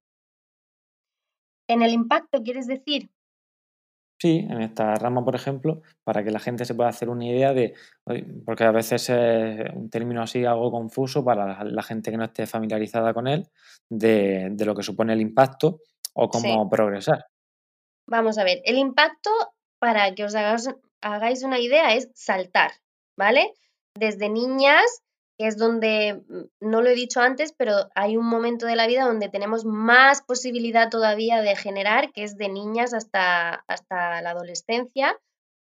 En 1.68 1.82
el 1.82 1.92
impacto, 1.92 2.42
¿quieres 2.42 2.66
decir? 2.66 3.10
Sí, 4.18 4.46
en 4.48 4.62
esta 4.62 4.94
rama, 4.94 5.24
por 5.24 5.34
ejemplo, 5.34 5.82
para 6.02 6.24
que 6.24 6.30
la 6.30 6.38
gente 6.38 6.64
se 6.64 6.74
pueda 6.74 6.88
hacer 6.88 7.10
una 7.10 7.26
idea 7.26 7.52
de, 7.52 7.74
porque 8.46 8.64
a 8.64 8.70
veces 8.70 9.10
es 9.10 9.74
un 9.74 9.90
término 9.90 10.22
así 10.22 10.44
algo 10.44 10.70
confuso 10.70 11.22
para 11.22 11.62
la 11.64 11.82
gente 11.82 12.10
que 12.10 12.16
no 12.16 12.24
esté 12.24 12.46
familiarizada 12.46 13.12
con 13.12 13.26
él, 13.26 13.48
de, 13.90 14.54
lo 14.64 14.74
que 14.74 14.82
supone 14.82 15.12
el 15.12 15.20
impacto 15.20 15.80
o 16.14 16.28
cómo 16.28 16.68
progresar. 16.70 17.26
Vamos 18.06 18.38
a 18.38 18.44
ver, 18.44 18.62
el 18.64 18.78
impacto, 18.78 19.30
para 19.78 20.14
que 20.14 20.24
os 20.24 20.34
hagáis 20.34 21.42
una 21.42 21.58
idea, 21.58 21.94
es 21.94 22.10
saltar, 22.14 22.72
¿vale? 23.16 23.52
Desde 23.94 24.28
niñas 24.28 25.02
que 25.38 25.46
es 25.46 25.58
donde, 25.58 26.24
mm, 26.28 26.44
no 26.60 26.82
lo 26.82 26.88
he 26.88 26.94
dicho 26.94 27.20
antes, 27.20 27.52
pero 27.52 27.90
hay 27.94 28.16
un 28.16 28.26
momento 28.26 28.66
de 28.66 28.76
la 28.76 28.86
vida 28.86 29.04
donde 29.04 29.28
tenemos 29.28 29.64
más 29.64 30.22
posibilidad 30.22 30.88
todavía 30.88 31.42
de 31.42 31.56
generar, 31.56 32.12
que 32.12 32.24
es 32.24 32.36
de 32.36 32.48
niñas 32.48 32.94
hasta, 32.94 33.64
hasta 33.68 34.22
la 34.22 34.30
adolescencia. 34.30 35.18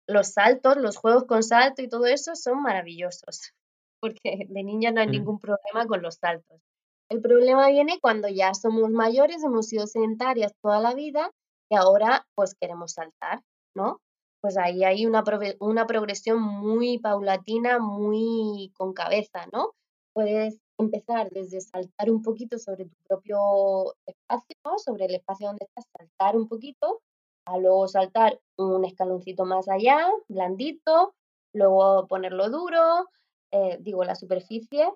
Los 0.08 0.34
saltos, 0.34 0.78
los 0.78 0.98
juegos 0.98 1.26
con 1.26 1.44
salto 1.44 1.82
y 1.82 1.88
todo 1.88 2.08
eso 2.08 2.36
son 2.36 2.62
maravillosos, 2.62 3.54
porque 4.02 4.48
de 4.50 4.64
niñas 4.64 4.94
no 4.94 5.02
hay 5.02 5.08
mm. 5.08 5.12
ningún 5.12 5.40
problema 5.40 5.88
con 5.88 6.02
los 6.02 6.16
saltos. 6.16 6.62
El 7.10 7.22
problema 7.22 7.70
viene 7.70 8.00
cuando 8.02 8.28
ya 8.28 8.54
somos 8.54 8.90
mayores, 8.90 9.44
hemos 9.44 9.68
sido 9.68 9.88
sedentarias 9.88 10.54
toda 10.62 10.80
la 10.80 10.94
vida 10.94 11.32
y 11.70 11.76
ahora 11.76 12.26
pues 12.36 12.56
queremos 12.56 12.94
saltar, 12.94 13.44
¿no? 13.76 14.02
pues 14.44 14.58
ahí 14.58 14.84
hay 14.84 15.06
una, 15.06 15.24
una 15.62 15.88
progresión 15.88 16.42
muy 16.42 16.98
paulatina, 17.00 17.80
muy 17.80 18.74
con 18.76 18.92
cabeza, 18.92 19.48
¿no? 19.54 19.74
Puedes 20.12 20.60
empezar 20.78 21.30
desde 21.30 21.62
saltar 21.62 22.12
un 22.12 22.22
poquito 22.22 22.60
sobre 22.60 22.84
tu 22.84 22.96
propio 23.08 23.96
espacio, 24.06 24.78
sobre 24.84 25.06
el 25.06 25.16
espacio 25.16 25.48
donde 25.48 25.64
estás, 25.64 25.86
saltar 25.98 26.36
un 26.36 26.50
poquito, 26.50 27.02
a 27.46 27.58
luego 27.58 27.88
saltar 27.88 28.38
un 28.58 28.84
escaloncito 28.84 29.46
más 29.46 29.70
allá, 29.70 30.10
blandito, 30.28 31.16
luego 31.54 32.06
ponerlo 32.08 32.50
duro, 32.50 33.08
eh, 33.54 33.78
digo 33.80 34.04
la 34.04 34.16
superficie 34.16 34.92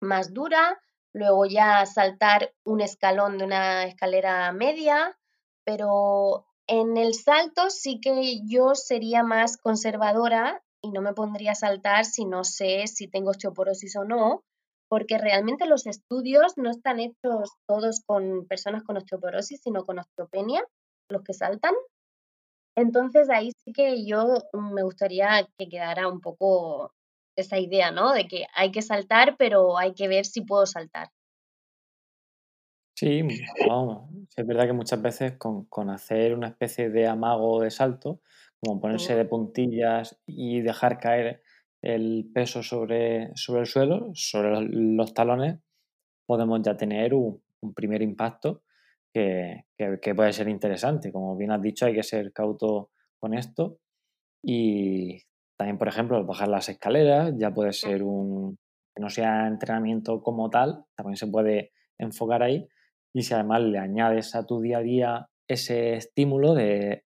más 0.00 0.34
dura, 0.34 0.80
luego 1.12 1.46
ya 1.46 1.86
saltar 1.86 2.52
un 2.64 2.80
escalón 2.80 3.38
de 3.38 3.44
una 3.44 3.84
escalera 3.84 4.50
media, 4.50 5.16
pero 5.64 6.46
en 6.66 6.96
el 6.96 7.14
salto 7.14 7.70
sí 7.70 8.00
que 8.00 8.40
yo 8.46 8.74
sería 8.74 9.22
más 9.22 9.56
conservadora 9.56 10.62
y 10.82 10.90
no 10.90 11.00
me 11.02 11.14
pondría 11.14 11.52
a 11.52 11.56
saltar 11.56 12.04
si 12.04 12.24
no 12.24 12.44
sé 12.44 12.86
si 12.86 13.08
tengo 13.08 13.30
osteoporosis 13.30 13.96
o 13.96 14.04
no, 14.04 14.42
porque 14.88 15.18
realmente 15.18 15.66
los 15.66 15.86
estudios 15.86 16.54
no 16.56 16.70
están 16.70 17.00
hechos 17.00 17.50
todos 17.66 18.02
con 18.06 18.46
personas 18.46 18.82
con 18.84 18.96
osteoporosis, 18.96 19.60
sino 19.62 19.84
con 19.84 19.98
osteopenia, 19.98 20.62
los 21.08 21.22
que 21.22 21.32
saltan. 21.32 21.74
Entonces 22.76 23.30
ahí 23.30 23.52
sí 23.64 23.72
que 23.72 24.04
yo 24.04 24.38
me 24.52 24.82
gustaría 24.82 25.48
que 25.58 25.68
quedara 25.68 26.08
un 26.08 26.20
poco 26.20 26.92
esa 27.36 27.58
idea, 27.58 27.90
¿no? 27.90 28.12
De 28.12 28.26
que 28.26 28.46
hay 28.54 28.70
que 28.72 28.82
saltar, 28.82 29.36
pero 29.38 29.78
hay 29.78 29.94
que 29.94 30.08
ver 30.08 30.26
si 30.26 30.42
puedo 30.42 30.66
saltar. 30.66 31.08
Sí, 32.96 33.22
vamos, 33.68 34.08
es 34.36 34.46
verdad 34.46 34.66
que 34.66 34.72
muchas 34.72 35.02
veces 35.02 35.32
con, 35.36 35.90
hacer 35.90 36.32
una 36.32 36.46
especie 36.46 36.90
de 36.90 37.08
amago 37.08 37.60
de 37.60 37.72
salto, 37.72 38.20
como 38.60 38.80
ponerse 38.80 39.16
de 39.16 39.24
puntillas 39.24 40.16
y 40.26 40.60
dejar 40.60 40.98
caer 41.00 41.42
el 41.82 42.30
peso 42.32 42.62
sobre, 42.62 43.32
sobre 43.34 43.62
el 43.62 43.66
suelo, 43.66 44.12
sobre 44.14 44.60
los, 44.70 45.12
talones, 45.12 45.58
podemos 46.24 46.62
ya 46.62 46.76
tener 46.76 47.14
un, 47.14 47.42
primer 47.74 48.00
impacto 48.00 48.62
que, 49.12 49.64
puede 50.14 50.32
ser 50.32 50.48
interesante. 50.48 51.10
Como 51.10 51.36
bien 51.36 51.50
has 51.50 51.62
dicho, 51.62 51.86
hay 51.86 51.94
que 51.94 52.02
ser 52.04 52.32
cauto 52.32 52.90
con 53.18 53.34
esto. 53.34 53.78
Y 54.42 55.20
también, 55.56 55.78
por 55.78 55.88
ejemplo, 55.88 56.24
bajar 56.24 56.48
las 56.48 56.68
escaleras 56.68 57.32
ya 57.36 57.52
puede 57.52 57.72
ser 57.72 58.04
un, 58.04 58.56
que 58.94 59.02
no 59.02 59.10
sea 59.10 59.48
entrenamiento 59.48 60.22
como 60.22 60.48
tal, 60.48 60.84
también 60.94 61.16
se 61.16 61.26
puede 61.26 61.72
enfocar 61.98 62.42
ahí 62.42 62.68
y 63.14 63.22
si 63.22 63.32
además 63.32 63.62
le 63.62 63.78
añades 63.78 64.34
a 64.34 64.44
tu 64.44 64.60
día 64.60 64.78
a 64.78 64.82
día 64.82 65.28
ese 65.48 65.94
estímulo 65.94 66.54
de, 66.54 67.04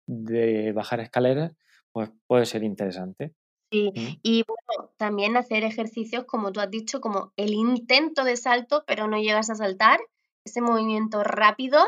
bajar 0.76 1.00
escaleras, 1.00 1.54
pues 1.92 2.12
puede 2.28 2.46
ser 2.46 2.64
interesante. 2.64 3.34
Sí, 3.72 3.92
mm. 3.96 4.20
y 4.22 4.44
bueno, 4.44 4.92
también 4.98 5.38
hacer 5.38 5.64
ejercicios, 5.64 6.26
como 6.26 6.52
tú 6.52 6.60
has 6.60 6.70
dicho, 6.70 7.00
como 7.02 7.32
el 7.38 7.54
intento 7.54 8.24
de 8.24 8.38
salto, 8.38 8.84
pero 8.86 9.08
no 9.08 9.18
llegas 9.18 9.50
a 9.50 9.56
saltar, 9.56 10.00
ese 10.46 10.62
movimiento 10.62 11.24
rápido 11.24 11.80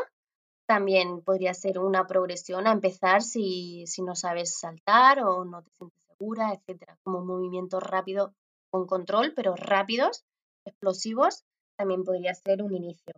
también 0.66 1.22
podría 1.22 1.54
ser 1.54 1.78
una 1.78 2.06
progresión 2.06 2.66
a 2.66 2.72
empezar 2.72 3.22
si, 3.22 3.86
si 3.86 4.02
no 4.02 4.16
sabes 4.16 4.58
saltar 4.58 5.22
o 5.22 5.44
no 5.44 5.62
te 5.62 5.70
sientes 5.70 6.02
segura, 6.08 6.52
etcétera. 6.52 6.98
Como 7.04 7.24
movimientos 7.24 7.82
rápidos 7.82 8.32
con 8.70 8.86
control, 8.86 9.32
pero 9.36 9.54
rápidos, 9.54 10.24
explosivos, 10.64 11.44
también 11.76 12.02
podría 12.02 12.34
ser 12.34 12.62
un 12.62 12.74
inicio. 12.74 13.12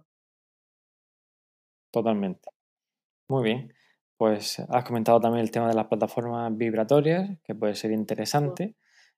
Totalmente. 1.91 2.51
Muy 3.28 3.45
bien. 3.45 3.74
Pues 4.16 4.59
has 4.61 4.84
comentado 4.84 5.20
también 5.20 5.45
el 5.45 5.51
tema 5.51 5.68
de 5.68 5.74
las 5.74 5.86
plataformas 5.86 6.57
vibratorias, 6.57 7.39
que 7.45 7.55
puede 7.55 7.74
ser 7.74 7.93
interesante. 7.93 8.74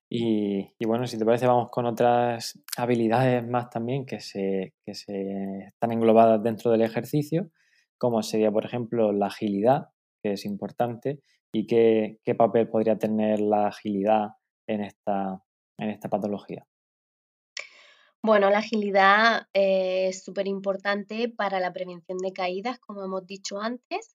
Y, 0.09 0.67
bueno, 0.85 1.07
si 1.07 1.17
te 1.17 1.25
parece, 1.25 1.47
vamos 1.47 1.69
con 1.71 1.85
otras 1.85 2.59
habilidades 2.77 3.47
más 3.47 3.69
también 3.69 4.05
que 4.05 4.19
se, 4.19 4.73
que 4.85 4.93
se 4.93 5.67
están 5.67 5.93
englobadas 5.93 6.43
dentro 6.43 6.69
del 6.69 6.81
ejercicio, 6.81 7.49
como 7.97 8.21
sería, 8.21 8.51
por 8.51 8.65
ejemplo, 8.65 9.13
la 9.13 9.27
agilidad, 9.27 9.87
que 10.21 10.33
es 10.33 10.45
importante, 10.45 11.21
y 11.53 11.65
qué, 11.65 12.19
qué 12.25 12.35
papel 12.35 12.69
podría 12.69 12.97
tener 12.97 13.39
la 13.39 13.67
agilidad 13.67 14.31
en 14.67 14.81
esta, 14.81 15.41
en 15.77 15.89
esta 15.89 16.09
patología. 16.09 16.67
Bueno, 18.23 18.51
la 18.51 18.59
agilidad 18.59 19.47
eh, 19.53 20.09
es 20.09 20.23
súper 20.23 20.47
importante 20.47 21.27
para 21.27 21.59
la 21.59 21.73
prevención 21.73 22.19
de 22.19 22.33
caídas, 22.33 22.79
como 22.79 23.03
hemos 23.03 23.25
dicho 23.25 23.59
antes, 23.59 24.15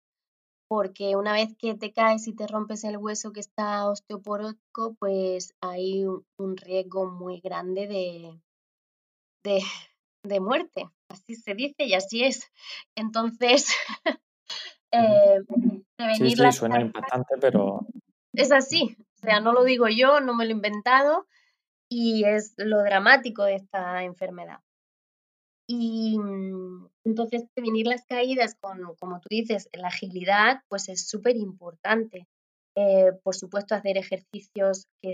porque 0.67 1.15
una 1.15 1.31
vez 1.31 1.55
que 1.57 1.75
te 1.75 1.93
caes 1.93 2.27
y 2.27 2.35
te 2.35 2.45
rompes 2.45 2.83
el 2.83 2.97
hueso 2.97 3.31
que 3.31 3.39
está 3.39 3.87
osteoporótico, 3.87 4.95
pues 4.99 5.55
hay 5.61 6.05
un, 6.05 6.57
riesgo 6.57 7.05
muy 7.09 7.39
grande 7.39 7.87
de, 7.87 9.61
de, 10.23 10.39
muerte. 10.41 10.89
Así 11.07 11.35
se 11.35 11.53
dice 11.53 11.85
y 11.85 11.93
así 11.93 12.25
es. 12.25 12.51
Entonces, 12.95 13.73
eh, 14.91 15.39
sí, 16.17 16.35
sí, 16.35 16.51
suena 16.51 16.81
impactante, 16.81 17.35
pero... 17.39 17.87
Es 18.33 18.51
así, 18.51 18.97
O 19.21 19.25
sea, 19.25 19.39
no 19.39 19.53
lo 19.53 19.63
digo 19.63 19.87
yo, 19.87 20.19
no 20.19 20.35
me 20.35 20.43
lo 20.43 20.49
he 20.49 20.55
inventado 20.55 21.25
y 21.93 22.23
es 22.25 22.53
lo 22.57 22.81
dramático 22.83 23.43
de 23.43 23.55
esta 23.55 24.03
enfermedad. 24.03 24.59
Y 25.67 26.17
mm, 26.17 26.89
entonces 27.05 27.43
prevenir 27.53 27.87
las 27.87 28.03
caídas 28.05 28.55
con, 28.59 28.95
como 28.99 29.19
tú 29.19 29.27
dices, 29.29 29.69
la 29.73 29.89
agilidad, 29.89 30.61
pues 30.69 30.89
es 30.89 31.07
súper 31.07 31.37
importante. 31.37 32.27
Eh, 32.75 33.11
por 33.23 33.35
supuesto, 33.35 33.75
hacer 33.75 33.97
ejercicios 33.97 34.87
que 35.01 35.13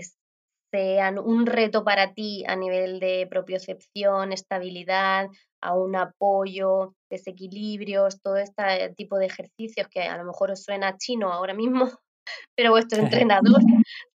sean 0.72 1.18
un 1.18 1.46
reto 1.46 1.84
para 1.84 2.14
ti 2.14 2.44
a 2.46 2.56
nivel 2.56 2.98
de 2.98 3.26
propiocepción, 3.28 4.32
estabilidad, 4.32 5.28
a 5.60 5.74
un 5.74 5.96
apoyo, 5.96 6.94
desequilibrios, 7.10 8.22
todo 8.22 8.36
este 8.36 8.94
tipo 8.96 9.18
de 9.18 9.26
ejercicios 9.26 9.88
que 9.88 10.02
a 10.02 10.16
lo 10.16 10.24
mejor 10.24 10.52
os 10.52 10.62
suena 10.62 10.96
chino 10.96 11.32
ahora 11.32 11.52
mismo, 11.52 11.90
pero 12.56 12.70
vuestro 12.70 13.02
entrenador 13.22 13.60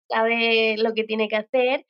sabe 0.09 0.78
lo 0.78 0.93
que 0.93 1.03
tiene 1.03 1.28
que 1.28 1.36
hacer, 1.36 1.86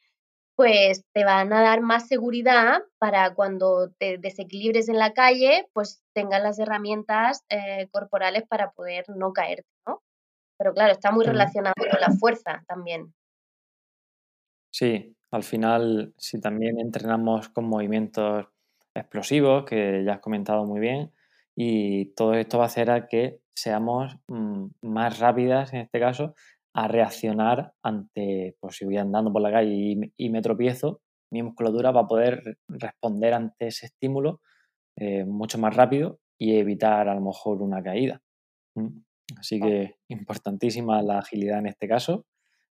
pues 0.55 1.03
te 1.13 1.25
van 1.25 1.51
a 1.53 1.61
dar 1.61 1.81
más 1.81 2.07
seguridad 2.07 2.81
para 2.97 3.33
cuando 3.33 3.91
te 3.99 4.17
desequilibres 4.17 4.87
en 4.87 4.97
la 4.97 5.13
calle, 5.13 5.67
pues 5.73 6.01
tengas 6.13 6.41
las 6.41 6.59
herramientas 6.59 7.43
eh, 7.49 7.87
corporales 7.91 8.43
para 8.47 8.71
poder 8.71 9.05
no 9.09 9.33
caerte, 9.33 9.67
¿no? 9.85 10.01
Pero 10.57 10.73
claro, 10.73 10.93
está 10.93 11.11
muy 11.11 11.25
relacionado 11.25 11.73
con 11.77 11.99
la 11.99 12.11
fuerza 12.17 12.63
también. 12.67 13.13
Sí, 14.71 15.15
al 15.31 15.43
final, 15.43 16.13
si 16.17 16.39
también 16.39 16.79
entrenamos 16.79 17.49
con 17.49 17.65
movimientos 17.65 18.47
explosivos, 18.93 19.65
que 19.65 20.03
ya 20.05 20.13
has 20.13 20.19
comentado 20.21 20.65
muy 20.65 20.79
bien, 20.79 21.11
y 21.55 22.13
todo 22.13 22.33
esto 22.33 22.57
va 22.57 22.65
a 22.65 22.67
hacer 22.67 22.89
a 22.89 23.07
que 23.07 23.39
seamos 23.53 24.17
mm, 24.27 24.67
más 24.81 25.19
rápidas, 25.19 25.73
en 25.73 25.81
este 25.81 25.99
caso, 25.99 26.33
a 26.75 26.87
reaccionar 26.87 27.73
ante, 27.81 28.55
pues 28.59 28.75
si 28.75 28.85
voy 28.85 28.97
andando 28.97 29.31
por 29.31 29.41
la 29.41 29.51
calle 29.51 30.11
y, 30.15 30.29
me 30.29 30.41
tropiezo, 30.41 31.01
mi 31.31 31.41
musculatura 31.41 31.91
va 31.91 32.01
a 32.01 32.07
poder 32.07 32.57
responder 32.67 33.33
ante 33.33 33.67
ese 33.67 33.87
estímulo 33.87 34.41
eh, 34.97 35.23
mucho 35.25 35.57
más 35.57 35.75
rápido 35.75 36.19
y 36.37 36.57
evitar 36.57 37.07
a 37.07 37.15
lo 37.15 37.21
mejor 37.21 37.61
una 37.61 37.81
caída. 37.81 38.21
Así 39.37 39.59
que 39.59 39.95
importantísima 40.09 41.01
la 41.01 41.19
agilidad 41.19 41.59
en 41.59 41.67
este 41.67 41.87
caso 41.87 42.25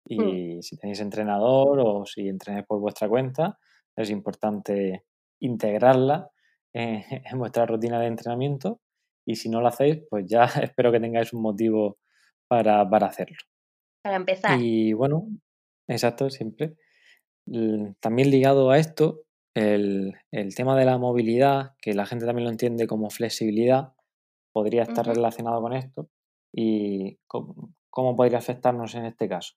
Mm. 0.09 0.29
Y 0.29 0.63
si 0.63 0.77
tenéis 0.77 1.01
entrenador 1.01 1.81
o 1.81 2.07
si 2.07 2.29
entrenáis 2.29 2.67
por 2.67 2.81
vuestra 2.81 3.09
cuenta, 3.09 3.59
es 3.97 4.11
importante 4.11 5.05
integrarla 5.41 6.31
en, 6.73 7.39
vuestra 7.39 7.67
rutina 7.67 8.01
de 8.01 8.07
entrenamiento. 8.07 8.81
Y 9.27 9.37
si 9.37 9.49
no 9.49 9.61
lo 9.61 9.69
hacéis, 9.69 9.99
pues 10.09 10.27
ya 10.27 10.45
espero 10.63 10.93
que 10.93 11.01
tengáis 11.01 11.33
un 11.33 11.43
motivo 11.43 11.99
para, 12.49 12.83
hacerlo. 12.83 13.39
Para 14.07 14.19
empezar. 14.19 14.63
Y 14.63 14.93
bueno, 14.93 15.27
exacto, 15.89 16.31
siempre. 16.31 16.77
También 17.99 18.31
ligado 18.31 18.71
a 18.71 18.79
esto, 18.79 19.25
el, 19.53 20.15
tema 20.55 20.79
de 20.79 20.85
la 20.85 20.97
movilidad, 20.97 21.73
que 21.83 21.93
la 21.93 22.07
gente 22.07 22.25
también 22.25 22.45
lo 22.45 22.53
entiende 22.53 22.87
como 22.87 23.11
flexibilidad, 23.11 23.95
podría 24.53 24.85
estar 24.85 25.05
relacionado 25.05 25.61
con 25.61 25.73
esto. 25.73 26.09
¿Y 26.53 27.19
cómo 27.27 28.15
podría 28.15 28.39
afectarnos 28.39 28.95
en 28.95 29.07
este 29.07 29.29
caso? 29.29 29.55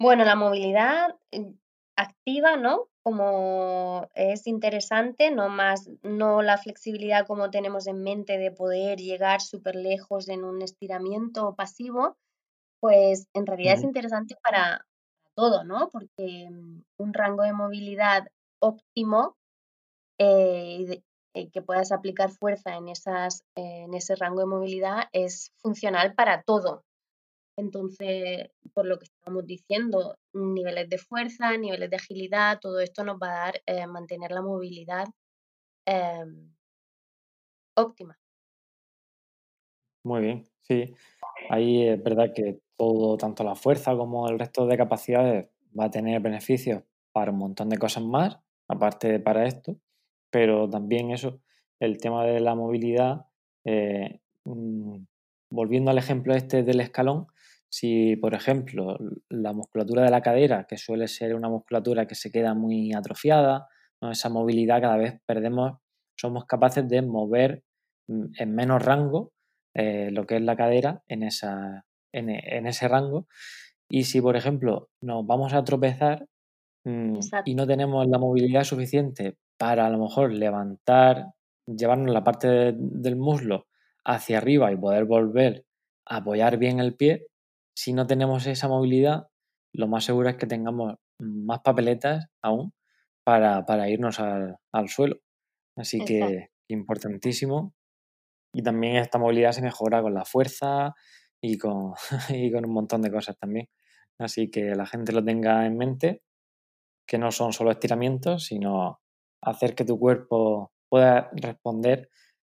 Bueno, 0.00 0.24
la 0.24 0.34
movilidad 0.34 1.14
mm, 1.30 1.52
activa, 1.94 2.56
¿no? 2.56 2.88
Como 3.04 4.08
es 4.16 4.48
interesante, 4.48 5.30
no 5.30 5.48
más, 5.50 5.88
no 6.02 6.42
la 6.42 6.58
flexibilidad 6.58 7.28
como 7.28 7.48
tenemos 7.50 7.86
en 7.86 8.02
mente 8.02 8.38
de 8.38 8.50
poder 8.50 8.98
llegar 8.98 9.40
súper 9.40 9.76
lejos 9.76 10.28
en 10.28 10.42
un 10.42 10.62
estiramiento 10.62 11.54
pasivo, 11.54 12.16
pues 12.80 13.26
en 13.34 13.46
realidad 13.46 13.74
es 13.74 13.82
interesante 13.82 14.36
para 14.42 14.84
todo, 15.34 15.64
¿no? 15.64 15.88
Porque 15.90 16.48
mm, 16.50 16.82
un 16.98 17.14
rango 17.14 17.42
de 17.42 17.52
movilidad 17.52 18.26
óptimo 18.60 19.36
eh, 20.18 21.02
eh, 21.34 21.50
que 21.50 21.62
puedas 21.62 21.92
aplicar 21.92 22.30
fuerza 22.30 22.76
en, 22.76 22.88
esas, 22.88 23.44
en 23.54 23.94
ese 23.94 24.16
rango 24.16 24.40
de 24.40 24.46
movilidad 24.46 25.04
es 25.12 25.52
funcional 25.58 26.14
para 26.14 26.42
todo, 26.42 26.84
entonces, 27.58 28.50
por 28.74 28.86
lo 28.86 28.98
que 28.98 29.06
estamos 29.06 29.46
diciendo, 29.46 30.18
niveles 30.34 30.90
de 30.90 30.98
fuerza, 30.98 31.56
niveles 31.56 31.88
de 31.88 31.96
agilidad, 31.96 32.58
todo 32.60 32.80
esto 32.80 33.02
nos 33.02 33.16
va 33.16 33.28
a 33.28 33.46
dar 33.46 33.62
eh, 33.64 33.86
mantener 33.86 34.30
la 34.30 34.42
movilidad 34.42 35.06
em, 35.86 36.54
óptima. 37.74 38.18
Muy 40.04 40.20
bien, 40.20 40.46
sí. 40.60 40.94
Ahí 41.48 41.88
es 41.88 42.02
verdad 42.02 42.32
que 42.34 42.60
todo, 42.76 43.16
tanto 43.16 43.44
la 43.44 43.54
fuerza 43.54 43.96
como 43.96 44.28
el 44.28 44.38
resto 44.38 44.66
de 44.66 44.76
capacidades, 44.76 45.48
va 45.78 45.86
a 45.86 45.90
tener 45.90 46.20
beneficios 46.20 46.82
para 47.12 47.30
un 47.30 47.38
montón 47.38 47.68
de 47.68 47.78
cosas 47.78 48.02
más, 48.04 48.38
aparte 48.68 49.08
de 49.08 49.20
para 49.20 49.46
esto, 49.46 49.78
pero 50.30 50.68
también 50.68 51.10
eso, 51.10 51.40
el 51.80 51.98
tema 51.98 52.24
de 52.24 52.40
la 52.40 52.54
movilidad, 52.54 53.26
eh, 53.64 54.20
mm, 54.44 54.96
volviendo 55.50 55.90
al 55.90 55.98
ejemplo 55.98 56.34
este 56.34 56.62
del 56.62 56.80
escalón, 56.80 57.26
si, 57.68 58.16
por 58.16 58.34
ejemplo, 58.34 58.96
la 59.28 59.52
musculatura 59.52 60.02
de 60.02 60.10
la 60.10 60.22
cadera, 60.22 60.66
que 60.66 60.78
suele 60.78 61.08
ser 61.08 61.34
una 61.34 61.48
musculatura 61.48 62.06
que 62.06 62.14
se 62.14 62.30
queda 62.30 62.54
muy 62.54 62.92
atrofiada, 62.92 63.68
esa 64.00 64.28
movilidad 64.28 64.80
cada 64.80 64.96
vez 64.96 65.20
perdemos, 65.26 65.78
somos 66.16 66.44
capaces 66.46 66.88
de 66.88 67.02
mover 67.02 67.64
mm, 68.08 68.24
en 68.38 68.54
menos 68.54 68.82
rango 68.84 69.32
eh, 69.74 70.10
lo 70.10 70.26
que 70.26 70.36
es 70.36 70.42
la 70.42 70.56
cadera 70.56 71.02
en, 71.08 71.22
esa, 71.22 71.84
en, 72.16 72.66
ese 72.66 72.88
rango. 72.88 73.26
Y 73.88 74.04
si, 74.04 74.20
por 74.20 74.36
ejemplo, 74.36 74.88
nos 75.00 75.26
vamos 75.26 75.52
a 75.52 75.64
tropezar 75.64 76.26
mm, 76.84 77.18
y 77.44 77.54
no 77.54 77.66
tenemos 77.66 78.06
la 78.08 78.18
movilidad 78.18 78.64
suficiente 78.64 79.36
para 79.58 79.86
a 79.86 79.90
lo 79.90 79.98
mejor 79.98 80.32
levantar, 80.32 81.32
llevarnos 81.66 82.12
la 82.12 82.24
parte 82.24 82.74
del 82.76 83.16
muslo 83.16 83.66
hacia 84.04 84.38
arriba 84.38 84.72
y 84.72 84.76
poder 84.76 85.04
volver 85.04 85.64
a 86.06 86.18
apoyar 86.18 86.58
bien 86.58 86.80
el 86.80 86.94
pie, 86.94 87.26
si 87.76 87.92
no 87.92 88.06
tenemos 88.06 88.46
esa 88.46 88.68
movilidad, 88.68 89.28
lo 89.74 89.86
más 89.88 90.04
seguro 90.04 90.28
es 90.30 90.36
que 90.36 90.46
tengamos 90.46 90.94
más 91.18 91.60
papeletas 91.60 92.26
aún 92.42 92.72
para, 93.24 93.90
irnos 93.90 94.20
al, 94.20 94.88
suelo. 94.88 95.16
Así 95.76 95.98
que 96.04 96.48
importantísimo. 96.68 97.74
Y 98.54 98.62
también 98.62 98.96
esta 98.96 99.18
movilidad 99.18 99.52
se 99.52 99.60
mejora 99.60 100.00
con 100.00 100.14
la 100.14 100.24
fuerza 100.24 100.94
y 101.40 101.58
con, 101.58 101.94
y 102.28 102.50
con 102.52 102.64
un 102.64 102.72
montón 102.72 103.02
de 103.02 103.10
cosas 103.10 103.36
también. 103.38 103.68
Así 104.18 104.50
que 104.50 104.74
la 104.74 104.86
gente 104.86 105.12
lo 105.12 105.24
tenga 105.24 105.66
en 105.66 105.76
mente, 105.76 106.22
que 107.06 107.18
no 107.18 107.30
son 107.30 107.52
solo 107.52 107.70
estiramientos, 107.70 108.44
sino 108.44 109.00
hacer 109.42 109.74
que 109.74 109.84
tu 109.84 109.98
cuerpo 109.98 110.72
pueda 110.88 111.30
responder 111.32 112.08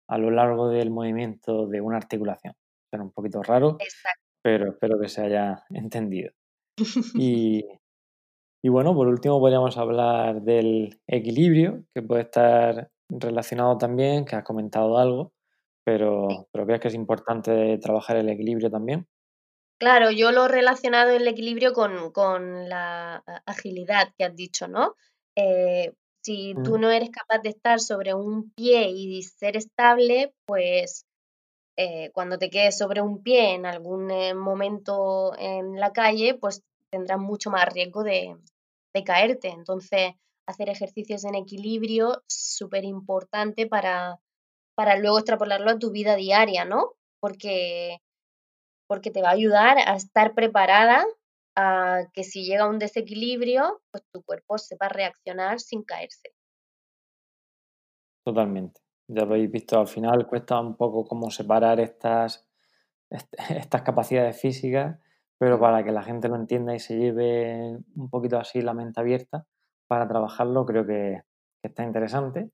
a 0.08 0.18
lo 0.18 0.30
largo 0.30 0.68
del 0.68 0.90
movimiento 0.90 1.66
de 1.66 1.80
una 1.80 1.98
articulación. 1.98 2.54
Pero 2.90 3.04
un 3.04 3.12
poquito 3.12 3.42
raro, 3.42 3.76
Exacto 3.78 4.20
pero 4.42 4.70
espero 4.70 4.98
que 4.98 5.08
se 5.08 5.22
haya 5.22 5.64
entendido. 5.70 6.32
Y, 7.14 7.64
y 8.62 8.68
bueno, 8.68 8.94
por 8.94 9.06
último 9.08 9.40
podríamos 9.40 9.76
hablar 9.76 10.42
del 10.42 11.00
equilibrio, 11.06 11.84
que 11.94 12.02
puede 12.02 12.22
estar 12.22 12.90
relacionado 13.08 13.78
también, 13.78 14.24
que 14.24 14.36
has 14.36 14.44
comentado 14.44 14.98
algo, 14.98 15.32
pero, 15.84 16.48
pero 16.52 16.66
¿crees 16.66 16.80
que 16.80 16.88
es 16.88 16.94
importante 16.94 17.78
trabajar 17.78 18.16
el 18.16 18.28
equilibrio 18.28 18.70
también? 18.70 19.06
Claro, 19.78 20.10
yo 20.10 20.30
lo 20.30 20.44
he 20.44 20.48
relacionado 20.48 21.10
el 21.10 21.26
equilibrio 21.26 21.72
con, 21.72 22.12
con 22.12 22.68
la 22.68 23.22
agilidad 23.46 24.12
que 24.16 24.24
has 24.24 24.36
dicho, 24.36 24.68
¿no? 24.68 24.94
Eh, 25.36 25.92
si 26.22 26.54
tú 26.64 26.76
mm. 26.76 26.80
no 26.80 26.90
eres 26.90 27.10
capaz 27.10 27.38
de 27.38 27.48
estar 27.48 27.80
sobre 27.80 28.12
un 28.12 28.50
pie 28.52 28.90
y 28.90 29.22
ser 29.22 29.56
estable, 29.56 30.34
pues 30.44 31.06
eh, 31.78 32.10
cuando 32.12 32.36
te 32.36 32.50
quedes 32.50 32.76
sobre 32.76 33.00
un 33.00 33.22
pie 33.22 33.54
en 33.54 33.64
algún 33.64 34.10
eh, 34.10 34.34
momento 34.34 35.32
en 35.38 35.80
la 35.80 35.94
calle, 35.94 36.34
pues 36.34 36.62
tendrás 36.90 37.18
mucho 37.18 37.50
más 37.50 37.72
riesgo 37.72 38.02
de, 38.04 38.36
caerte. 39.06 39.48
Entonces, 39.48 40.12
hacer 40.46 40.68
ejercicios 40.68 41.24
en 41.24 41.36
equilibrio 41.36 42.22
es 42.28 42.56
súper 42.58 42.84
importante 42.84 43.66
para, 43.66 44.18
para 44.80 44.96
luego 44.96 45.18
extrapolarlo 45.18 45.72
a 45.72 45.78
tu 45.78 45.90
vida 45.90 46.16
diaria, 46.16 46.64
¿no? 46.64 46.94
Porque, 47.20 47.98
porque 48.88 49.10
te 49.10 49.20
va 49.20 49.28
a 49.28 49.32
ayudar 49.32 49.76
a 49.76 49.94
estar 49.94 50.34
preparada 50.34 51.04
a 51.54 52.04
que 52.14 52.24
si 52.24 52.46
llega 52.46 52.66
un 52.66 52.78
desequilibrio, 52.78 53.82
pues 53.90 54.04
tu 54.10 54.22
cuerpo 54.22 54.56
sepa 54.56 54.88
reaccionar 54.88 55.60
sin 55.60 55.82
caerse. 55.82 56.30
Totalmente. 58.24 58.80
Ya 59.06 59.24
habéis 59.24 59.50
visto, 59.50 59.78
al 59.78 59.86
final 59.86 60.26
cuesta 60.26 60.58
un 60.58 60.78
poco 60.78 61.04
cómo 61.04 61.30
separar 61.30 61.78
estas, 61.78 62.48
estas 63.50 63.82
capacidades 63.82 64.40
físicas, 64.40 64.98
pero 65.36 65.60
para 65.60 65.84
que 65.84 65.92
la 65.92 66.02
gente 66.02 66.30
lo 66.30 66.36
entienda 66.36 66.74
y 66.74 66.78
se 66.78 66.96
lleve 66.96 67.76
un 67.96 68.08
poquito 68.08 68.38
así 68.38 68.62
la 68.62 68.72
mente 68.72 68.98
abierta 68.98 69.44
para 69.86 70.08
trabajarlo, 70.08 70.64
creo 70.64 70.86
que, 70.86 71.20
está 71.62 71.84
interesante. 71.84 72.50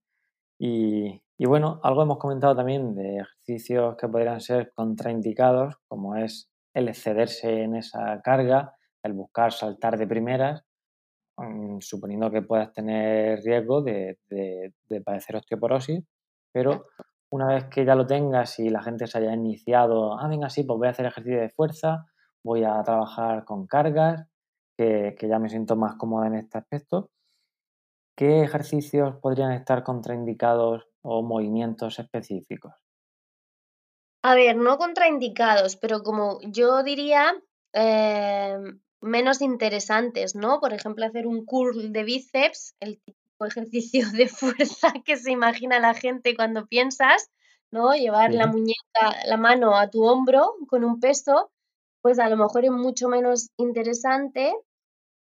Y, 0.58 1.22
bueno, 1.44 1.80
algo 1.82 2.02
hemos 2.02 2.18
comentado 2.18 2.56
también 2.56 2.94
de 2.94 3.18
ejercicios 3.18 3.96
que 3.96 4.08
podrían 4.08 4.40
ser 4.40 4.72
contraindicados, 4.74 5.74
como 5.86 6.16
es 6.16 6.48
el 6.74 6.88
excederse 6.88 7.62
en 7.62 7.76
esa 7.76 8.22
carga, 8.22 8.74
el 9.02 9.12
buscar 9.12 9.52
saltar 9.52 9.98
de 9.98 10.06
primeras, 10.06 10.64
mm, 11.36 11.80
suponiendo 11.80 12.30
que 12.30 12.42
puedas 12.42 12.72
tener 12.72 13.40
riesgo 13.42 13.82
de, 13.82 14.18
de 14.28 15.00
padecer 15.02 15.36
osteoporosis, 15.36 16.02
pero 16.52 16.86
una 17.30 17.48
vez 17.48 17.64
que 17.66 17.84
ya 17.84 17.94
lo 17.94 18.06
tengas 18.06 18.58
y 18.58 18.70
la 18.70 18.82
gente 18.82 19.06
se 19.06 19.18
haya 19.18 19.34
iniciado, 19.34 20.18
ah, 20.18 20.28
venga, 20.28 20.48
sí, 20.48 20.64
pues 20.64 20.78
voy 20.78 20.88
a 20.88 20.90
hacer 20.92 21.06
ejercicio 21.06 21.40
de 21.40 21.50
fuerza, 21.50 22.06
voy 22.42 22.64
a 22.64 22.82
trabajar 22.82 23.44
con 23.44 23.66
cargas, 23.66 24.26
que, 24.76 25.16
ya 25.20 25.38
me 25.38 25.48
siento 25.48 25.76
más 25.76 25.96
cómoda 25.96 26.26
en 26.28 26.36
este 26.36 26.58
aspecto. 26.58 27.10
¿Qué 28.16 28.42
ejercicios 28.42 29.16
podrían 29.20 29.52
estar 29.52 29.82
contraindicados 29.82 30.86
o 31.06 31.22
movimientos 31.22 31.98
específicos? 31.98 32.72
A 34.22 34.34
ver, 34.34 34.56
no 34.56 34.76
contraindicados, 34.76 35.76
pero 35.76 36.02
como 36.02 36.40
yo 36.42 36.82
diría, 36.82 37.32
em, 37.72 38.80
menos 39.00 39.40
interesantes, 39.40 40.34
¿no? 40.34 40.58
Por 40.58 40.72
ejemplo, 40.72 41.06
hacer 41.06 41.28
un 41.28 41.44
curl 41.44 41.92
de 41.92 42.02
bíceps, 42.02 42.74
el 42.80 43.00
ejercicio 43.40 44.10
de 44.12 44.26
fuerza 44.28 44.92
que 45.04 45.16
se 45.16 45.30
imagina 45.30 45.78
la 45.78 45.94
gente 45.94 46.34
cuando 46.34 46.66
piensas, 46.66 47.30
¿no? 47.70 47.94
Llevar 47.94 48.34
la 48.34 48.48
muñeca, 48.48 49.04
la 49.26 49.36
mano 49.36 49.76
a 49.76 49.88
tu 49.88 50.04
hombro 50.04 50.54
con 50.68 50.82
un 50.82 50.98
peso, 50.98 51.52
pues 52.02 52.18
a 52.18 52.28
lo 52.28 52.36
mejor 52.36 52.64
es 52.64 52.72
mucho 52.72 53.08
menos 53.08 53.50
interesante 53.58 54.52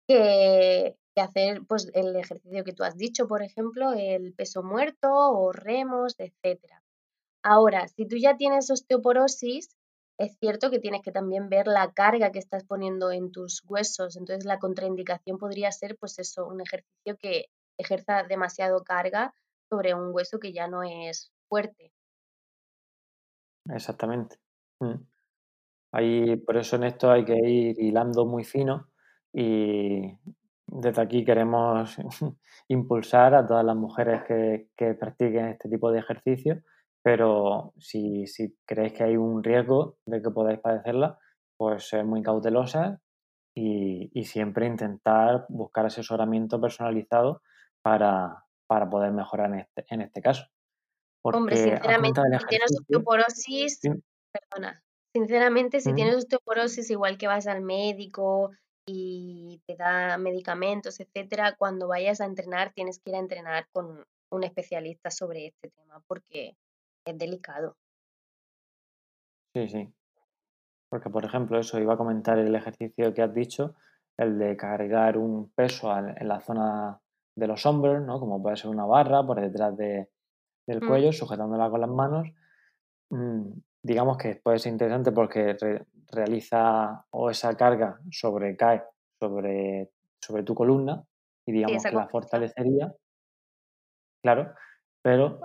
que, 0.07 0.97
hacer 1.21 1.61
pues 1.67 1.89
el 1.93 2.15
ejercicio 2.15 2.63
que 2.63 2.73
tú 2.73 2.83
has 2.83 2.97
dicho, 2.97 3.27
por 3.27 3.41
ejemplo, 3.41 3.93
el 3.93 4.33
peso 4.33 4.63
muerto 4.63 5.09
o 5.11 5.51
remos, 5.51 6.15
etcétera. 6.19 6.83
Ahora, 7.43 7.87
si 7.87 8.05
tú 8.05 8.17
ya 8.17 8.37
tienes 8.37 8.69
osteoporosis, 8.69 9.75
es 10.17 10.37
cierto 10.39 10.69
que 10.69 10.79
tienes 10.79 11.01
que 11.01 11.13
también 11.13 11.49
ver 11.49 11.67
la 11.67 11.93
carga 11.93 12.31
que 12.31 12.39
estás 12.39 12.65
poniendo 12.65 13.11
en 13.11 13.31
tus 13.31 13.63
huesos. 13.65 14.17
Entonces, 14.17 14.45
la 14.45 14.59
contraindicación 14.59 15.37
podría 15.37 15.71
ser, 15.71 15.97
pues 15.97 16.19
eso, 16.19 16.45
un 16.45 16.59
ejercicio 16.59 17.17
que 17.17 17.45
ejerza 17.77 18.23
demasiado 18.23 18.83
carga 18.83 19.33
sobre 19.69 19.93
un 19.93 20.13
hueso 20.13 20.39
que 20.39 20.51
ya 20.51 20.67
no 20.67 20.83
es 20.83 21.31
fuerte. 21.47 21.93
Exactamente. 23.69 24.37
Mm. 24.79 24.95
Ahí, 25.91 26.35
por 26.37 26.57
eso 26.57 26.75
en 26.75 26.83
esto 26.83 27.09
hay 27.09 27.23
que 27.23 27.37
ir 27.37 27.79
hilando 27.79 28.25
muy 28.25 28.43
fino 28.43 28.89
y 29.33 30.17
desde 30.71 31.01
aquí 31.01 31.25
queremos 31.25 31.97
impulsar 32.67 33.35
a 33.35 33.45
todas 33.45 33.65
las 33.65 33.75
mujeres 33.75 34.23
que, 34.23 34.93
practiquen 34.95 35.47
este 35.47 35.69
tipo 35.69 35.91
de 35.91 35.99
ejercicio, 35.99 36.61
pero 37.03 37.73
si, 37.77 38.27
si 38.27 38.55
creéis 38.65 38.93
que 38.93 39.03
hay 39.03 39.17
un 39.17 39.43
riesgo 39.43 39.97
de 40.05 40.21
que 40.21 40.29
podáis 40.29 40.59
padecerla, 40.59 41.17
pues 41.57 41.87
ser 41.87 42.05
muy 42.05 42.21
cautelosas 42.21 42.99
y, 43.55 44.09
y 44.13 44.25
siempre 44.25 44.67
intentar 44.67 45.45
buscar 45.49 45.85
asesoramiento 45.85 46.59
personalizado 46.61 47.41
para, 47.81 48.45
poder 48.67 49.11
mejorar 49.11 49.53
en 49.53 49.59
este, 49.59 49.85
en 49.89 50.01
este 50.01 50.21
caso. 50.21 50.45
Hombre, 51.23 51.57
sinceramente, 51.57 52.21
si 52.39 52.45
tienes 52.47 52.71
osteoporosis, 52.79 53.81
perdona, 54.31 54.83
sinceramente, 55.13 55.81
si 55.81 55.93
tienes 55.93 56.15
osteoporosis, 56.15 56.89
igual 56.91 57.17
que 57.17 57.27
vas 57.27 57.47
al 57.47 57.61
médico 57.61 58.51
y 58.91 59.61
te 59.65 59.75
da 59.75 60.17
medicamentos, 60.17 60.99
etcétera, 60.99 61.55
cuando 61.57 61.87
vayas 61.87 62.21
a 62.21 62.25
entrenar 62.25 62.73
tienes 62.73 62.99
que 62.99 63.11
ir 63.11 63.15
a 63.15 63.19
entrenar 63.19 63.67
con 63.71 64.05
un 64.31 64.43
especialista 64.43 65.11
sobre 65.11 65.47
este 65.47 65.69
tema 65.69 66.01
porque 66.07 66.57
es 67.05 67.17
delicado. 67.17 67.77
Sí, 69.53 69.67
sí. 69.67 69.93
Porque, 70.89 71.09
por 71.09 71.23
ejemplo, 71.23 71.59
eso 71.59 71.79
iba 71.79 71.93
a 71.93 71.97
comentar 71.97 72.39
el 72.39 72.55
ejercicio 72.55 73.13
que 73.13 73.21
has 73.21 73.33
dicho, 73.33 73.75
el 74.17 74.39
de 74.39 74.57
cargar 74.57 75.17
un 75.17 75.51
peso 75.51 75.95
en 75.95 76.27
la 76.27 76.39
zona 76.39 76.99
de 77.35 77.47
los 77.47 77.65
hombros, 77.65 78.01
¿no? 78.01 78.19
Como 78.19 78.41
puede 78.41 78.57
ser 78.57 78.71
una 78.71 78.85
barra 78.85 79.23
por 79.23 79.39
detrás 79.39 79.77
de, 79.77 80.09
del 80.65 80.81
mm. 80.81 80.87
cuello, 80.87 81.13
sujetándola 81.13 81.69
con 81.69 81.81
las 81.81 81.89
manos. 81.89 82.27
Mm, 83.11 83.51
digamos 83.83 84.17
que 84.17 84.35
puede 84.35 84.59
ser 84.59 84.73
interesante 84.73 85.11
porque 85.11 85.55
realiza 86.11 87.05
o 87.11 87.29
esa 87.29 87.55
carga 87.55 87.99
sobrecae 88.11 88.83
sobre, 89.19 89.91
sobre 90.21 90.43
tu 90.43 90.53
columna 90.53 91.03
y 91.47 91.53
digamos 91.53 91.83
que 91.83 91.91
la 91.91 92.07
fortalecería. 92.07 92.93
Claro, 94.23 94.53
pero 95.01 95.39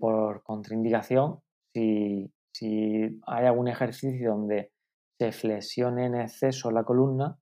por 0.00 0.42
contraindicación, 0.42 1.40
si, 1.72 2.32
si 2.52 3.20
hay 3.26 3.46
algún 3.46 3.68
ejercicio 3.68 4.30
donde 4.30 4.72
se 5.18 5.32
flexione 5.32 6.06
en 6.06 6.16
exceso 6.16 6.70
la 6.70 6.84
columna, 6.84 7.38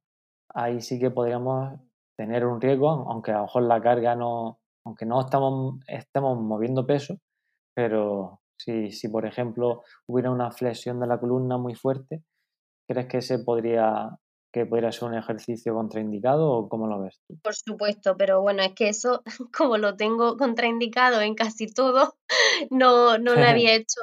ahí 0.54 0.80
sí 0.80 0.98
que 0.98 1.10
podríamos 1.10 1.80
tener 2.18 2.44
un 2.44 2.60
riesgo, 2.60 2.90
aunque 2.90 3.30
a 3.30 3.36
lo 3.36 3.42
mejor 3.42 3.62
la 3.62 3.80
carga 3.80 4.14
no, 4.16 4.58
aunque 4.84 5.06
no 5.06 5.20
estamos, 5.20 5.80
estemos 5.86 6.38
moviendo 6.40 6.86
peso, 6.86 7.18
pero 7.74 8.40
si, 8.58 8.90
si 8.90 9.08
por 9.08 9.26
ejemplo 9.26 9.82
hubiera 10.06 10.30
una 10.30 10.50
flexión 10.50 11.00
de 11.00 11.06
la 11.06 11.18
columna 11.18 11.58
muy 11.58 11.74
fuerte, 11.74 12.22
¿crees 12.88 13.06
que 13.06 13.18
ese 13.18 13.38
podría 13.38 14.18
que 14.52 14.64
podría 14.64 14.90
ser 14.92 15.08
un 15.08 15.14
ejercicio 15.14 15.74
contraindicado 15.74 16.50
o 16.50 16.68
cómo 16.68 16.86
lo 16.86 17.00
ves 17.00 17.20
tú? 17.26 17.38
Por 17.42 17.54
supuesto, 17.54 18.16
pero 18.16 18.40
bueno, 18.40 18.62
es 18.62 18.74
que 18.74 18.88
eso, 18.88 19.22
como 19.56 19.76
lo 19.76 19.96
tengo 19.96 20.36
contraindicado 20.36 21.20
en 21.20 21.34
casi 21.34 21.66
todo, 21.66 22.16
no, 22.70 23.18
no 23.18 23.34
le 23.34 23.46
había 23.46 23.74
hecho 23.74 24.00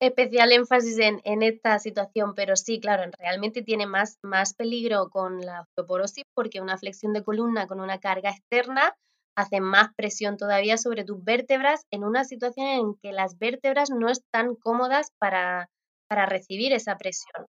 especial 0.00 0.52
énfasis 0.52 0.98
en, 0.98 1.20
en, 1.24 1.42
esta 1.42 1.78
situación, 1.78 2.34
pero 2.34 2.56
sí, 2.56 2.78
claro, 2.80 3.10
realmente 3.18 3.62
tiene 3.62 3.86
más, 3.86 4.18
más 4.22 4.54
peligro 4.54 5.08
con 5.08 5.40
la 5.40 5.62
osteoporosis 5.62 6.24
porque 6.34 6.60
una 6.60 6.76
flexión 6.76 7.12
de 7.14 7.24
columna 7.24 7.66
con 7.66 7.80
una 7.80 7.98
carga 7.98 8.30
externa 8.30 8.94
hace 9.36 9.60
más 9.60 9.94
presión 9.94 10.36
todavía 10.36 10.78
sobre 10.78 11.04
tus 11.04 11.22
vértebras 11.22 11.86
en 11.90 12.04
una 12.04 12.24
situación 12.24 12.66
en 12.66 12.94
que 13.02 13.12
las 13.12 13.38
vértebras 13.38 13.90
no 13.90 14.08
están 14.08 14.56
cómodas 14.56 15.12
para, 15.18 15.70
para 16.08 16.26
recibir 16.26 16.72
esa 16.72 16.96
presión, 16.96 17.46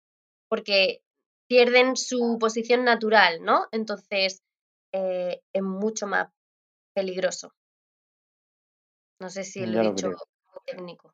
porque 0.49 1.01
pierden 1.47 1.95
su 1.95 2.37
posición 2.39 2.83
natural, 2.83 3.43
¿no? 3.43 3.67
Entonces 3.71 4.41
eh, 4.91 5.41
es 5.53 5.61
mucho 5.61 6.07
más 6.07 6.29
peligroso. 6.95 7.53
No 9.21 9.29
sé 9.29 9.43
si 9.43 9.65
lo 9.65 9.81
he 9.81 9.89
dicho 9.89 10.11
técnico. 10.65 11.13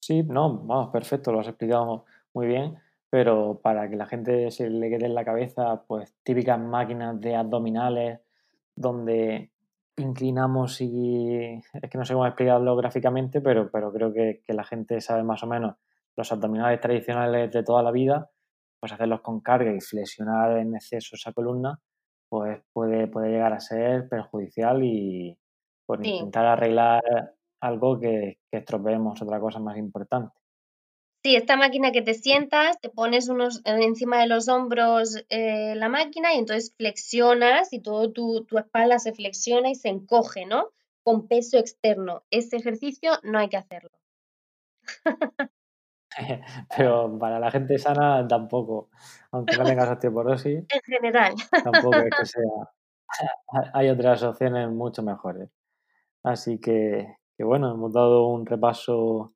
Sí, 0.00 0.22
no, 0.22 0.58
vamos, 0.60 0.90
perfecto, 0.90 1.30
lo 1.30 1.40
has 1.40 1.48
explicado 1.48 2.06
muy 2.32 2.46
bien, 2.46 2.78
pero 3.10 3.60
para 3.62 3.90
que 3.90 3.96
la 3.96 4.06
gente 4.06 4.50
se 4.50 4.70
le 4.70 4.88
quede 4.88 5.04
en 5.04 5.14
la 5.14 5.24
cabeza, 5.24 5.84
pues 5.86 6.14
típicas 6.22 6.58
máquinas 6.58 7.20
de 7.20 7.36
abdominales 7.36 8.20
donde 8.74 9.50
inclinamos 9.98 10.80
y 10.80 11.34
es 11.72 11.90
que 11.90 11.98
no 11.98 12.04
sé 12.04 12.14
cómo 12.14 12.26
explicarlo 12.26 12.76
gráficamente, 12.76 13.40
pero, 13.40 13.70
pero 13.70 13.92
creo 13.92 14.12
que, 14.12 14.42
la 14.48 14.64
gente 14.64 15.00
sabe 15.00 15.22
más 15.22 15.42
o 15.42 15.46
menos 15.46 15.76
los 16.16 16.32
abdominales 16.32 16.80
tradicionales 16.80 17.52
de 17.52 17.62
toda 17.62 17.82
la 17.82 17.90
vida, 17.90 18.30
pues 18.80 18.92
hacerlos 18.92 19.20
con 19.20 19.40
carga 19.40 19.72
y 19.72 19.80
flexionar 19.80 20.58
en 20.58 20.74
exceso 20.74 21.16
esa 21.16 21.32
columna, 21.32 21.80
pues 22.28 22.60
puede, 22.72 23.06
puede 23.08 23.30
llegar 23.30 23.52
a 23.52 23.60
ser 23.60 24.08
perjudicial 24.08 24.82
y 24.82 25.38
por 25.86 26.04
intentar 26.04 26.46
arreglar 26.46 27.02
algo 27.60 27.98
que, 27.98 28.38
que 28.50 28.58
estropeemos 28.58 29.20
otra 29.22 29.40
cosa 29.40 29.58
más 29.58 29.76
importante. 29.78 30.37
Sí, 31.24 31.34
esta 31.34 31.56
máquina 31.56 31.90
que 31.90 32.02
te 32.02 32.14
sientas, 32.14 32.80
te 32.80 32.90
pones 32.90 33.28
unos 33.28 33.60
encima 33.64 34.20
de 34.20 34.28
los 34.28 34.48
hombros 34.48 35.24
eh, 35.30 35.74
la 35.74 35.88
máquina 35.88 36.32
y 36.32 36.38
entonces 36.38 36.74
flexionas 36.76 37.72
y 37.72 37.80
todo 37.80 38.12
tu, 38.12 38.44
tu 38.44 38.56
espalda 38.56 39.00
se 39.00 39.12
flexiona 39.12 39.68
y 39.68 39.74
se 39.74 39.88
encoge, 39.88 40.46
¿no? 40.46 40.68
Con 41.02 41.26
peso 41.26 41.58
externo. 41.58 42.22
Ese 42.30 42.56
ejercicio 42.56 43.12
no 43.24 43.38
hay 43.40 43.48
que 43.48 43.56
hacerlo. 43.56 43.90
Pero 46.76 47.18
para 47.18 47.38
la 47.38 47.50
gente 47.50 47.78
sana 47.78 48.26
tampoco, 48.26 48.90
aunque 49.30 49.56
no 49.56 49.64
tengas 49.64 49.90
osteoporosis. 49.90 50.64
En 50.70 50.80
general. 50.82 51.34
Tampoco 51.64 51.96
es 51.96 52.10
que 52.16 52.26
sea. 52.26 52.72
Hay 53.74 53.88
otras 53.88 54.22
opciones 54.22 54.68
mucho 54.70 55.02
mejores. 55.02 55.50
Así 56.22 56.60
que, 56.60 57.16
que 57.36 57.44
bueno, 57.44 57.72
hemos 57.72 57.92
dado 57.92 58.26
un 58.26 58.44
repaso 58.46 59.34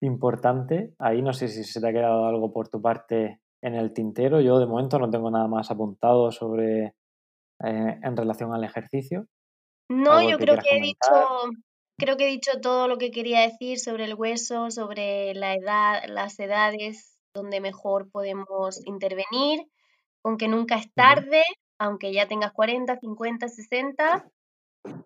importante. 0.00 0.94
Ahí 0.98 1.22
no 1.22 1.32
sé 1.32 1.48
si 1.48 1.64
se 1.64 1.80
te 1.80 1.88
ha 1.88 1.92
quedado 1.92 2.26
algo 2.26 2.52
por 2.52 2.68
tu 2.68 2.80
parte 2.80 3.40
en 3.62 3.74
el 3.74 3.92
tintero. 3.92 4.40
Yo 4.40 4.58
de 4.58 4.66
momento 4.66 4.98
no 4.98 5.10
tengo 5.10 5.30
nada 5.30 5.48
más 5.48 5.70
apuntado 5.70 6.30
sobre 6.32 6.94
eh, 7.64 7.98
en 8.02 8.16
relación 8.16 8.54
al 8.54 8.64
ejercicio. 8.64 9.26
No, 9.88 10.22
yo 10.22 10.38
creo 10.38 10.56
que 10.56 10.76
he 10.76 10.80
dicho, 10.80 11.50
creo 11.98 12.16
que 12.16 12.28
he 12.28 12.30
dicho 12.30 12.60
todo 12.60 12.86
lo 12.88 12.96
que 12.96 13.10
quería 13.10 13.40
decir 13.40 13.78
sobre 13.78 14.04
el 14.04 14.14
hueso, 14.14 14.70
sobre 14.70 15.34
la 15.34 15.54
edad, 15.54 16.02
las 16.06 16.38
edades 16.38 17.18
donde 17.34 17.60
mejor 17.60 18.10
podemos 18.10 18.80
intervenir, 18.86 19.66
con 20.22 20.36
que 20.36 20.48
nunca 20.48 20.76
es 20.76 20.92
tarde, 20.94 21.42
aunque 21.78 22.12
ya 22.12 22.28
tengas 22.28 22.52
40, 22.52 22.98
50, 22.98 23.48
60. 23.48 24.30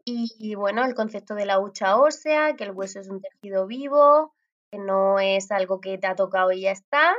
y 0.05 0.55
bueno, 0.55 0.85
el 0.85 0.95
concepto 0.95 1.35
de 1.35 1.47
la 1.47 1.59
hucha 1.59 1.99
ósea, 1.99 2.55
que 2.55 2.65
el 2.65 2.73
hueso 2.73 3.01
es 3.01 3.09
un 3.09 3.21
tejido 3.21 3.67
vivo, 3.67 4.34
no 4.79 5.19
es 5.19 5.51
algo 5.51 5.81
que 5.81 5.99
te 5.99 6.07
ha 6.07 6.15
tocado 6.15 6.53
y 6.53 6.63
ya 6.63 6.73
está. 6.73 7.15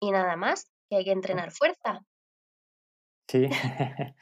y 0.00 0.10
nada 0.10 0.36
más, 0.36 0.70
que 0.88 0.96
hay 0.96 1.04
que 1.04 1.12
entrenar 1.12 1.50
fuerza. 1.50 2.04
Sí, 3.28 3.48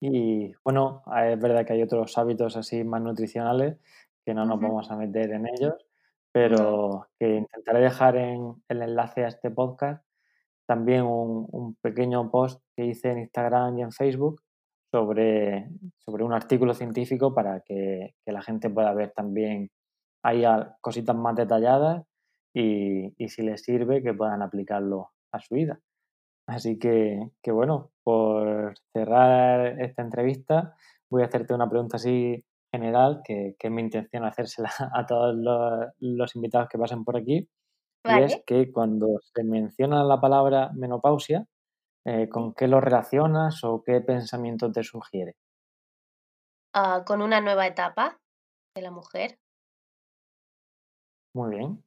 y 0.00 0.52
bueno, 0.64 1.02
es 1.24 1.40
verdad 1.40 1.64
que 1.66 1.74
hay 1.74 1.82
otros 1.82 2.16
hábitos 2.18 2.56
así 2.56 2.84
más 2.84 3.00
nutricionales 3.00 3.78
que 4.24 4.34
no 4.34 4.44
nos 4.44 4.60
vamos 4.60 4.90
a 4.90 4.96
meter 4.96 5.30
en 5.32 5.46
ellos, 5.46 5.74
pero 6.32 7.08
que 7.18 7.36
intentaré 7.36 7.80
dejar 7.80 8.16
en 8.16 8.62
el 8.68 8.82
enlace 8.82 9.24
a 9.24 9.28
este 9.28 9.50
podcast 9.50 10.04
también 10.70 11.02
un, 11.04 11.74
pequeño 11.82 12.30
post 12.30 12.62
que 12.76 12.84
hice 12.84 13.10
en 13.10 13.18
Instagram 13.18 13.76
y 13.76 13.82
en 13.82 13.90
Facebook 13.90 14.40
sobre, 14.92 15.68
sobre 15.98 16.22
un 16.22 16.32
artículo 16.32 16.74
científico 16.74 17.34
para 17.34 17.58
que, 17.62 18.14
la 18.24 18.40
gente 18.40 18.70
pueda 18.70 18.94
ver 18.94 19.10
también 19.10 19.72
ahí 20.22 20.44
cositas 20.80 21.16
más 21.16 21.36
detalladas 21.36 22.04
y, 22.54 23.14
y 23.22 23.28
si 23.28 23.42
les 23.42 23.62
sirve 23.62 24.02
que 24.02 24.14
puedan 24.14 24.42
aplicarlo 24.42 25.10
a 25.32 25.40
su 25.40 25.54
vida. 25.54 25.80
Así 26.46 26.78
que, 26.78 27.30
que, 27.42 27.52
bueno, 27.52 27.92
por 28.02 28.74
cerrar 28.92 29.80
esta 29.80 30.02
entrevista, 30.02 30.74
voy 31.08 31.22
a 31.22 31.26
hacerte 31.26 31.54
una 31.54 31.70
pregunta 31.70 31.96
así 31.96 32.44
general, 32.72 33.22
que, 33.24 33.56
es 33.58 33.70
mi 33.70 33.82
intención 33.82 34.24
hacérsela 34.24 34.70
a 34.94 35.06
todos 35.06 35.34
los, 36.00 36.36
invitados 36.36 36.68
que 36.68 36.78
pasen 36.78 37.04
por 37.04 37.16
aquí. 37.16 37.48
Y 38.04 38.22
es 38.22 38.42
que 38.46 38.72
cuando 38.72 39.18
se 39.34 39.44
menciona 39.44 40.02
la 40.02 40.20
palabra 40.20 40.70
menopausia, 40.74 41.46
eh, 42.06 42.28
¿con 42.30 42.54
qué 42.54 42.66
lo 42.66 42.80
relacionas 42.80 43.62
o 43.62 43.82
qué 43.84 44.00
pensamiento 44.00 44.72
te 44.72 44.82
sugiere? 44.82 45.36
Ah, 46.74 47.02
con 47.06 47.20
una 47.20 47.40
nueva 47.42 47.66
etapa 47.66 48.18
de 48.74 48.82
la 48.82 48.90
mujer. 48.90 49.38
Muy 51.34 51.56
bien. 51.56 51.82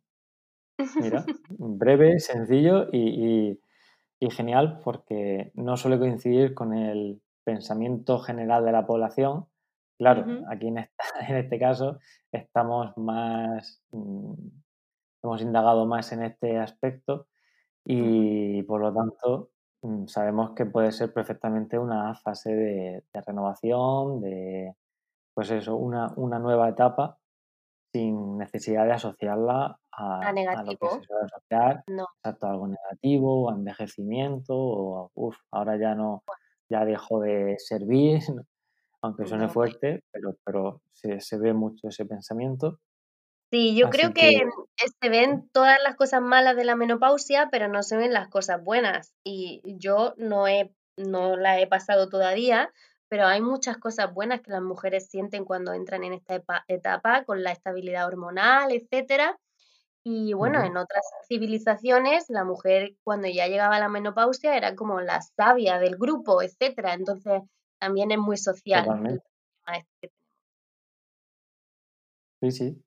Mira, 1.01 1.25
breve, 1.49 2.19
sencillo 2.19 2.87
y, 2.91 3.59
y 4.23 4.29
genial 4.31 4.79
porque 4.83 5.51
no 5.55 5.77
suele 5.77 5.99
coincidir 5.99 6.53
con 6.53 6.73
el 6.73 7.21
pensamiento 7.43 8.19
general 8.19 8.65
de 8.65 8.71
la 8.71 8.85
población. 8.85 9.47
Claro, 9.97 10.25
aquí 10.49 10.67
en, 10.67 10.77
en, 11.29 11.35
este 11.35 11.59
caso 11.59 11.99
estamos 12.31 12.97
más, 12.97 13.81
mm, 13.91 14.33
hemos 15.23 15.41
indagado 15.41 15.85
más 15.85 16.11
en 16.11 16.23
este 16.23 16.57
aspecto 16.57 17.27
y 17.85 18.63
por 18.63 18.81
lo 18.81 18.93
tanto 18.93 19.51
mm, 19.81 20.07
sabemos 20.07 20.51
que 20.55 20.65
puede 20.65 20.91
ser 20.91 21.13
perfectamente 21.13 21.77
una 21.77 22.15
fase 22.15 22.53
de, 22.55 23.03
renovación, 23.25 24.21
de, 24.21 24.75
pues 25.33 25.51
eso, 25.51 25.75
una, 25.75 26.13
una 26.15 26.39
nueva 26.39 26.69
etapa 26.69 27.19
sin 27.93 28.39
necesidad 28.39 28.85
de 28.85 28.93
asociarla 28.93 29.79
a, 29.91 30.31
lo 30.31 30.77
que 30.77 30.87
se 30.87 31.05
suele 31.05 31.25
asociar, 31.25 31.83
no. 31.87 32.07
algo 32.23 32.67
negativo, 32.67 33.51
a 33.51 33.53
envejecimiento, 33.53 34.55
o 34.55 35.11
uff, 35.13 35.37
ahora 35.51 35.77
ya 35.77 35.93
no, 35.93 36.23
ya 36.69 36.85
dejo 36.85 37.19
de 37.19 37.55
servir, 37.59 38.19
aunque 39.01 39.27
suene 39.27 39.47
fuerte, 39.47 40.03
pero, 40.11 40.35
pero 40.43 40.81
se, 40.91 41.21
se 41.21 41.37
ve 41.37 41.53
mucho 41.53 41.87
ese 41.87 42.05
pensamiento. 42.05 42.79
Sí, 43.51 43.75
yo 43.75 43.91
creo 43.91 44.13
que, 44.15 44.41
se 44.99 45.09
ven 45.09 45.47
todas 45.53 45.77
las 45.83 45.95
cosas 45.95 46.23
malas 46.23 46.55
de 46.55 46.63
la 46.63 46.75
menopausia, 46.75 47.49
pero 47.51 47.67
no 47.67 47.83
se 47.83 47.95
ven 47.95 48.11
las 48.11 48.27
cosas 48.27 48.63
buenas. 48.63 49.13
Y 49.23 49.61
yo 49.77 50.15
no 50.17 50.47
he, 50.47 50.73
no 50.97 51.37
la 51.37 51.59
he 51.59 51.67
pasado 51.67 52.09
todavía, 52.09 52.71
pero 53.14 53.28
hay 53.28 53.41
muchas 53.41 53.78
cosas 53.78 54.11
buenas 54.11 54.41
que 54.41 54.49
las 54.49 54.64
mujeres 54.64 55.05
sienten 55.05 55.45
cuando 55.45 55.72
entran 55.72 56.03
en 56.03 56.14
esta 56.14 56.41
etapa, 56.68 57.24
con 57.26 57.43
la 57.43 57.51
estabilidad 57.51 58.07
hormonal, 58.07 58.72
etcétera. 58.72 59.39
Y 60.03 60.34
bueno, 60.34 60.64
en 60.64 60.76
otras 60.78 61.05
civilizaciones, 61.28 62.28
la 62.32 62.43
mujer 62.43 62.95
cuando 63.03 63.28
ya 63.28 63.47
llegaba 63.47 63.76
a 63.76 63.80
la 63.80 63.88
menopausia 63.88 64.57
era 64.57 64.76
como 64.76 64.99
la 64.99 65.22
sabia 65.22 65.78
del 65.78 65.95
grupo, 65.95 66.41
etcétera. 66.41 66.95
Entonces, 66.95 67.43
también 67.78 68.09
es 68.09 68.18
muy 68.18 68.38
social. 68.38 69.22
Este 69.68 70.11
sí, 72.41 72.51
sí, 72.51 72.84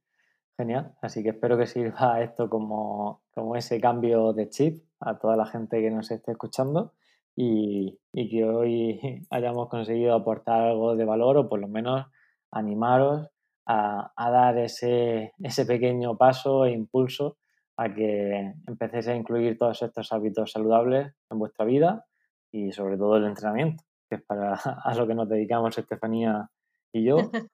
genial. 0.57 0.93
Así 1.03 1.23
que 1.23 1.29
espero 1.29 1.57
que 1.57 1.69
sirva 1.69 2.21
esto 2.21 2.51
como, 2.51 3.23
como 3.33 3.55
ese 3.55 3.81
cambio 3.81 4.33
de 4.33 4.49
chip 4.49 4.83
a 4.99 5.17
toda 5.17 5.37
la 5.37 5.47
gente 5.47 5.81
que 5.81 5.91
nos 5.93 6.11
esté 6.11 6.33
escuchando 6.33 6.95
y, 7.37 7.99
que 8.13 8.45
hoy 8.45 8.99
hayamos 9.31 9.69
conseguido 9.69 10.15
aportar 10.15 10.63
algo 10.63 10.97
de 10.97 11.05
valor 11.05 11.37
o 11.37 11.49
por 11.49 11.61
lo 11.61 11.69
menos 11.69 12.07
animaros 12.51 13.29
a, 13.67 14.13
dar 14.17 14.59
ese, 14.59 15.33
ese, 15.43 15.67
pequeño 15.67 16.17
paso 16.17 16.67
e 16.67 16.73
impulso 16.73 17.37
a 17.77 17.93
que 17.93 18.55
empecéis 18.67 19.09
a 19.09 19.15
incluir 19.15 19.59
todos 19.59 19.83
estos 19.83 20.13
hábitos 20.13 20.53
saludables 20.53 21.13
en 21.31 21.39
vuestra 21.39 21.65
vida 21.65 22.07
y 22.53 22.73
sobre 22.73 22.97
todo 22.97 23.17
el 23.17 23.27
entrenamiento, 23.27 23.83
que 24.09 24.17
es 24.17 24.23
para 24.23 24.55
a 24.85 24.95
lo 24.95 25.07
que 25.07 25.15
nos 25.15 25.29
dedicamos 25.29 25.77
Estefanía 25.77 26.49
y 26.93 27.05
yo. 27.05 27.17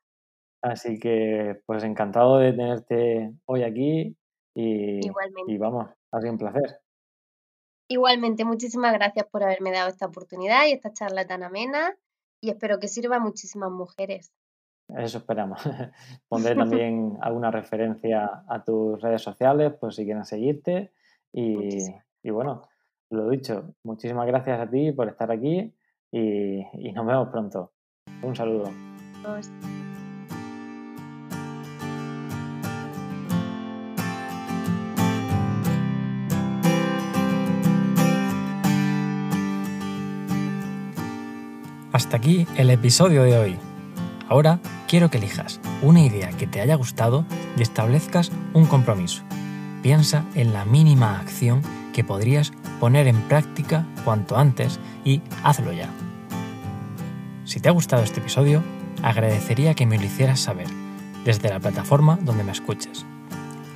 Así 0.62 0.99
que 1.01 1.61
pues 1.66 1.83
encantado 1.83 2.39
de 2.39 2.53
tenerte 2.53 3.33
hoy 3.47 3.64
aquí 3.64 4.16
y, 4.55 5.01
y 5.49 5.59
vamos, 5.59 5.91
ha 6.12 6.20
sido 6.20 6.33
un 6.33 6.39
placer. 6.39 6.82
Igualmente, 7.93 8.47
muchísimas 8.47 8.95
gracias 8.95 9.26
por 9.26 9.43
haberme 9.43 9.70
dado 9.70 9.90
esta 9.90 10.07
oportunidad 10.07 10.66
y 10.66 10.72
esta 10.72 10.95
charla 10.95 11.26
tan 11.26 11.43
amena 11.43 11.95
y 12.40 12.49
espero 12.49 12.80
que 12.80 12.88
sirva 12.88 13.16
a 13.16 13.20
muchísimas 13.20 13.70
mujeres. 13.70 14.32
Eso 14.97 15.18
esperamos. 15.18 15.61
Pondré 16.28 16.55
también 16.57 17.18
alguna 17.20 17.51
referencia 17.51 18.45
a 18.49 18.64
tus 18.64 18.99
redes 19.03 19.20
sociales 19.20 19.74
por 19.74 19.93
si 19.93 20.05
quieren 20.05 20.24
seguirte. 20.24 20.95
Y, 21.34 21.80
y, 22.22 22.30
bueno, 22.30 22.62
lo 23.11 23.28
dicho, 23.28 23.74
muchísimas 23.82 24.26
gracias 24.26 24.59
a 24.59 24.70
ti 24.70 24.93
por 24.93 25.09
estar 25.09 25.30
aquí 25.30 25.74
y, 26.11 26.64
y 26.72 26.93
nos 26.93 27.07
vemos 27.07 27.28
pronto. 27.28 27.72
Un 28.22 28.34
saludo. 28.34 28.70
Hasta 42.03 42.16
aquí 42.16 42.48
el 42.57 42.68
episodio 42.70 43.22
de 43.22 43.38
hoy. 43.38 43.57
Ahora 44.28 44.59
quiero 44.88 45.09
que 45.09 45.18
elijas 45.18 45.61
una 45.82 46.00
idea 46.00 46.30
que 46.30 46.48
te 46.48 46.61
haya 46.61 46.74
gustado 46.74 47.24
y 47.57 47.62
establezcas 47.62 48.32
un 48.55 48.66
compromiso. 48.66 49.22
Piensa 49.84 50.24
en 50.34 50.53
la 50.53 50.64
mínima 50.64 51.20
acción 51.20 51.62
que 51.94 52.03
podrías 52.03 52.53
poner 52.80 53.07
en 53.07 53.20
práctica 53.28 53.86
cuanto 54.05 54.36
antes 54.36 54.80
y 55.05 55.22
hazlo 55.44 55.72
ya. 55.72 55.90
Si 57.44 57.61
te 57.61 57.68
ha 57.68 57.72
gustado 57.72 58.03
este 58.03 58.18
episodio, 58.18 58.64
agradecería 59.00 59.74
que 59.74 59.86
me 59.86 59.96
lo 59.96 60.05
hicieras 60.05 60.40
saber 60.40 60.66
desde 61.24 61.50
la 61.50 61.61
plataforma 61.61 62.18
donde 62.20 62.42
me 62.42 62.50
escuches. 62.50 63.07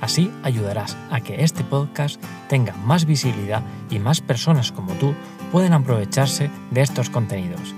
Así 0.01 0.33
ayudarás 0.43 0.97
a 1.11 1.21
que 1.21 1.45
este 1.45 1.63
podcast 1.63 2.21
tenga 2.49 2.73
más 2.73 3.05
visibilidad 3.05 3.63
y 3.89 3.99
más 3.99 4.19
personas 4.19 4.73
como 4.73 4.91
tú 4.95 5.13
pueden 5.49 5.71
aprovecharse 5.71 6.51
de 6.71 6.81
estos 6.81 7.09
contenidos 7.09 7.73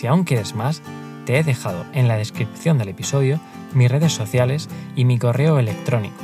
si 0.00 0.06
aún 0.06 0.24
quieres 0.24 0.54
más, 0.54 0.80
te 1.26 1.38
he 1.38 1.44
dejado 1.44 1.84
en 1.92 2.08
la 2.08 2.16
descripción 2.16 2.78
del 2.78 2.88
episodio 2.88 3.38
mis 3.74 3.90
redes 3.90 4.14
sociales 4.14 4.66
y 4.96 5.04
mi 5.04 5.18
correo 5.18 5.58
electrónico, 5.58 6.16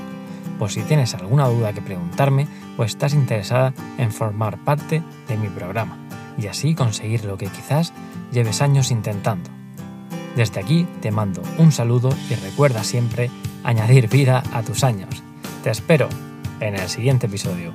por 0.58 0.70
si 0.70 0.80
tienes 0.80 1.12
alguna 1.12 1.46
duda 1.46 1.74
que 1.74 1.82
preguntarme 1.82 2.48
o 2.78 2.84
estás 2.84 3.12
interesada 3.12 3.74
en 3.98 4.12
formar 4.12 4.56
parte 4.64 5.02
de 5.28 5.36
mi 5.36 5.48
programa 5.48 5.98
y 6.38 6.46
así 6.46 6.74
conseguir 6.74 7.26
lo 7.26 7.36
que 7.36 7.48
quizás 7.48 7.92
lleves 8.32 8.62
años 8.62 8.90
intentando. 8.90 9.50
Desde 10.36 10.58
aquí 10.58 10.86
te 11.02 11.10
mando 11.10 11.42
un 11.58 11.70
saludo 11.70 12.08
y 12.30 12.34
recuerda 12.34 12.82
siempre 12.82 13.30
añadir 13.62 14.08
vida 14.08 14.42
a 14.54 14.62
tus 14.62 14.84
años. 14.84 15.22
Te 15.62 15.68
espero 15.68 16.08
en 16.60 16.76
el 16.76 16.88
siguiente 16.88 17.26
episodio. 17.26 17.74